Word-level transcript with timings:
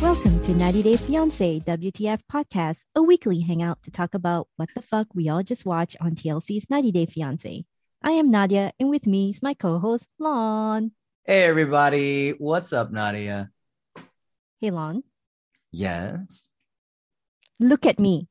Welcome 0.00 0.40
to 0.42 0.54
90 0.54 0.82
Day 0.82 0.96
Fiance 0.96 1.60
WTF 1.60 2.20
podcast, 2.32 2.78
a 2.94 3.02
weekly 3.02 3.40
hangout 3.40 3.82
to 3.82 3.90
talk 3.90 4.14
about 4.14 4.48
what 4.56 4.68
the 4.74 4.82
fuck 4.82 5.08
we 5.14 5.28
all 5.28 5.42
just 5.42 5.66
watched 5.66 5.96
on 6.00 6.12
TLC's 6.12 6.70
90 6.70 6.92
Day 6.92 7.06
Fiance. 7.06 7.64
I 8.02 8.10
am 8.12 8.30
Nadia, 8.30 8.72
and 8.78 8.88
with 8.88 9.06
me 9.06 9.30
is 9.30 9.42
my 9.42 9.54
co-host 9.54 10.06
Lon. 10.18 10.92
Hey 11.24 11.44
everybody, 11.44 12.30
what's 12.30 12.72
up, 12.72 12.92
Nadia? 12.92 13.50
Hey 14.60 14.70
Lon, 14.70 15.02
Yes. 15.70 16.48
Look 17.58 17.86
at 17.86 17.98
me, 17.98 18.28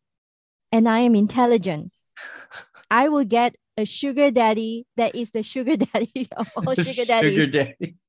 and 0.71 0.87
I 0.87 0.99
am 0.99 1.15
intelligent. 1.15 1.91
I 2.91 3.09
will 3.09 3.25
get 3.25 3.55
a 3.77 3.85
sugar 3.85 4.31
daddy 4.31 4.85
that 4.97 5.15
is 5.15 5.31
the 5.31 5.43
sugar 5.43 5.77
daddy 5.77 6.27
of 6.35 6.51
all 6.55 6.75
sugar 6.75 7.05
daddies. 7.05 7.35
Sugar 7.35 7.47
daddies. 7.47 8.01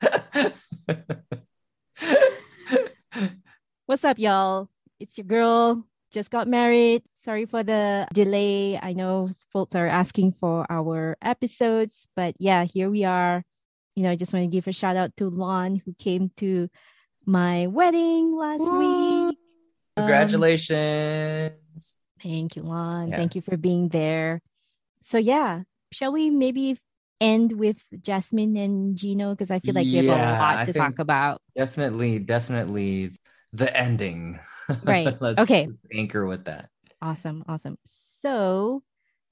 What's 3.86 4.04
up, 4.04 4.18
y'all? 4.18 4.68
It's 4.98 5.18
your 5.18 5.26
girl. 5.26 5.84
Just 6.10 6.30
got 6.30 6.48
married. 6.48 7.02
Sorry 7.24 7.44
for 7.44 7.62
the 7.62 8.08
delay. 8.12 8.78
I 8.80 8.92
know 8.92 9.30
folks 9.52 9.74
are 9.74 9.88
asking 9.88 10.32
for 10.32 10.66
our 10.70 11.16
episodes, 11.20 12.08
but 12.16 12.34
yeah, 12.38 12.64
here 12.64 12.88
we 12.88 13.04
are. 13.04 13.42
You 13.96 14.04
know, 14.04 14.10
I 14.10 14.16
just 14.16 14.32
want 14.32 14.44
to 14.44 14.50
give 14.50 14.66
a 14.66 14.72
shout 14.72 14.96
out 14.96 15.16
to 15.18 15.28
Lon 15.28 15.82
who 15.84 15.94
came 15.94 16.30
to 16.38 16.68
my 17.26 17.66
wedding 17.66 18.36
last 18.36 18.62
week. 18.62 19.38
Um, 19.96 20.02
Congratulations. 20.04 21.98
thank 22.22 22.56
you, 22.56 22.62
Lon. 22.62 23.08
Yeah. 23.08 23.16
Thank 23.16 23.34
you 23.34 23.40
for 23.42 23.56
being 23.56 23.88
there. 23.88 24.40
So 25.02 25.18
yeah, 25.18 25.62
shall 25.92 26.12
we 26.12 26.30
maybe 26.30 26.78
end 27.20 27.52
with 27.52 27.82
Jasmine 28.02 28.56
and 28.56 28.96
Gino 28.96 29.30
because 29.30 29.50
I 29.50 29.60
feel 29.60 29.74
like 29.74 29.86
we 29.86 30.06
have 30.06 30.18
a 30.18 30.38
lot 30.40 30.66
to 30.66 30.72
talk 30.72 30.98
about. 30.98 31.40
definitely, 31.56 32.18
definitely 32.18 33.12
the 33.52 33.74
ending. 33.76 34.40
Right. 34.82 35.16
let's, 35.20 35.40
Okay. 35.40 35.68
anchor 35.92 36.26
with 36.26 36.46
that. 36.46 36.70
Awesome, 37.00 37.44
awesome. 37.46 37.78
So 37.84 38.82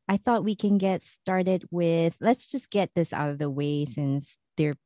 I 0.08 0.16
thought 0.18 0.44
we 0.44 0.54
can 0.54 0.78
get 0.78 1.02
started 1.02 1.66
with 1.70 2.16
let's 2.20 2.46
just 2.46 2.70
get 2.70 2.90
this 2.94 3.12
out 3.12 3.30
of 3.30 3.38
the 3.38 3.50
way 3.50 3.84
since 3.84 4.36
they're 4.56 4.76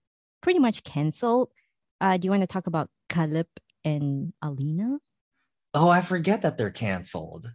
pretty 0.40 0.60
much 0.60 0.84
canceled. 0.84 1.50
Uh, 2.00 2.16
do 2.16 2.26
you 2.26 2.30
want 2.30 2.42
to 2.42 2.46
talk 2.46 2.66
about 2.66 2.88
Caleb 3.08 3.48
and 3.84 4.32
Alina? 4.42 4.98
Oh, 5.76 5.88
I 5.90 6.00
forget 6.00 6.40
that 6.42 6.56
they're 6.56 6.70
canceled. 6.70 7.50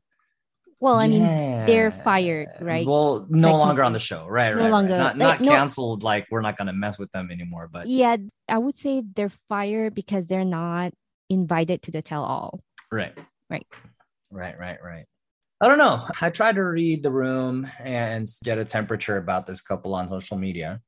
Well, 0.80 0.96
I 1.00 1.08
mean, 1.08 1.24
they're 1.24 1.92
fired, 1.92 2.50
right? 2.60 2.86
Well, 2.88 3.26
no 3.30 3.52
Like- 3.54 3.60
longer 3.68 3.84
on 3.84 3.94
the 3.94 4.00
show, 4.00 4.28
right? 4.28 4.56
No 4.56 4.64
right, 4.64 4.72
longer- 4.72 4.94
right. 4.94 5.00
Not, 5.00 5.18
like, 5.18 5.40
not 5.40 5.42
no- 5.42 5.52
canceled. 5.52 6.04
Like 6.04 6.28
we're 6.32 6.42
not 6.42 6.56
gonna 6.58 6.74
mess 6.74 6.98
with 7.00 7.12
them 7.12 7.30
anymore. 7.32 7.68
But 7.72 7.88
yeah, 7.88 8.18
I 8.48 8.58
would 8.60 8.76
say 8.76 9.02
they're 9.16 9.32
fired 9.50 9.96
because 9.96 10.26
they're 10.28 10.46
not 10.46 10.94
invited 11.30 11.82
to 11.84 11.92
the 11.92 12.02
tell 12.04 12.24
all. 12.24 12.62
Right. 12.92 13.18
Right. 13.50 13.66
Right, 14.32 14.58
right, 14.58 14.78
right. 14.84 15.06
I 15.60 15.68
don't 15.68 15.78
know. 15.78 16.08
I 16.20 16.30
tried 16.30 16.56
to 16.56 16.64
read 16.64 17.04
the 17.04 17.12
room 17.12 17.68
and 17.80 18.28
get 18.44 18.58
a 18.58 18.66
temperature 18.66 19.18
about 19.18 19.46
this 19.48 19.62
couple 19.62 19.94
on 19.96 20.10
social 20.10 20.38
media. 20.38 20.80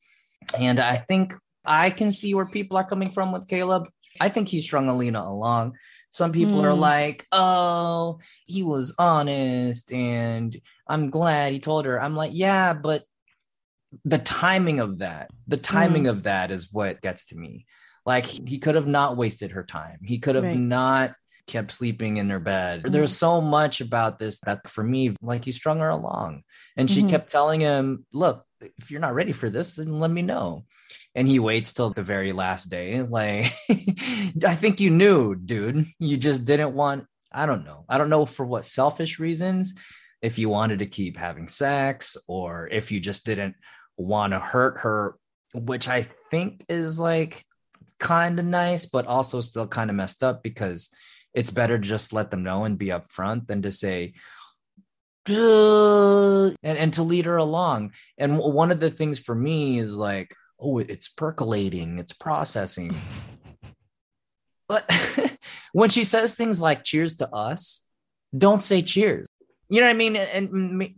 And 0.59 0.79
I 0.79 0.95
think 0.97 1.33
I 1.66 1.89
can 1.91 2.11
see 2.11 2.33
where 2.33 2.45
people 2.47 2.77
are 2.77 2.83
coming 2.83 3.09
from 3.11 3.31
with 3.31 3.47
Caleb. 3.47 3.88
I 4.19 4.29
think 4.29 4.47
he 4.49 4.61
strung 4.61 4.89
Alina 4.89 5.22
along. 5.22 5.73
Some 6.13 6.31
people 6.31 6.62
are 6.63 6.74
Hmm. 6.74 6.79
like, 6.79 7.25
oh, 7.31 8.19
he 8.46 8.62
was 8.62 8.94
honest 9.00 9.91
and 9.91 10.56
I'm 10.88 11.09
glad 11.09 11.53
he 11.53 11.59
told 11.59 11.85
her. 11.85 12.00
I'm 12.00 12.16
like, 12.16 12.31
yeah, 12.34 12.74
but 12.74 13.03
the 14.06 14.19
timing 14.19 14.79
of 14.79 15.00
that, 15.00 15.31
the 15.47 15.57
timing 15.57 16.06
of 16.07 16.23
that 16.23 16.52
is 16.52 16.72
what 16.72 17.02
gets 17.02 17.25
to 17.25 17.35
me. 17.35 17.66
Like 18.06 18.28
he 18.28 18.59
could 18.59 18.75
have 18.75 18.88
not 18.88 19.18
wasted 19.18 19.52
her 19.52 19.63
time. 19.63 20.00
He 20.03 20.19
could 20.19 20.35
have 20.35 20.44
Right. 20.46 20.57
not 20.57 21.16
kept 21.47 21.72
sleeping 21.72 22.18
in 22.18 22.29
her 22.29 22.40
bed. 22.40 22.84
There's 22.85 23.18
so 23.18 23.41
much 23.41 23.81
about 23.81 24.19
this 24.19 24.40
that 24.41 24.69
for 24.69 24.84
me, 24.84 25.16
like 25.22 25.46
he 25.46 25.52
strung 25.52 25.79
her 25.79 25.90
along. 25.90 26.44
And 26.78 26.90
she 26.91 27.02
Mhm. 27.03 27.09
kept 27.09 27.31
telling 27.31 27.59
him, 27.62 28.06
look, 28.13 28.46
if 28.62 28.91
you're 28.91 29.02
not 29.02 29.16
ready 29.16 29.31
for 29.31 29.50
this, 29.50 29.73
then 29.73 30.00
let 30.00 30.12
me 30.12 30.22
know. 30.22 30.66
And 31.16 31.28
he 31.28 31.40
waits 31.40 31.74
till 31.74 31.91
the 31.91 32.03
very 32.03 32.31
last 32.31 32.69
day. 32.69 33.01
Like, 33.01 33.53
I 33.69 34.56
think 34.56 34.79
you 34.79 34.90
knew, 34.90 35.35
dude. 35.35 35.88
You 36.00 36.18
just 36.18 36.46
didn't 36.46 36.74
want, 36.74 37.06
I 37.31 37.46
don't 37.46 37.66
know. 37.66 37.85
I 37.88 37.97
don't 37.97 38.09
know 38.09 38.25
for 38.25 38.46
what 38.46 38.66
selfish 38.66 39.19
reasons, 39.19 39.75
if 40.22 40.40
you 40.40 40.50
wanted 40.50 40.79
to 40.79 40.85
keep 40.85 41.18
having 41.18 41.47
sex 41.47 42.18
or 42.28 42.68
if 42.68 42.91
you 42.91 43.00
just 43.00 43.25
didn't 43.25 43.56
want 43.97 44.34
to 44.34 44.40
hurt 44.40 44.79
her, 44.79 45.18
which 45.53 45.88
I 45.88 46.03
think 46.31 46.66
is 46.68 46.97
like 46.97 47.46
kind 48.00 48.40
of 48.40 48.46
nice, 48.46 48.85
but 48.85 49.06
also 49.06 49.41
still 49.41 49.68
kind 49.68 49.90
of 49.90 49.96
messed 49.96 50.23
up 50.23 50.41
because 50.41 50.90
it's 51.34 51.52
better 51.52 51.78
to 51.78 51.84
just 51.84 52.13
let 52.13 52.31
them 52.31 52.44
know 52.44 52.63
and 52.63 52.78
be 52.78 52.88
upfront 52.88 53.47
than 53.47 53.62
to 53.63 53.72
say, 53.72 54.13
and, 55.28 56.56
and 56.63 56.94
to 56.94 57.03
lead 57.03 57.25
her 57.25 57.38
along. 57.38 57.91
And 58.18 58.38
one 58.38 58.72
of 58.72 58.79
the 58.79 58.91
things 58.91 59.19
for 59.19 59.34
me 59.34 59.79
is 59.79 59.96
like, 59.96 60.35
oh, 60.63 60.79
it's 60.79 61.09
percolating, 61.09 62.00
it's 62.00 62.13
processing. 62.13 62.96
But 64.68 64.90
when 65.74 65.90
she 65.90 66.03
says 66.03 66.34
things 66.34 66.62
like 66.62 66.84
cheers 66.85 67.18
to 67.18 67.29
us, 67.29 67.85
don't 68.35 68.62
say 68.63 68.81
cheers. 68.81 69.28
You 69.69 69.81
know 69.81 69.88
what 69.88 69.94
I 69.94 69.97
mean? 69.97 70.16
And, 70.16 70.50
and 70.50 70.96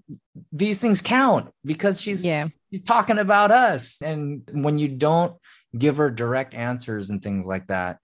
these 0.51 0.79
things 0.79 1.01
count 1.01 1.51
because 1.65 1.99
she's 1.99 2.23
Yeah. 2.23 2.49
she's 2.71 2.83
talking 2.83 3.17
about 3.17 3.51
us. 3.51 4.01
And 4.01 4.43
when 4.51 4.77
you 4.77 4.87
don't 4.87 5.35
give 5.77 5.97
her 5.97 6.09
direct 6.11 6.53
answers 6.53 7.09
and 7.09 7.21
things 7.23 7.47
like 7.47 7.67
that, 7.67 7.97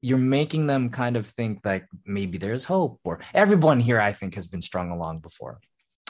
you're 0.00 0.18
making 0.18 0.66
them 0.66 0.90
kind 0.90 1.16
of 1.16 1.26
think 1.26 1.60
like 1.64 1.86
maybe 2.04 2.38
there's 2.38 2.64
hope. 2.64 3.00
Or 3.04 3.20
everyone 3.32 3.80
here, 3.80 4.00
I 4.00 4.12
think, 4.12 4.34
has 4.36 4.46
been 4.46 4.62
strung 4.62 4.90
along 4.90 5.20
before 5.20 5.60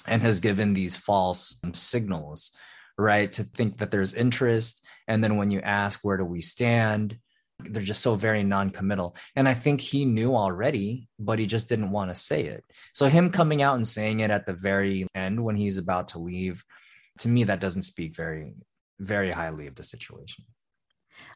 and 0.07 0.23
has 0.23 0.41
given 0.41 0.75
these 0.75 0.97
false 0.97 1.61
signals, 1.73 2.53
right? 2.99 3.31
To 3.33 3.45
think 3.45 3.79
that 3.79 3.91
there's 3.91 4.15
interest. 4.15 4.85
And 5.09 5.23
then 5.23 5.37
when 5.37 5.51
you 5.51 5.61
ask, 5.61 6.01
where 6.03 6.17
do 6.17 6.25
we 6.25 6.41
stand? 6.41 7.19
They're 7.61 7.83
just 7.83 8.03
so 8.03 8.17
very 8.17 8.43
non 8.43 8.71
committal. 8.71 9.17
And 9.37 9.49
I 9.49 9.55
think 9.55 9.81
he 9.81 10.05
knew 10.05 10.35
already, 10.35 11.09
but 11.19 11.39
he 11.39 11.47
just 11.47 11.69
didn't 11.69 11.91
want 11.91 12.11
to 12.11 12.15
say 12.15 12.45
it. 12.45 12.65
So, 12.93 13.09
him 13.09 13.31
coming 13.31 13.63
out 13.63 13.77
and 13.77 13.87
saying 13.87 14.21
it 14.21 14.31
at 14.31 14.45
the 14.45 14.53
very 14.53 15.07
end 15.15 15.43
when 15.43 15.57
he's 15.57 15.79
about 15.79 16.09
to 16.09 16.19
leave, 16.19 16.65
to 17.19 17.29
me, 17.29 17.45
that 17.45 17.61
doesn't 17.61 17.83
speak 17.83 18.17
very, 18.17 18.55
very 18.99 19.31
highly 19.31 19.69
of 19.69 19.77
the 19.77 19.85
situation. 19.85 20.45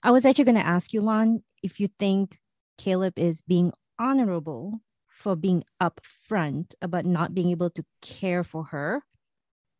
I 0.03 0.11
was 0.11 0.25
actually 0.27 0.45
going 0.45 0.57
to 0.57 0.67
ask 0.67 0.93
you, 0.93 1.01
Lon, 1.01 1.45
if 1.63 1.79
you 1.79 1.89
think 1.99 2.39
Caleb 2.79 3.19
is 3.19 3.43
being 3.43 3.73
honorable 3.99 4.81
for 5.09 5.37
being 5.37 5.65
upfront 5.81 6.75
about 6.82 7.05
not 7.05 7.35
being 7.35 7.50
able 7.50 7.71
to 7.71 7.85
care 8.03 8.44
for 8.44 8.65
her, 8.65 9.03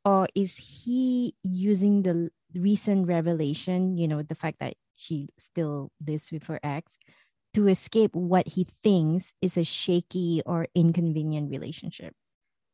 or 0.09 0.27
is 0.35 0.57
he 0.57 1.35
using 1.43 2.03
the 2.03 2.31
recent 2.55 3.07
revelation, 3.07 3.99
you 3.99 4.09
know, 4.09 4.23
the 4.23 4.35
fact 4.35 4.57
that 4.61 4.73
she 4.97 5.29
still 5.39 5.93
lives 6.07 6.33
with 6.33 6.47
her 6.47 6.59
ex, 6.63 6.97
to 7.53 7.69
escape 7.69 8.15
what 8.15 8.49
he 8.49 8.67
thinks 8.83 9.35
is 9.43 9.59
a 9.59 9.65
shaky 9.65 10.43
or 10.47 10.67
inconvenient 10.75 11.51
relationship? 11.51 12.15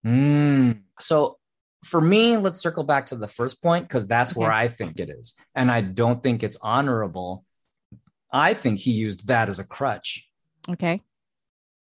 Mm. 0.07 0.83
So 1.01 1.39
for 1.83 2.01
me, 2.01 2.37
let's 2.37 2.61
circle 2.61 2.85
back 2.85 3.07
to 3.07 3.17
the 3.17 3.27
first 3.27 3.61
point 3.61 3.89
because 3.89 4.07
that's 4.07 4.37
where 4.37 4.53
I 4.53 4.69
think 4.69 5.01
it 5.01 5.11
is. 5.11 5.35
And 5.57 5.73
I 5.73 5.81
don't 5.81 6.23
think 6.23 6.45
it's 6.45 6.57
honorable. 6.63 7.45
I 8.31 8.55
think 8.55 8.79
he 8.79 8.93
used 8.93 9.27
that 9.27 9.49
as 9.49 9.59
a 9.59 9.65
crutch. 9.65 10.29
Okay. 10.71 11.01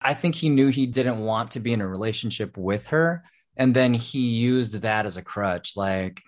I 0.00 0.14
think 0.14 0.34
he 0.34 0.48
knew 0.48 0.68
he 0.68 0.86
didn't 0.86 1.18
want 1.18 1.50
to 1.50 1.60
be 1.60 1.74
in 1.74 1.82
a 1.82 1.86
relationship 1.86 2.56
with 2.56 2.86
her. 2.86 3.24
And 3.56 3.74
then 3.74 3.94
he 3.94 4.20
used 4.30 4.80
that 4.80 5.06
as 5.06 5.16
a 5.16 5.22
crutch. 5.22 5.76
Like, 5.76 6.22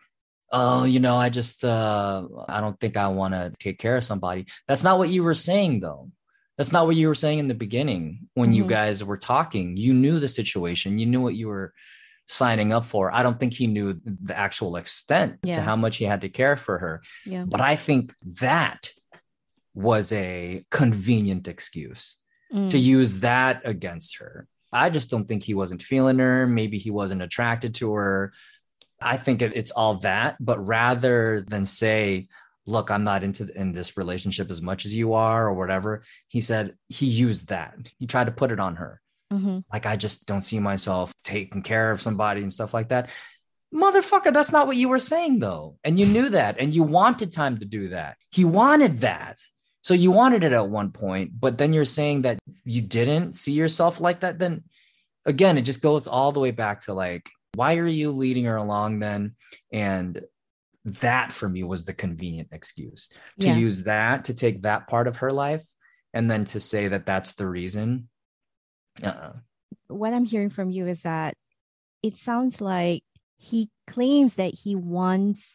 oh, 0.53 0.85
you 0.85 1.01
know, 1.01 1.17
I 1.17 1.31
just, 1.31 1.65
uh, 1.65 2.27
I 2.49 2.61
don't 2.61 2.79
think 2.79 2.97
I 2.97 3.09
want 3.09 3.35
to 3.35 3.53
take 3.59 3.79
care 3.79 3.97
of 3.97 4.05
somebody. 4.05 4.47
That's 4.69 4.83
not 4.85 4.99
what 4.99 5.09
you 5.09 5.23
were 5.23 5.35
saying, 5.35 5.81
though. 5.81 6.11
That's 6.57 6.71
not 6.71 6.87
what 6.87 6.95
you 6.97 7.09
were 7.09 7.15
saying 7.17 7.41
in 7.41 7.49
the 7.49 7.55
beginning 7.55 8.29
when 8.35 8.53
you 8.53 8.65
Mhm. 8.65 8.69
guys 8.69 9.03
were 9.03 9.17
talking. 9.17 9.77
You 9.77 9.93
knew 9.95 10.21
the 10.21 10.29
situation, 10.29 10.99
you 11.01 11.07
knew 11.07 11.21
what 11.21 11.35
you 11.35 11.49
were 11.49 11.73
signing 12.29 12.73
up 12.73 12.87
for. 12.87 13.13
I 13.13 13.23
don't 13.25 13.39
think 13.41 13.53
he 13.55 13.67
knew 13.67 13.95
the 13.95 14.39
actual 14.39 14.77
extent 14.77 15.43
to 15.43 15.61
how 15.61 15.77
much 15.77 15.97
he 15.97 16.05
had 16.05 16.21
to 16.21 16.29
care 16.29 16.57
for 16.57 16.79
her. 16.79 17.03
Yeah. 17.27 17.45
But 17.47 17.61
I 17.61 17.75
think 17.77 18.15
that 18.41 18.91
was 19.75 20.13
a 20.13 20.65
convenient 20.71 21.49
excuse 21.49 22.19
Mm. 22.53 22.71
to 22.71 22.79
use 22.79 23.19
that 23.21 23.63
against 23.65 24.19
her. 24.19 24.47
I 24.75 24.91
just 24.91 25.09
don't 25.09 25.27
think 25.27 25.43
he 25.43 25.55
wasn't 25.55 25.83
feeling 25.83 26.19
her. 26.19 26.47
Maybe 26.47 26.79
he 26.79 26.91
wasn't 26.91 27.23
attracted 27.23 27.77
to 27.77 27.95
her. 27.95 28.33
I 29.01 29.17
think 29.17 29.41
it's 29.41 29.71
all 29.71 29.95
that. 29.99 30.37
But 30.41 30.65
rather 30.65 31.45
than 31.47 31.65
say, 31.65 32.29
look, 32.67 32.91
I'm 32.91 33.05
not 33.05 33.23
into 33.23 33.47
in 33.55 33.73
this 33.73 33.97
relationship 33.97 34.51
as 34.51 34.61
much 34.61 34.85
as 34.85 34.95
you 34.95 35.15
are 35.15 35.47
or 35.47 35.55
whatever, 35.55 36.03
he 36.29 36.41
said 36.41 36.77
he 36.89 37.07
used 37.07 37.49
that. 37.49 37.77
He 37.99 38.07
tried 38.07 38.25
to 38.25 38.33
put 38.33 38.51
it 38.51 38.61
on 38.61 38.77
her. 38.77 39.01
Mhm. 39.33 39.65
Like, 39.73 39.87
I 39.87 39.97
just 39.97 40.27
don't 40.27 40.43
see 40.43 40.59
myself 40.59 41.13
taking 41.25 41.63
care 41.63 41.91
of 41.91 42.01
somebody 42.01 42.43
and 42.43 42.53
stuff 42.53 42.75
like 42.75 42.89
that. 42.89 43.11
Motherfucker, 43.73 44.33
that's 44.33 44.53
not 44.53 44.67
what 44.67 44.77
you 44.77 44.89
were 44.89 44.99
saying, 44.99 45.41
though. 45.41 45.77
And 45.83 45.99
you 45.99 46.07
knew 46.07 46.29
that. 46.31 46.57
And 46.61 46.75
you 46.75 46.85
wanted 46.85 47.33
time 47.33 47.59
to 47.59 47.65
do 47.65 47.89
that. 47.89 48.17
He 48.31 48.45
wanted 48.45 49.01
that. 49.01 49.39
So 49.85 49.93
you 49.93 50.11
wanted 50.11 50.43
it 50.45 50.53
at 50.55 50.69
one 50.71 50.93
point, 50.93 51.39
but 51.39 51.59
then 51.59 51.75
you're 51.75 51.85
saying 51.85 52.23
that 52.23 52.39
you 52.65 52.81
didn't 52.81 53.37
see 53.37 53.53
yourself 53.53 54.01
like 54.01 54.21
that. 54.21 54.39
Then 54.39 54.65
again, 55.27 55.59
it 55.59 55.63
just 55.63 55.83
goes 55.83 56.07
all 56.07 56.33
the 56.33 56.41
way 56.41 56.53
back 56.53 56.87
to 56.87 56.95
like, 56.95 57.29
why 57.55 57.77
are 57.77 57.87
you 57.87 58.11
leading 58.11 58.47
her 58.47 58.57
along 58.57 59.01
then? 59.01 59.37
And 59.71 60.23
that 60.87 61.33
for 61.33 61.49
me 61.51 61.65
was 61.65 61.85
the 61.85 61.93
convenient 61.93 62.49
excuse 62.51 63.11
to 63.41 63.49
Yeah. 63.49 63.57
use 63.57 63.83
that 63.85 64.25
to 64.27 64.35
take 64.35 64.63
that 64.63 64.87
part 64.87 65.07
of 65.07 65.19
her 65.19 65.31
life 65.31 65.67
and 66.15 66.31
then 66.31 66.47
to 66.47 66.61
say 66.61 66.89
that 66.89 67.05
that's 67.05 67.35
the 67.35 67.47
reason. 67.47 68.09
Uh-uh. 69.03 69.35
what 69.89 70.15
I'm 70.15 70.25
hearing 70.25 70.51
from 70.51 70.71
you 70.71 70.87
is 70.87 71.03
that 71.03 71.35
it 72.03 72.17
sounds 72.17 72.61
like 72.63 73.03
he 73.37 73.69
claims 73.87 74.35
that 74.37 74.55
he 74.55 74.77
wants 74.77 75.47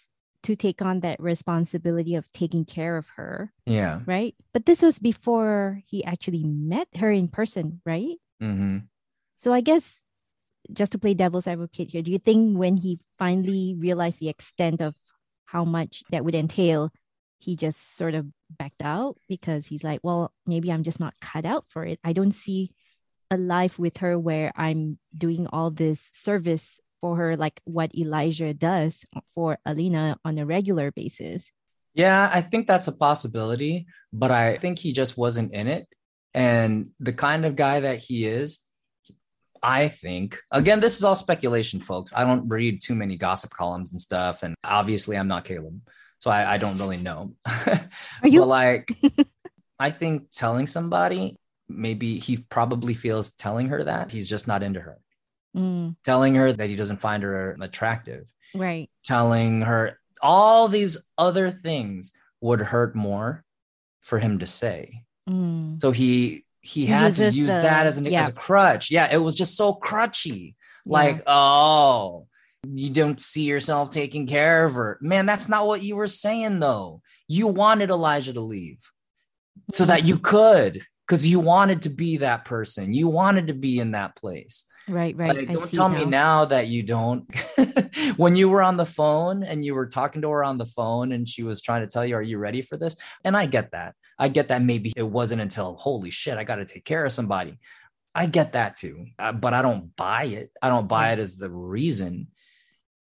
to 0.43 0.55
take 0.55 0.81
on 0.81 1.01
that 1.01 1.19
responsibility 1.19 2.15
of 2.15 2.31
taking 2.31 2.65
care 2.65 2.97
of 2.97 3.09
her, 3.15 3.51
Yeah. 3.65 4.01
right? 4.05 4.35
But 4.53 4.65
this 4.65 4.81
was 4.81 4.99
before 4.99 5.81
he 5.85 6.03
actually 6.03 6.43
met 6.43 6.87
her 6.97 7.11
in 7.11 7.27
person, 7.27 7.81
right? 7.85 8.17
hmm 8.39 8.77
So 9.39 9.53
I 9.53 9.61
guess 9.61 9.99
just 10.71 10.91
to 10.93 10.99
play 10.99 11.13
devil's 11.13 11.47
advocate 11.47 11.91
here, 11.91 12.01
do 12.01 12.11
you 12.11 12.19
think 12.19 12.57
when 12.57 12.77
he 12.77 12.99
finally 13.17 13.75
realized 13.77 14.19
the 14.19 14.29
extent 14.29 14.81
of 14.81 14.95
how 15.45 15.65
much 15.65 16.03
that 16.11 16.23
would 16.23 16.35
entail, 16.35 16.91
he 17.39 17.55
just 17.55 17.97
sort 17.97 18.15
of 18.15 18.27
backed 18.49 18.81
out 18.83 19.17
because 19.27 19.67
he's 19.67 19.83
like, 19.83 19.99
well, 20.03 20.31
maybe 20.45 20.71
I'm 20.71 20.83
just 20.83 20.99
not 20.99 21.19
cut 21.21 21.45
out 21.45 21.65
for 21.69 21.85
it. 21.85 21.99
I 22.03 22.13
don't 22.13 22.33
see 22.33 22.71
a 23.31 23.37
life 23.37 23.79
with 23.79 23.97
her 23.97 24.17
where 24.17 24.51
I'm 24.55 24.99
doing 25.15 25.47
all 25.47 25.71
this 25.71 26.03
service 26.13 26.79
for 27.01 27.17
her, 27.17 27.37
like 27.37 27.61
what 27.65 27.95
Elijah 27.95 28.53
does 28.53 29.03
for 29.33 29.57
Alina 29.65 30.17
on 30.23 30.37
a 30.37 30.45
regular 30.45 30.91
basis. 30.91 31.51
Yeah, 31.93 32.29
I 32.31 32.41
think 32.41 32.67
that's 32.67 32.87
a 32.87 32.95
possibility, 32.95 33.87
but 34.13 34.31
I 34.31 34.57
think 34.57 34.79
he 34.79 34.93
just 34.93 35.17
wasn't 35.17 35.53
in 35.53 35.67
it. 35.67 35.87
And 36.33 36.91
the 36.99 37.13
kind 37.13 37.45
of 37.45 37.55
guy 37.55 37.79
that 37.81 37.99
he 37.99 38.25
is, 38.25 38.59
I 39.61 39.87
think, 39.89 40.39
again, 40.51 40.79
this 40.79 40.97
is 40.97 41.03
all 41.03 41.15
speculation, 41.15 41.79
folks. 41.79 42.13
I 42.15 42.23
don't 42.23 42.47
read 42.47 42.81
too 42.81 42.95
many 42.95 43.17
gossip 43.17 43.51
columns 43.51 43.91
and 43.91 43.99
stuff. 43.99 44.43
And 44.43 44.55
obviously, 44.63 45.17
I'm 45.17 45.27
not 45.27 45.45
Caleb. 45.45 45.81
So 46.19 46.31
I, 46.31 46.53
I 46.53 46.57
don't 46.57 46.77
really 46.77 46.97
know. 46.97 47.35
Are 47.45 48.27
you? 48.27 48.41
But 48.41 48.47
like, 48.47 48.97
I 49.79 49.91
think 49.91 50.31
telling 50.31 50.67
somebody, 50.67 51.37
maybe 51.67 52.19
he 52.19 52.37
probably 52.37 52.93
feels 52.93 53.31
telling 53.31 53.69
her 53.69 53.83
that 53.83 54.11
he's 54.11 54.29
just 54.29 54.47
not 54.47 54.63
into 54.63 54.81
her, 54.81 54.97
Mm, 55.59 55.95
telling 56.05 56.35
her 56.35 56.53
that 56.53 56.69
he 56.69 56.75
doesn't 56.75 56.97
find 56.97 57.21
her 57.23 57.57
attractive, 57.59 58.25
right. 58.55 58.89
telling 59.03 59.61
her 59.61 59.99
all 60.21 60.67
these 60.67 60.97
other 61.17 61.51
things 61.51 62.11
would 62.41 62.61
hurt 62.61 62.95
more 62.95 63.43
for 64.01 64.19
him 64.19 64.39
to 64.39 64.47
say. 64.47 65.03
Mm, 65.29 65.79
So 65.79 65.91
he 65.91 66.45
he 66.61 66.85
had 66.85 67.15
to 67.17 67.25
use 67.31 67.47
the- 67.53 67.61
that 67.61 67.85
as 67.87 67.97
an 67.97 68.05
yeah. 68.05 68.21
as 68.23 68.27
a 68.29 68.31
crutch. 68.33 68.91
Yeah, 68.91 69.07
it 69.11 69.17
was 69.17 69.35
just 69.35 69.55
so 69.57 69.73
crutchy. 69.73 70.55
yeah. 70.85 70.91
Like, 70.91 71.23
oh, 71.27 72.27
you 72.67 72.89
don't 72.89 73.19
see 73.21 73.43
yourself 73.43 73.89
taking 73.89 74.27
care 74.27 74.65
of 74.65 74.73
her. 74.73 74.97
Man, 75.01 75.25
that's 75.25 75.47
not 75.49 75.67
what 75.67 75.83
you 75.83 75.95
were 75.95 76.07
saying 76.07 76.59
though. 76.59 77.01
You 77.27 77.47
wanted 77.47 77.89
Elijah 77.89 78.33
to 78.33 78.41
leave 78.41 78.79
so 79.73 79.85
that 79.85 80.03
you 80.05 80.17
could 80.17 80.81
because 81.07 81.27
you 81.27 81.39
wanted 81.39 81.83
to 81.83 81.89
be 81.89 82.17
that 82.17 82.45
person. 82.45 82.93
You 82.93 83.07
wanted 83.07 83.47
to 83.47 83.53
be 83.53 83.79
in 83.79 83.91
that 83.91 84.15
place. 84.15 84.65
Right, 84.89 85.15
right. 85.15 85.35
Like, 85.35 85.51
don't 85.51 85.71
tell 85.71 85.89
me 85.89 86.05
now 86.05 86.45
that 86.45 86.67
you 86.67 86.83
don't. 86.83 87.29
when 88.17 88.35
you 88.35 88.49
were 88.49 88.61
on 88.61 88.77
the 88.77 88.85
phone 88.85 89.43
and 89.43 89.63
you 89.63 89.75
were 89.75 89.87
talking 89.87 90.21
to 90.21 90.29
her 90.29 90.43
on 90.43 90.57
the 90.57 90.65
phone 90.65 91.11
and 91.11 91.27
she 91.27 91.43
was 91.43 91.61
trying 91.61 91.81
to 91.81 91.87
tell 91.87 92.05
you, 92.05 92.15
Are 92.15 92.21
you 92.21 92.37
ready 92.37 92.61
for 92.61 92.77
this? 92.77 92.95
And 93.23 93.37
I 93.37 93.45
get 93.45 93.71
that. 93.71 93.95
I 94.17 94.27
get 94.27 94.49
that 94.49 94.61
maybe 94.61 94.93
it 94.95 95.03
wasn't 95.03 95.41
until, 95.41 95.75
Holy 95.75 96.09
shit, 96.09 96.37
I 96.37 96.43
got 96.43 96.57
to 96.57 96.65
take 96.65 96.85
care 96.85 97.05
of 97.05 97.11
somebody. 97.11 97.59
I 98.13 98.25
get 98.25 98.53
that 98.53 98.75
too. 98.75 99.05
Uh, 99.17 99.31
but 99.31 99.53
I 99.53 99.61
don't 99.61 99.95
buy 99.95 100.25
it. 100.25 100.51
I 100.61 100.69
don't 100.69 100.87
buy 100.87 101.11
it 101.13 101.19
as 101.19 101.37
the 101.37 101.49
reason. 101.49 102.27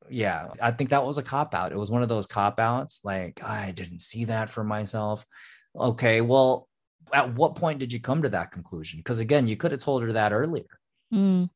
Yeah, 0.09 0.49
I 0.61 0.71
think 0.71 0.89
that 0.89 1.05
was 1.05 1.17
a 1.17 1.23
cop 1.23 1.53
out. 1.53 1.71
It 1.71 1.77
was 1.77 1.91
one 1.91 2.03
of 2.03 2.09
those 2.09 2.27
cop 2.27 2.59
outs. 2.59 2.99
Like, 3.03 3.43
I 3.43 3.71
didn't 3.71 4.01
see 4.01 4.25
that 4.25 4.49
for 4.49 4.63
myself. 4.63 5.25
Okay, 5.75 6.21
well, 6.21 6.67
at 7.13 7.33
what 7.35 7.55
point 7.55 7.79
did 7.79 7.93
you 7.93 7.99
come 7.99 8.23
to 8.23 8.29
that 8.29 8.51
conclusion? 8.51 8.99
Because 8.99 9.19
again, 9.19 9.47
you 9.47 9.55
could 9.55 9.71
have 9.71 9.81
told 9.81 10.03
her 10.03 10.13
that 10.13 10.33
earlier. 10.33 10.65
Mm. 11.13 11.49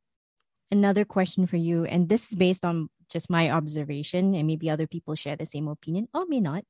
Another 0.70 1.06
question 1.06 1.48
for 1.48 1.58
you, 1.58 1.86
and 1.86 2.10
this 2.10 2.30
is 2.30 2.36
based 2.36 2.66
on 2.66 2.90
just 3.10 3.30
my 3.30 3.52
observation, 3.52 4.36
and 4.36 4.48
maybe 4.48 4.70
other 4.70 4.88
people 4.88 5.16
share 5.16 5.36
the 5.36 5.46
same 5.46 5.68
opinion, 5.68 6.08
or 6.14 6.26
may 6.28 6.42
not. 6.42 6.66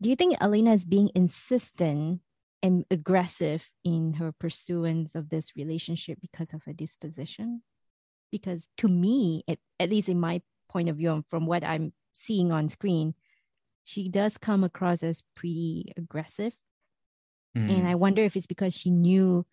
Do 0.00 0.08
you 0.08 0.16
think 0.16 0.36
Elena 0.40 0.72
is 0.72 0.84
being 0.84 1.10
insistent 1.14 2.20
and 2.62 2.84
aggressive 2.90 3.68
in 3.84 4.14
her 4.14 4.32
pursuance 4.32 5.14
of 5.14 5.28
this 5.28 5.56
relationship 5.56 6.18
because 6.20 6.54
of 6.54 6.62
her 6.64 6.72
disposition? 6.72 7.62
Because 8.32 8.66
to 8.78 8.88
me, 8.88 9.44
at, 9.46 9.58
at 9.78 9.90
least 9.90 10.08
in 10.08 10.18
my 10.18 10.40
point 10.68 10.88
of 10.88 10.96
view, 10.96 11.12
and 11.12 11.24
from 11.28 11.46
what 11.46 11.64
I'm 11.64 11.92
seeing 12.14 12.50
on 12.50 12.68
screen, 12.68 13.14
she 13.84 14.08
does 14.08 14.38
come 14.38 14.64
across 14.64 15.02
as 15.02 15.22
pretty 15.34 15.92
aggressive. 15.96 16.54
Mm. 17.56 17.78
And 17.78 17.88
I 17.88 17.94
wonder 17.94 18.22
if 18.22 18.36
it's 18.36 18.46
because 18.46 18.74
she 18.74 18.90
knew 18.90 19.46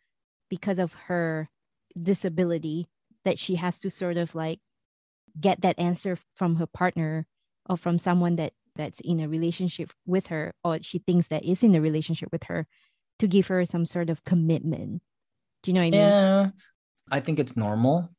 because 0.50 0.80
of 0.80 0.94
her 1.08 1.50
disability 2.02 2.88
that 3.26 3.40
she 3.40 3.56
has 3.56 3.80
to 3.80 3.90
sort 3.90 4.18
of 4.18 4.36
like 4.36 4.60
get 5.40 5.62
that 5.62 5.80
answer 5.80 6.18
from 6.36 6.58
her 6.58 6.68
partner 6.68 7.26
or 7.70 7.78
from 7.78 7.98
someone 7.98 8.36
that 8.36 8.54
that's 8.76 9.00
in 9.02 9.20
a 9.20 9.28
relationship 9.28 9.92
with 10.06 10.28
her 10.28 10.54
or 10.64 10.80
she 10.82 10.98
thinks 11.00 11.28
that 11.28 11.44
is 11.46 11.64
in 11.64 11.76
a 11.76 11.82
relationship 11.82 12.30
with 12.32 12.44
her 12.46 12.66
to 13.20 13.28
give 13.28 13.48
her 13.48 13.64
some 13.66 13.86
sort 13.86 14.10
of 14.10 14.24
commitment. 14.24 15.02
Do 15.62 15.72
you 15.72 15.76
know 15.76 15.82
what 15.82 15.88
I 15.88 15.92
mean? 15.92 16.00
Yeah, 16.00 16.50
I 17.12 17.20
think 17.20 17.40
it's 17.40 17.56
normal. 17.56 18.10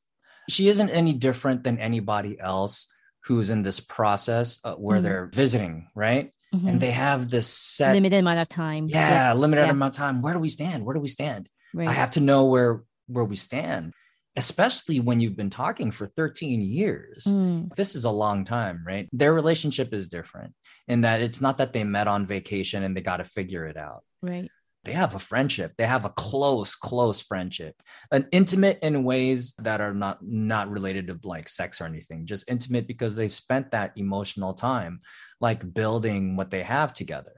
She 0.49 0.68
isn't 0.68 0.90
any 0.90 1.12
different 1.12 1.64
than 1.64 1.78
anybody 1.78 2.38
else 2.38 2.92
who's 3.25 3.50
in 3.50 3.62
this 3.62 3.80
process 3.80 4.58
uh, 4.64 4.75
where 4.75 4.99
Mhm. 5.00 5.02
they're 5.02 5.26
visiting, 5.26 5.88
right? 5.94 6.32
Mhm. 6.54 6.68
And 6.68 6.80
they 6.80 6.92
have 6.92 7.30
this 7.30 7.49
set, 7.49 7.94
limited 7.94 8.18
amount 8.20 8.38
of 8.38 8.49
time. 8.49 8.87
yeah, 8.88 9.32
limited 9.32 9.64
yeah. 9.64 9.70
amount 9.70 9.94
of 9.94 9.99
time. 9.99 10.23
Where 10.23 10.34
do 10.34 10.40
we 10.40 10.49
stand? 10.50 10.84
Where 10.84 10.94
do 10.94 11.00
we 11.00 11.08
stand? 11.08 11.49
right. 11.75 11.88
I 11.88 11.92
have 11.92 12.11
to 12.12 12.20
know 12.20 12.44
where 12.44 12.84
where 13.08 13.25
we 13.25 13.37
stand, 13.37 13.92
especially 14.36 15.00
when 15.00 15.20
you've 15.20 15.36
been 15.36 15.50
talking 15.50 15.90
for 15.90 16.06
13 16.06 16.60
years. 16.60 17.24
Mm, 17.24 17.74
This 17.76 17.94
is 17.94 18.04
a 18.04 18.10
long 18.10 18.44
time, 18.44 18.82
right? 18.86 19.08
Their 19.12 19.32
relationship 19.32 19.92
is 19.94 20.08
different 20.08 20.54
in 20.88 21.02
that 21.02 21.20
it's 21.20 21.40
not 21.40 21.58
that 21.58 21.72
they 21.72 21.84
met 21.84 22.08
on 22.08 22.26
vacation 22.26 22.82
and 22.82 22.96
they 22.96 23.00
got 23.00 23.18
to 23.18 23.24
figure 23.24 23.64
it 23.66 23.76
out 23.76 24.02
right. 24.22 24.50
they 24.84 24.92
have 24.92 25.14
a 25.14 25.18
friendship 25.18 25.72
they 25.78 25.86
have 25.86 26.04
a 26.04 26.10
close 26.10 26.74
close 26.74 27.20
friendship 27.20 27.74
an 28.10 28.26
intimate 28.32 28.78
in 28.82 29.04
ways 29.04 29.54
that 29.58 29.80
are 29.80 29.94
not 29.94 30.18
not 30.22 30.68
related 30.70 31.06
to 31.06 31.18
like 31.24 31.48
sex 31.48 31.80
or 31.80 31.86
anything 31.86 32.26
just 32.26 32.50
intimate 32.50 32.86
because 32.86 33.16
they've 33.16 33.32
spent 33.32 33.70
that 33.70 33.92
emotional 33.96 34.52
time 34.52 35.00
like 35.40 35.72
building 35.72 36.36
what 36.36 36.50
they 36.50 36.62
have 36.62 36.92
together 36.92 37.32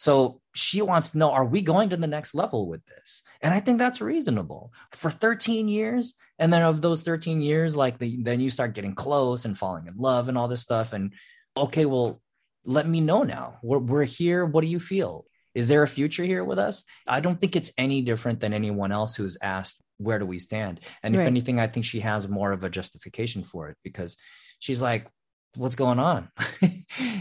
so 0.00 0.40
she 0.54 0.80
wants 0.80 1.10
to 1.10 1.18
know 1.18 1.30
are 1.30 1.44
we 1.44 1.60
going 1.60 1.90
to 1.90 1.96
the 1.98 2.06
next 2.06 2.34
level 2.34 2.66
with 2.66 2.80
this? 2.86 3.22
And 3.42 3.52
i 3.52 3.60
think 3.60 3.78
that's 3.78 4.00
reasonable. 4.00 4.72
For 4.92 5.10
13 5.10 5.68
years 5.68 6.14
and 6.38 6.50
then 6.50 6.62
of 6.62 6.80
those 6.80 7.02
13 7.02 7.42
years 7.42 7.76
like 7.76 7.98
the, 7.98 8.22
then 8.22 8.40
you 8.40 8.48
start 8.48 8.72
getting 8.72 8.94
close 8.94 9.44
and 9.44 9.58
falling 9.58 9.86
in 9.88 9.98
love 9.98 10.30
and 10.30 10.38
all 10.38 10.48
this 10.48 10.62
stuff 10.62 10.94
and 10.94 11.12
okay 11.54 11.84
well 11.84 12.22
let 12.64 12.88
me 12.88 13.02
know 13.02 13.24
now. 13.24 13.58
We're, 13.62 13.78
we're 13.78 14.04
here. 14.04 14.46
What 14.46 14.62
do 14.62 14.68
you 14.68 14.80
feel? 14.80 15.26
Is 15.54 15.68
there 15.68 15.82
a 15.82 15.88
future 15.88 16.24
here 16.24 16.44
with 16.44 16.58
us? 16.58 16.86
I 17.06 17.20
don't 17.20 17.38
think 17.38 17.54
it's 17.54 17.72
any 17.76 18.00
different 18.00 18.40
than 18.40 18.54
anyone 18.54 18.92
else 18.92 19.14
who's 19.14 19.36
asked, 19.42 19.82
where 19.98 20.18
do 20.18 20.24
we 20.24 20.38
stand? 20.38 20.80
And 21.02 21.14
if 21.14 21.26
anything, 21.26 21.60
I 21.60 21.66
think 21.66 21.84
she 21.84 22.00
has 22.00 22.26
more 22.26 22.52
of 22.52 22.64
a 22.64 22.70
justification 22.70 23.44
for 23.44 23.68
it 23.68 23.76
because 23.84 24.16
she's 24.60 24.80
like, 24.80 25.08
what's 25.56 25.74
going 25.74 25.98
on? 25.98 26.28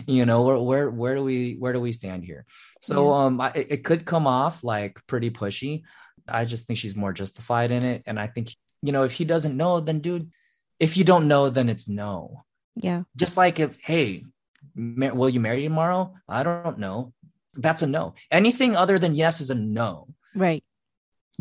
You 0.08 0.26
know 0.26 0.42
where, 0.42 0.58
where 0.58 0.90
where 0.90 1.16
do 1.16 1.24
we 1.24 1.54
where 1.54 1.74
do 1.74 1.80
we 1.80 1.92
stand 1.92 2.24
here? 2.24 2.46
So 2.82 3.10
yeah. 3.10 3.26
um 3.26 3.40
I, 3.40 3.52
it 3.54 3.84
could 3.84 4.04
come 4.04 4.26
off 4.26 4.64
like 4.64 5.00
pretty 5.06 5.30
pushy. 5.30 5.84
I 6.28 6.46
just 6.46 6.66
think 6.66 6.80
she's 6.80 6.96
more 6.96 7.14
justified 7.14 7.72
in 7.72 7.86
it 7.86 8.04
and 8.06 8.20
i 8.20 8.28
think 8.28 8.56
you 8.82 8.92
know 8.92 9.04
if 9.04 9.14
he 9.14 9.26
doesn't 9.26 9.56
know 9.56 9.80
then 9.80 10.00
dude 10.00 10.32
if 10.80 10.98
you 10.98 11.04
don't 11.04 11.28
know 11.28 11.50
then 11.50 11.70
it's 11.70 11.88
no. 11.88 12.44
Yeah. 12.76 13.04
Just 13.16 13.38
like 13.38 13.60
if 13.60 13.78
hey 13.82 14.26
ma- 14.74 15.14
will 15.14 15.30
you 15.30 15.40
marry 15.40 15.64
tomorrow? 15.64 16.16
I 16.28 16.42
don't 16.44 16.80
know. 16.80 17.14
That's 17.54 17.84
a 17.84 17.88
no. 17.88 18.16
Anything 18.32 18.76
other 18.76 18.98
than 18.98 19.16
yes 19.16 19.42
is 19.42 19.52
a 19.52 19.56
no. 19.56 20.08
Right. 20.36 20.64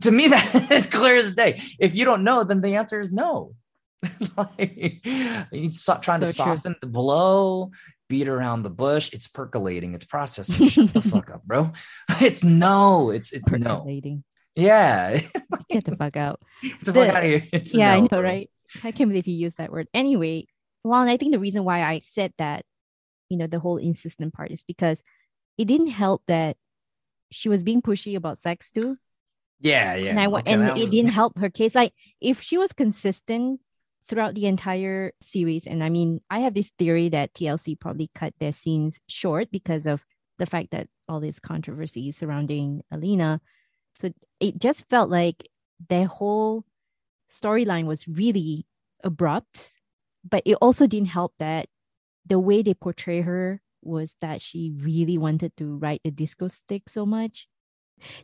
To 0.02 0.10
me 0.10 0.28
that 0.34 0.70
is 0.70 0.86
clear 0.86 1.16
as 1.16 1.34
day. 1.34 1.62
If 1.78 1.94
you 1.94 2.04
don't 2.04 2.24
know 2.24 2.44
then 2.44 2.60
the 2.60 2.76
answer 2.76 3.00
is 3.00 3.10
no 3.10 3.54
like 4.36 5.00
he's 5.50 5.84
trying 5.84 6.20
so 6.20 6.26
to 6.26 6.26
soften 6.26 6.72
true. 6.72 6.78
the 6.80 6.86
blow, 6.86 7.70
beat 8.08 8.28
around 8.28 8.62
the 8.62 8.70
bush. 8.70 9.12
It's 9.12 9.28
percolating. 9.28 9.94
It's 9.94 10.04
processing. 10.04 10.68
Shut 10.68 10.92
the 10.92 11.02
fuck 11.02 11.30
up, 11.30 11.44
bro. 11.44 11.72
It's 12.20 12.42
no. 12.42 13.10
It's 13.10 13.32
it's 13.32 13.48
percolating. 13.48 14.24
No. 14.56 14.62
Yeah. 14.62 15.20
Get 15.70 15.84
the 15.84 15.96
fuck 15.96 16.16
out. 16.16 16.40
Get 16.62 16.80
the, 16.80 16.92
the 16.92 17.04
fuck 17.04 17.14
out 17.14 17.24
of 17.24 17.28
here. 17.28 17.48
It's 17.52 17.74
yeah, 17.74 17.92
no, 17.92 17.96
I 17.96 18.00
know, 18.00 18.08
bro. 18.08 18.22
right? 18.22 18.50
I 18.82 18.92
can't 18.92 19.08
believe 19.08 19.26
you 19.26 19.34
used 19.34 19.58
that 19.58 19.72
word. 19.72 19.88
Anyway, 19.94 20.46
Lon, 20.84 21.08
I 21.08 21.16
think 21.16 21.32
the 21.32 21.38
reason 21.38 21.64
why 21.64 21.82
I 21.82 22.00
said 22.00 22.32
that, 22.38 22.64
you 23.28 23.36
know, 23.36 23.46
the 23.46 23.60
whole 23.60 23.76
insistent 23.76 24.34
part 24.34 24.50
is 24.50 24.62
because 24.62 25.02
it 25.56 25.66
didn't 25.66 25.88
help 25.88 26.22
that 26.28 26.56
she 27.30 27.48
was 27.48 27.62
being 27.62 27.82
pushy 27.82 28.16
about 28.16 28.38
sex 28.38 28.70
too. 28.70 28.96
Yeah, 29.60 29.96
yeah. 29.96 30.10
And 30.10 30.20
I 30.20 30.26
okay, 30.26 30.52
and 30.52 30.78
it 30.78 30.90
didn't 30.90 31.10
help 31.10 31.36
her 31.38 31.50
case. 31.50 31.74
Like 31.74 31.92
if 32.20 32.40
she 32.40 32.58
was 32.58 32.72
consistent 32.72 33.60
throughout 34.08 34.34
the 34.34 34.46
entire 34.46 35.12
series. 35.20 35.66
And 35.66 35.84
I 35.84 35.90
mean, 35.90 36.20
I 36.30 36.40
have 36.40 36.54
this 36.54 36.72
theory 36.78 37.08
that 37.10 37.34
TLC 37.34 37.78
probably 37.78 38.10
cut 38.14 38.34
their 38.40 38.52
scenes 38.52 38.98
short 39.06 39.50
because 39.50 39.86
of 39.86 40.04
the 40.38 40.46
fact 40.46 40.70
that 40.70 40.88
all 41.08 41.20
these 41.20 41.38
controversies 41.40 42.16
surrounding 42.16 42.82
Alina. 42.90 43.40
So 43.94 44.10
it 44.40 44.58
just 44.58 44.88
felt 44.88 45.10
like 45.10 45.48
their 45.88 46.06
whole 46.06 46.64
storyline 47.30 47.86
was 47.86 48.08
really 48.08 48.66
abrupt, 49.04 49.72
but 50.28 50.42
it 50.46 50.54
also 50.54 50.86
didn't 50.86 51.08
help 51.08 51.34
that 51.38 51.66
the 52.26 52.38
way 52.38 52.62
they 52.62 52.74
portray 52.74 53.20
her 53.20 53.60
was 53.82 54.16
that 54.20 54.42
she 54.42 54.72
really 54.80 55.18
wanted 55.18 55.56
to 55.56 55.76
ride 55.76 56.00
a 56.04 56.10
disco 56.10 56.48
stick 56.48 56.88
so 56.88 57.06
much. 57.06 57.48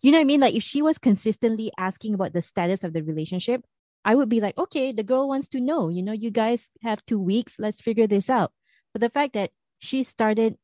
You 0.03 0.13
know 0.13 0.19
what 0.19 0.23
I 0.23 0.25
mean? 0.25 0.41
Like 0.41 0.55
if 0.55 0.63
she 0.63 0.83
was 0.83 0.99
consistently 0.99 1.71
asking 1.79 2.15
about 2.15 2.33
the 2.33 2.43
status 2.43 2.85
of 2.85 2.93
the 2.93 3.03
relationship, 3.03 3.65
I 4.05 4.15
would 4.15 4.29
be 4.29 4.41
like, 4.41 4.59
okay, 4.59 4.93
the 4.93 5.03
girl 5.03 5.29
wants 5.29 5.49
to 5.49 5.61
know, 5.61 5.89
you 5.89 6.03
know, 6.03 6.13
you 6.13 6.31
guys 6.31 6.71
have 6.83 7.05
two 7.07 7.19
weeks, 7.19 7.57
let's 7.59 7.81
figure 7.81 8.07
this 8.07 8.29
out. 8.29 8.53
But 8.93 9.01
the 9.01 9.09
fact 9.09 9.33
that 9.33 9.51
she 9.79 10.03
started 10.03 10.57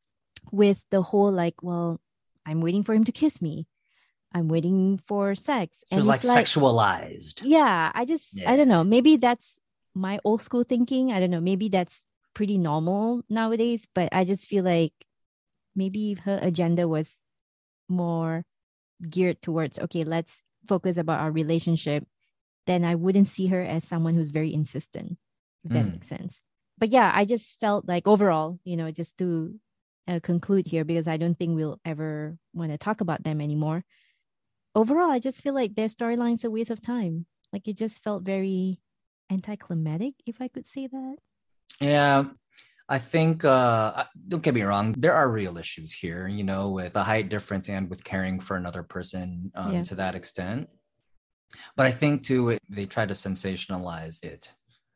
with 0.52 0.82
the 0.90 1.02
whole 1.02 1.32
like, 1.32 1.62
well, 1.62 2.00
I'm 2.44 2.60
waiting 2.60 2.84
for 2.84 2.94
him 2.94 3.04
to 3.04 3.12
kiss 3.12 3.40
me. 3.40 3.66
I'm 4.32 4.48
waiting 4.48 5.00
for 5.06 5.34
sex. 5.34 5.82
She 5.90 5.96
was 5.96 6.06
like, 6.06 6.22
like, 6.22 6.44
sexualized. 6.44 7.40
Yeah. 7.42 7.90
I 7.94 8.04
just, 8.04 8.28
yeah. 8.32 8.50
I 8.50 8.56
don't 8.56 8.68
know. 8.68 8.84
Maybe 8.84 9.16
that's 9.16 9.58
my 9.94 10.20
old 10.24 10.42
school 10.42 10.62
thinking. 10.62 11.12
I 11.12 11.18
don't 11.18 11.30
know. 11.30 11.40
Maybe 11.40 11.68
that's 11.68 12.04
pretty 12.34 12.58
normal 12.58 13.22
nowadays, 13.28 13.88
but 13.92 14.10
I 14.12 14.24
just 14.24 14.46
feel 14.46 14.64
like 14.64 14.92
maybe 15.74 16.14
her 16.24 16.38
agenda 16.40 16.86
was 16.86 17.16
more 17.88 18.44
geared 19.08 19.42
towards, 19.42 19.78
okay, 19.78 20.04
let's 20.04 20.42
focus 20.68 20.96
about 20.96 21.20
our 21.20 21.32
relationship 21.32 22.06
then 22.66 22.84
I 22.84 22.94
wouldn't 22.94 23.28
see 23.28 23.46
her 23.48 23.62
as 23.62 23.84
someone 23.84 24.14
who's 24.14 24.30
very 24.30 24.52
insistent, 24.52 25.18
if 25.64 25.72
that 25.72 25.86
mm. 25.86 25.92
makes 25.92 26.08
sense. 26.08 26.42
But 26.78 26.90
yeah, 26.90 27.10
I 27.14 27.24
just 27.24 27.58
felt 27.60 27.86
like 27.86 28.06
overall, 28.06 28.58
you 28.64 28.76
know, 28.76 28.90
just 28.90 29.18
to 29.18 29.54
uh, 30.08 30.20
conclude 30.22 30.66
here, 30.66 30.84
because 30.84 31.06
I 31.06 31.16
don't 31.16 31.38
think 31.38 31.56
we'll 31.56 31.80
ever 31.84 32.36
want 32.54 32.70
to 32.72 32.78
talk 32.78 33.00
about 33.00 33.22
them 33.22 33.40
anymore. 33.40 33.84
Overall, 34.74 35.10
I 35.10 35.18
just 35.18 35.42
feel 35.42 35.54
like 35.54 35.74
their 35.74 35.88
storyline's 35.88 36.44
a 36.44 36.50
waste 36.50 36.70
of 36.70 36.80
time. 36.80 37.26
Like 37.52 37.66
it 37.68 37.76
just 37.76 38.02
felt 38.02 38.22
very 38.22 38.80
anticlimactic, 39.30 40.14
if 40.26 40.40
I 40.40 40.48
could 40.48 40.66
say 40.66 40.86
that. 40.86 41.16
Yeah, 41.80 42.24
I 42.88 42.98
think 42.98 43.44
uh, 43.44 44.04
don't 44.26 44.42
get 44.42 44.54
me 44.54 44.62
wrong, 44.62 44.94
there 44.98 45.14
are 45.14 45.30
real 45.30 45.58
issues 45.58 45.92
here, 45.92 46.26
you 46.26 46.42
know, 46.42 46.70
with 46.70 46.94
the 46.94 47.04
height 47.04 47.28
difference 47.28 47.68
and 47.68 47.88
with 47.88 48.02
caring 48.02 48.40
for 48.40 48.56
another 48.56 48.82
person 48.82 49.52
um, 49.54 49.72
yeah. 49.72 49.82
to 49.84 49.94
that 49.96 50.16
extent. 50.16 50.68
But 51.76 51.86
I 51.86 51.90
think 51.90 52.22
too, 52.22 52.50
it, 52.50 52.62
they 52.68 52.86
tried 52.86 53.08
to 53.08 53.14
sensationalize 53.14 54.22
it, 54.24 54.48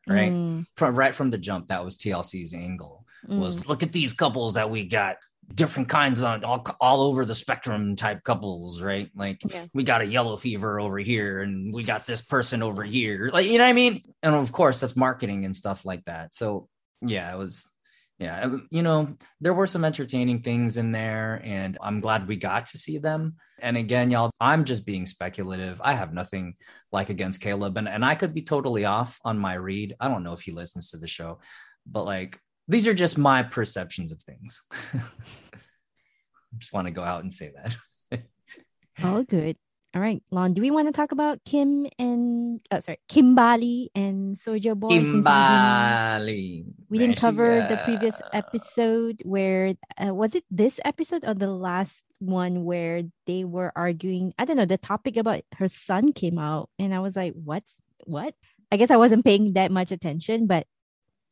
right? 0.07 0.31
Mm. 0.31 0.65
From 0.77 0.95
right 0.95 1.15
from 1.15 1.29
the 1.29 1.37
jump, 1.37 1.67
that 1.67 1.83
was 1.83 1.97
TLC's 1.97 2.53
angle. 2.53 3.05
Mm. 3.27 3.39
Was 3.39 3.65
look 3.67 3.83
at 3.83 3.91
these 3.91 4.13
couples 4.13 4.53
that 4.55 4.69
we 4.69 4.87
got 4.87 5.17
different 5.53 5.89
kinds 5.89 6.21
of 6.21 6.43
all, 6.43 6.65
all 6.81 7.01
over 7.01 7.25
the 7.25 7.35
spectrum 7.35 7.95
type 7.95 8.23
couples, 8.23 8.81
right? 8.81 9.09
Like 9.15 9.41
yeah. 9.45 9.65
we 9.73 9.83
got 9.83 10.01
a 10.01 10.05
yellow 10.05 10.37
fever 10.37 10.79
over 10.79 10.97
here 10.97 11.41
and 11.41 11.73
we 11.73 11.83
got 11.83 12.07
this 12.07 12.21
person 12.21 12.63
over 12.63 12.83
here. 12.83 13.29
Like, 13.31 13.45
you 13.45 13.57
know 13.57 13.63
what 13.63 13.69
I 13.69 13.73
mean? 13.73 14.01
And 14.23 14.33
of 14.33 14.51
course, 14.51 14.79
that's 14.79 14.95
marketing 14.95 15.45
and 15.45 15.55
stuff 15.55 15.85
like 15.85 16.03
that. 16.05 16.33
So 16.33 16.67
yeah, 17.01 17.31
it 17.31 17.37
was 17.37 17.71
yeah 18.19 18.41
um, 18.41 18.67
you 18.71 18.81
know 18.81 19.15
there 19.41 19.53
were 19.53 19.67
some 19.67 19.83
entertaining 19.83 20.41
things 20.41 20.77
in 20.77 20.91
there 20.91 21.41
and 21.43 21.77
i'm 21.81 21.99
glad 21.99 22.27
we 22.27 22.35
got 22.35 22.65
to 22.67 22.77
see 22.77 22.97
them. 22.97 23.35
And 23.59 23.77
again 23.77 24.11
y'all 24.11 24.31
i'm 24.39 24.65
just 24.65 24.85
being 24.85 25.05
speculative. 25.05 25.81
I 25.83 25.93
have 25.93 26.13
nothing 26.13 26.55
like 26.91 27.09
against 27.09 27.41
caleb 27.41 27.77
and, 27.77 27.87
and 27.87 28.03
i 28.05 28.15
could 28.15 28.33
be 28.33 28.41
totally 28.41 28.85
off 28.85 29.19
on 29.23 29.37
my 29.37 29.55
read. 29.55 29.95
I 29.99 30.07
don't 30.07 30.23
know 30.23 30.33
if 30.33 30.41
he 30.41 30.51
listens 30.51 30.91
to 30.91 30.97
the 30.97 31.07
show 31.07 31.39
but 31.85 32.05
like 32.05 32.39
these 32.67 32.87
are 32.87 32.93
just 32.93 33.17
my 33.17 33.43
perceptions 33.43 34.11
of 34.11 34.21
things. 34.23 34.61
I 34.93 36.57
just 36.57 36.73
want 36.73 36.87
to 36.87 36.91
go 36.91 37.03
out 37.03 37.21
and 37.21 37.31
say 37.31 37.51
that. 38.11 38.23
All 39.03 39.23
good 39.23 39.57
all 39.95 40.01
right, 40.01 40.21
Lon, 40.29 40.53
do 40.53 40.61
we 40.61 40.71
want 40.71 40.89
to 40.89 40.91
talk 40.91 41.13
about 41.13 41.39
Kim 41.45 41.87
and 41.97 42.59
oh 42.69 42.81
sorry, 42.81 42.99
Kimberly 43.07 43.91
and 43.95 44.35
Soulja 44.35 44.75
Boy? 44.75 44.89
Kimberly. 44.89 46.65
We 46.89 46.97
didn't 46.97 47.15
cover 47.15 47.65
the 47.69 47.79
previous 47.85 48.21
episode 48.33 49.21
where 49.23 49.75
uh, 49.97 50.13
was 50.13 50.35
it 50.35 50.43
this 50.51 50.81
episode 50.83 51.23
or 51.25 51.33
the 51.33 51.49
last 51.49 52.03
one 52.19 52.65
where 52.65 53.03
they 53.25 53.45
were 53.45 53.71
arguing? 53.73 54.33
I 54.37 54.43
don't 54.43 54.57
know. 54.57 54.65
The 54.65 54.77
topic 54.77 55.15
about 55.15 55.43
her 55.53 55.69
son 55.69 56.11
came 56.11 56.37
out, 56.37 56.69
and 56.77 56.93
I 56.93 56.99
was 56.99 57.15
like, 57.15 57.31
"What? 57.33 57.63
What?" 58.03 58.35
I 58.73 58.75
guess 58.75 58.91
I 58.91 58.97
wasn't 58.97 59.23
paying 59.23 59.53
that 59.53 59.71
much 59.71 59.93
attention, 59.93 60.45
but 60.45 60.67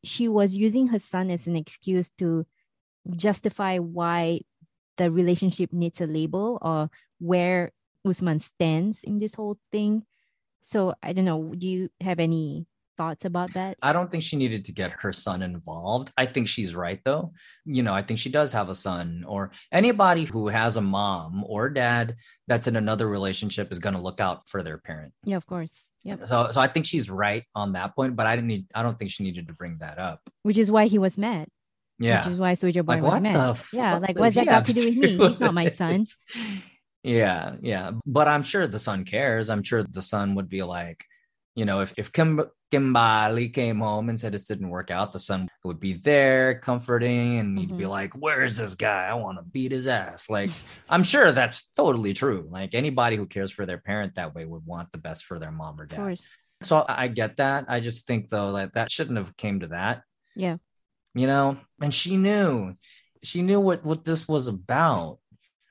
she 0.06 0.30
was 0.30 0.56
using 0.56 0.88
her 0.88 1.00
son 1.00 1.30
as 1.32 1.48
an 1.48 1.58
excuse 1.58 2.12
to 2.20 2.46
justify 3.18 3.80
why 3.80 4.40
the 4.96 5.12
relationship 5.12 5.74
needs 5.74 6.00
a 6.00 6.08
label 6.08 6.60
or 6.62 6.90
where 7.20 7.74
Usman 8.06 8.40
stands 8.40 9.04
in 9.04 9.20
this 9.20 9.36
whole 9.36 9.58
thing. 9.72 10.06
So 10.62 10.94
I 11.04 11.14
don't 11.14 11.26
know. 11.26 11.54
Do 11.58 11.68
you 11.68 11.90
have 12.02 12.20
any 12.20 12.68
thoughts 12.98 13.26
about 13.26 13.54
that? 13.54 13.78
I 13.82 13.94
don't 13.94 14.10
think 14.10 14.24
she 14.24 14.36
needed 14.36 14.66
to 14.66 14.72
get 14.72 14.92
her 14.92 15.14
son 15.14 15.42
involved. 15.42 16.12
I 16.18 16.26
think 16.26 16.48
she's 16.48 16.76
right 16.76 17.00
though. 17.04 17.34
You 17.66 17.84
know, 17.84 17.94
I 17.94 18.02
think 18.02 18.20
she 18.20 18.30
does 18.30 18.52
have 18.52 18.70
a 18.70 18.76
son 18.76 19.26
or 19.28 19.52
anybody 19.72 20.26
who 20.26 20.48
has 20.48 20.78
a 20.78 20.82
mom 20.82 21.44
or 21.48 21.70
dad 21.70 22.16
that's 22.48 22.68
in 22.68 22.76
another 22.76 23.08
relationship 23.08 23.72
is 23.72 23.80
going 23.80 23.96
to 23.96 24.02
look 24.02 24.20
out 24.20 24.48
for 24.48 24.64
their 24.64 24.78
parent. 24.78 25.14
Yeah, 25.26 25.38
of 25.38 25.46
course. 25.46 25.90
Yeah. 26.04 26.18
So 26.26 26.50
so 26.52 26.62
I 26.62 26.68
think 26.68 26.86
she's 26.86 27.10
right 27.10 27.44
on 27.56 27.74
that 27.74 27.96
point, 27.96 28.16
but 28.16 28.28
I 28.28 28.36
didn't 28.36 28.48
need 28.48 28.68
I 28.74 28.84
don't 28.84 28.98
think 28.98 29.12
she 29.12 29.24
needed 29.24 29.48
to 29.48 29.54
bring 29.54 29.78
that 29.80 30.00
up. 30.00 30.22
Which 30.44 30.58
is 30.58 30.72
why 30.72 30.88
he 30.88 30.98
was 30.98 31.18
mad. 31.18 31.48
Yeah. 32.00 32.26
Which 32.26 32.34
is 32.34 32.40
why 32.40 32.54
Sojaboy 32.56 32.88
like, 32.88 33.02
was 33.02 33.22
mad. 33.22 33.60
Yeah, 33.72 33.98
like 33.98 34.18
what's 34.18 34.36
that 34.36 34.46
got 34.46 34.66
to 34.66 34.74
do 34.74 34.88
with 34.88 34.98
me? 34.98 35.28
He's 35.28 35.40
not 35.40 35.54
my 35.54 35.70
son. 35.70 36.08
Yeah, 37.04 37.56
yeah. 37.62 37.92
But 38.06 38.28
I'm 38.28 38.44
sure 38.44 38.66
the 38.66 38.80
son 38.80 39.04
cares. 39.04 39.50
I'm 39.50 39.64
sure 39.64 39.84
the 39.84 40.02
son 40.02 40.36
would 40.36 40.50
be 40.50 40.64
like, 40.64 41.04
you 41.56 41.66
know, 41.66 41.82
if, 41.82 41.94
if 41.98 42.12
Kim, 42.12 42.42
Kimberly 42.72 43.50
came 43.50 43.80
home 43.80 44.10
and 44.10 44.20
said 44.20 44.34
this 44.34 44.46
didn't 44.46 44.70
work 44.70 44.90
out, 44.90 45.14
the 45.14 45.20
son 45.20 45.50
would 45.64 45.80
be 45.80 45.94
there 45.94 46.60
comforting 46.60 47.38
and 47.38 47.60
he'd 47.60 47.70
mm-hmm. 47.70 47.78
be 47.78 47.86
like, 47.86 48.14
Where's 48.16 48.58
this 48.58 48.74
guy? 48.74 49.06
I 49.06 49.14
want 49.14 49.38
to 49.38 49.44
beat 49.44 49.72
his 49.72 49.86
ass. 49.86 50.30
Like, 50.30 50.50
I'm 50.90 51.04
sure 51.04 51.32
that's 51.32 51.70
totally 51.72 52.14
true. 52.14 52.48
Like, 52.50 52.74
anybody 52.74 53.18
who 53.18 53.28
cares 53.28 53.52
for 53.52 53.66
their 53.66 53.78
parent 53.78 54.16
that 54.16 54.34
way 54.34 54.46
would 54.46 54.66
want 54.66 54.92
the 54.92 54.98
best 54.98 55.26
for 55.26 55.38
their 55.38 55.52
mom 55.52 55.80
or 55.80 55.86
dad. 55.86 56.18
So 56.64 56.86
I 56.88 57.10
get 57.10 57.38
that. 57.38 57.66
I 57.68 57.82
just 57.82 58.08
think, 58.08 58.30
though, 58.30 58.54
that 58.54 58.76
that 58.76 58.90
shouldn't 58.90 59.18
have 59.18 59.36
came 59.36 59.60
to 59.60 59.68
that. 59.68 60.04
Yeah. 60.36 60.58
You 61.14 61.28
know, 61.28 61.58
and 61.80 61.94
she 61.94 62.18
knew, 62.18 62.74
she 63.22 63.42
knew 63.44 63.60
what, 63.60 63.86
what 63.86 64.06
this 64.06 64.28
was 64.28 64.48
about 64.48 65.20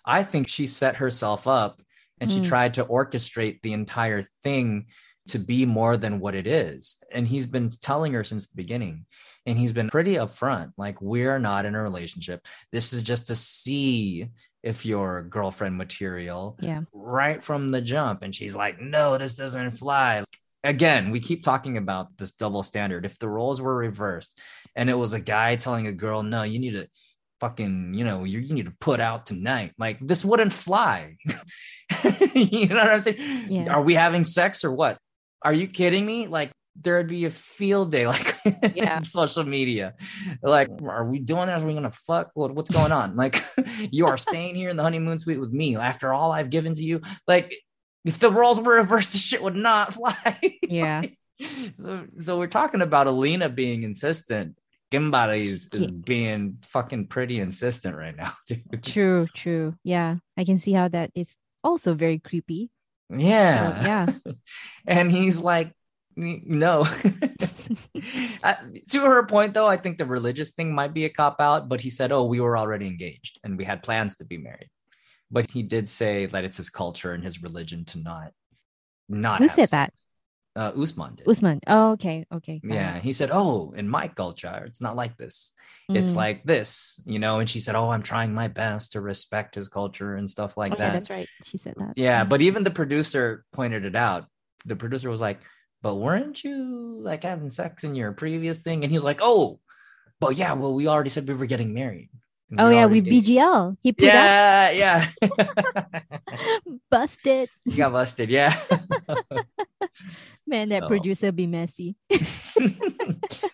I 0.04 0.23
think 0.23 0.49
she 0.49 0.66
set 0.66 0.97
herself 0.97 1.47
up 1.47 1.82
and 2.21 2.30
mm. 2.30 2.35
she 2.35 2.40
tried 2.40 2.75
to 2.75 2.85
orchestrate 2.85 3.62
the 3.62 3.73
entire 3.73 4.25
thing 4.42 4.87
to 5.28 5.38
be 5.38 5.64
more 5.64 5.97
than 5.97 6.21
what 6.21 6.35
it 6.35 6.47
is. 6.47 6.97
And 7.12 7.26
he's 7.26 7.47
been 7.47 7.71
telling 7.71 8.12
her 8.14 8.25
since 8.25 8.47
the 8.47 8.56
beginning. 8.56 9.06
And 9.44 9.59
he's 9.59 9.73
been 9.73 9.90
pretty 9.90 10.14
upfront 10.14 10.73
like, 10.76 11.00
we're 11.02 11.38
not 11.38 11.64
in 11.64 11.75
a 11.75 11.82
relationship. 11.82 12.47
This 12.71 12.92
is 12.92 13.02
just 13.02 13.26
to 13.28 13.37
see 13.37 14.28
if 14.62 14.87
you're 14.87 15.25
girlfriend 15.25 15.76
material 15.76 16.56
yeah 16.61 16.82
right 16.92 17.42
from 17.42 17.66
the 17.66 17.80
jump 17.80 18.23
and 18.23 18.32
she's 18.32 18.54
like 18.54 18.80
no 18.80 19.18
this 19.18 19.35
doesn't 19.35 19.73
fly 19.73 20.23
again, 20.64 21.11
we 21.11 21.21
keep 21.21 21.42
talking 21.42 21.76
about 21.76 22.16
this 22.18 22.32
double 22.32 22.62
standard. 22.62 23.04
If 23.04 23.18
the 23.18 23.28
roles 23.28 23.61
were 23.61 23.75
reversed 23.75 24.40
and 24.75 24.88
it 24.88 24.94
was 24.94 25.12
a 25.12 25.21
guy 25.21 25.56
telling 25.56 25.87
a 25.87 25.92
girl, 25.92 26.23
no, 26.23 26.42
you 26.42 26.59
need 26.59 26.73
to 26.73 26.88
fucking, 27.42 27.92
you 27.92 28.04
know, 28.04 28.22
you, 28.22 28.38
you 28.38 28.54
need 28.54 28.66
to 28.66 28.75
put 28.78 29.00
out 29.00 29.26
tonight, 29.26 29.72
like 29.76 29.99
this 29.99 30.25
wouldn't 30.25 30.52
fly. 30.52 31.16
you 32.34 32.68
know 32.68 32.76
what 32.76 32.92
I'm 32.92 33.00
saying? 33.00 33.46
Yeah. 33.49 33.72
Are 33.75 33.82
we 33.82 33.94
having 33.94 34.22
sex 34.25 34.64
or 34.64 34.72
what? 34.72 34.96
Are 35.42 35.52
you 35.52 35.66
kidding 35.66 36.06
me? 36.06 36.28
Like, 36.28 36.52
there'd 36.80 37.08
be 37.08 37.25
a 37.25 37.30
field 37.30 37.90
day 37.90 38.06
like 38.14 38.37
Yeah. 38.76 39.00
social 39.00 39.42
media. 39.42 39.94
Like, 40.40 40.68
are 40.87 41.04
we 41.04 41.18
doing 41.18 41.46
that? 41.46 41.61
Are 41.61 41.66
we 41.66 41.75
gonna 41.75 41.90
fuck? 41.90 42.30
What, 42.34 42.54
what's 42.54 42.70
going 42.70 42.92
on? 42.92 43.16
Like, 43.16 43.44
you 43.90 44.06
are 44.06 44.16
staying 44.16 44.54
here 44.54 44.70
in 44.70 44.76
the 44.76 44.84
honeymoon 44.84 45.18
suite 45.18 45.40
with 45.40 45.50
me 45.52 45.75
after 45.76 46.12
all 46.12 46.30
I've 46.30 46.49
given 46.49 46.75
to 46.75 46.84
you. 46.84 47.00
Like, 47.26 47.52
if 48.04 48.20
the 48.20 48.30
roles 48.30 48.61
were 48.61 48.76
reversed, 48.76 49.12
the 49.12 49.18
shit 49.18 49.42
would 49.42 49.56
not 49.56 49.94
fly. 49.94 50.58
Yeah. 50.62 51.02
so, 51.76 52.06
so 52.18 52.38
we're 52.38 52.46
talking 52.46 52.82
about 52.82 53.08
Alina 53.08 53.49
being 53.49 53.82
insistent. 53.82 54.56
Kimberly 54.92 55.49
is, 55.49 55.68
is 55.72 55.90
being 55.90 56.58
fucking 56.62 57.06
pretty 57.06 57.40
insistent 57.40 57.96
right 57.96 58.14
now, 58.14 58.34
dude. 58.46 58.82
True, 58.82 59.26
true. 59.34 59.75
Yeah. 59.82 60.16
I 60.37 60.44
can 60.44 60.58
see 60.58 60.72
how 60.72 60.88
that 60.88 61.11
is 61.14 61.34
also 61.64 61.94
very 61.94 62.18
creepy. 62.18 62.70
So, 63.11 63.16
Yeah. 63.18 63.82
yeah. 63.84 64.32
and 64.87 65.11
he's 65.11 65.40
like, 65.40 65.72
no. 66.14 66.84
To 68.90 69.00
her 69.00 69.25
point, 69.26 69.54
though, 69.54 69.66
I 69.66 69.78
think 69.78 69.96
the 69.96 70.04
religious 70.04 70.50
thing 70.50 70.75
might 70.75 70.92
be 70.92 71.06
a 71.06 71.08
cop 71.08 71.40
out, 71.40 71.68
but 71.70 71.80
he 71.80 71.88
said, 71.88 72.12
oh, 72.12 72.25
we 72.25 72.40
were 72.40 72.58
already 72.58 72.87
engaged 72.87 73.40
and 73.42 73.56
we 73.56 73.64
had 73.64 73.82
plans 73.82 74.16
to 74.16 74.26
be 74.26 74.37
married. 74.37 74.68
But 75.30 75.50
he 75.50 75.62
did 75.62 75.88
say 75.88 76.26
that 76.26 76.44
it's 76.44 76.58
his 76.58 76.68
culture 76.68 77.12
and 77.12 77.25
his 77.25 77.42
religion 77.42 77.87
to 77.87 77.99
not, 77.99 78.32
not. 79.08 79.38
Who 79.38 79.49
said 79.49 79.70
that? 79.70 79.94
Uh, 80.54 80.73
Usman 80.76 81.14
did. 81.14 81.28
Usman. 81.28 81.61
Oh, 81.66 81.92
okay. 81.92 82.26
Okay. 82.32 82.61
Yeah, 82.62 82.97
it. 82.97 83.02
he 83.02 83.12
said, 83.12 83.30
"Oh, 83.32 83.73
in 83.75 83.88
my 83.88 84.09
culture, 84.09 84.62
it's 84.66 84.80
not 84.80 84.97
like 84.97 85.16
this. 85.16 85.52
It's 85.88 86.12
Mm. 86.12 86.16
like 86.16 86.44
this, 86.44 87.00
you 87.06 87.18
know." 87.18 87.40
And 87.40 87.49
she 87.49 87.59
said, 87.61 87.75
"Oh, 87.75 87.88
I'm 87.90 88.02
trying 88.02 88.35
my 88.35 88.49
best 88.49 88.92
to 88.92 89.00
respect 89.00 89.54
his 89.54 89.68
culture 89.68 90.14
and 90.14 90.28
stuff 90.28 90.56
like 90.56 90.73
Oh, 90.73 90.76
yeah, 90.78 90.88
that." 90.88 90.92
that's 90.92 91.11
right. 91.11 91.28
She 91.42 91.56
said 91.56 91.75
that. 91.78 91.94
Yeah, 91.97 92.25
but 92.25 92.42
even 92.42 92.64
the 92.64 92.71
producer 92.71 93.44
pointed 93.52 93.85
it 93.85 93.97
out. 93.97 94.26
The 94.66 94.76
producer 94.76 95.09
was 95.09 95.21
like, 95.23 95.40
"But 95.80 95.97
weren't 95.97 96.44
you 96.44 97.00
like 97.00 97.25
having 97.25 97.50
sex 97.50 97.82
in 97.82 97.94
your 97.94 98.12
previous 98.12 98.61
thing?" 98.61 98.85
And 98.85 98.90
he 98.92 98.97
was 98.99 99.04
like, 99.04 99.21
"Oh, 99.23 99.61
but 100.21 100.37
yeah, 100.37 100.52
well, 100.52 100.75
we 100.75 100.87
already 100.87 101.11
said 101.11 101.26
we 101.26 101.35
were 101.35 101.47
getting 101.47 101.73
married." 101.73 102.11
Oh 102.59 102.68
yeah, 102.68 102.87
with. 102.87 103.04
BGL. 103.06 103.76
He 103.82 103.92
put 103.92 104.04
Yeah, 104.06 104.71
yeah. 104.71 105.09
busted. 106.90 107.49
you 107.64 107.76
got 107.76 107.92
busted. 107.92 108.28
Yeah. 108.28 108.54
Man, 110.47 110.68
that 110.71 110.82
So. 110.82 110.88
producer 110.88 111.32
be 111.32 111.47
messy. 111.47 111.97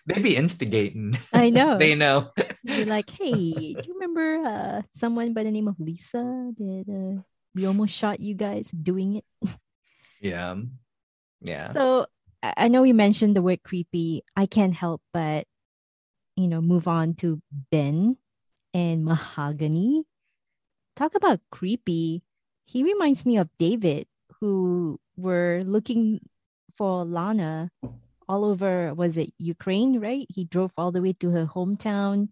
they 0.05 0.19
be 0.19 0.35
instigating. 0.35 1.15
I 1.31 1.49
know. 1.49 1.77
they 1.77 1.95
know. 1.95 2.31
Be 2.65 2.83
like, 2.85 3.09
hey, 3.09 3.73
do 3.77 3.81
you 3.85 3.93
remember 3.93 4.43
uh, 4.47 4.81
someone 4.97 5.33
by 5.33 5.43
the 5.43 5.51
name 5.51 5.67
of 5.67 5.79
Lisa 5.79 6.51
that 6.57 6.85
uh, 6.89 7.21
we 7.55 7.65
almost 7.65 7.95
shot 7.95 8.19
you 8.19 8.33
guys 8.33 8.69
doing 8.71 9.21
it? 9.21 9.25
Yeah. 10.19 10.55
Yeah. 11.41 11.71
So 11.71 12.07
I 12.43 12.53
I 12.57 12.67
know 12.67 12.83
you 12.83 12.93
mentioned 12.93 13.35
the 13.35 13.41
word 13.41 13.63
creepy. 13.63 14.23
I 14.35 14.45
can't 14.45 14.73
help 14.73 15.01
but, 15.13 15.45
you 16.35 16.47
know, 16.47 16.59
move 16.61 16.87
on 16.87 17.13
to 17.23 17.39
Ben 17.71 18.17
and 18.73 19.05
Mahogany. 19.05 20.03
Talk 20.95 21.15
about 21.15 21.39
creepy. 21.51 22.23
He 22.65 22.83
reminds 22.83 23.25
me 23.25 23.37
of 23.37 23.49
David, 23.57 24.07
who 24.39 24.99
were 25.17 25.63
looking 25.65 26.19
for 26.77 27.05
Lana 27.05 27.71
all 28.27 28.45
over, 28.45 28.93
was 28.93 29.17
it 29.17 29.33
Ukraine, 29.37 29.99
right? 29.99 30.27
He 30.29 30.45
drove 30.45 30.71
all 30.77 30.91
the 30.91 31.01
way 31.01 31.13
to 31.13 31.29
her 31.31 31.45
hometown 31.45 32.29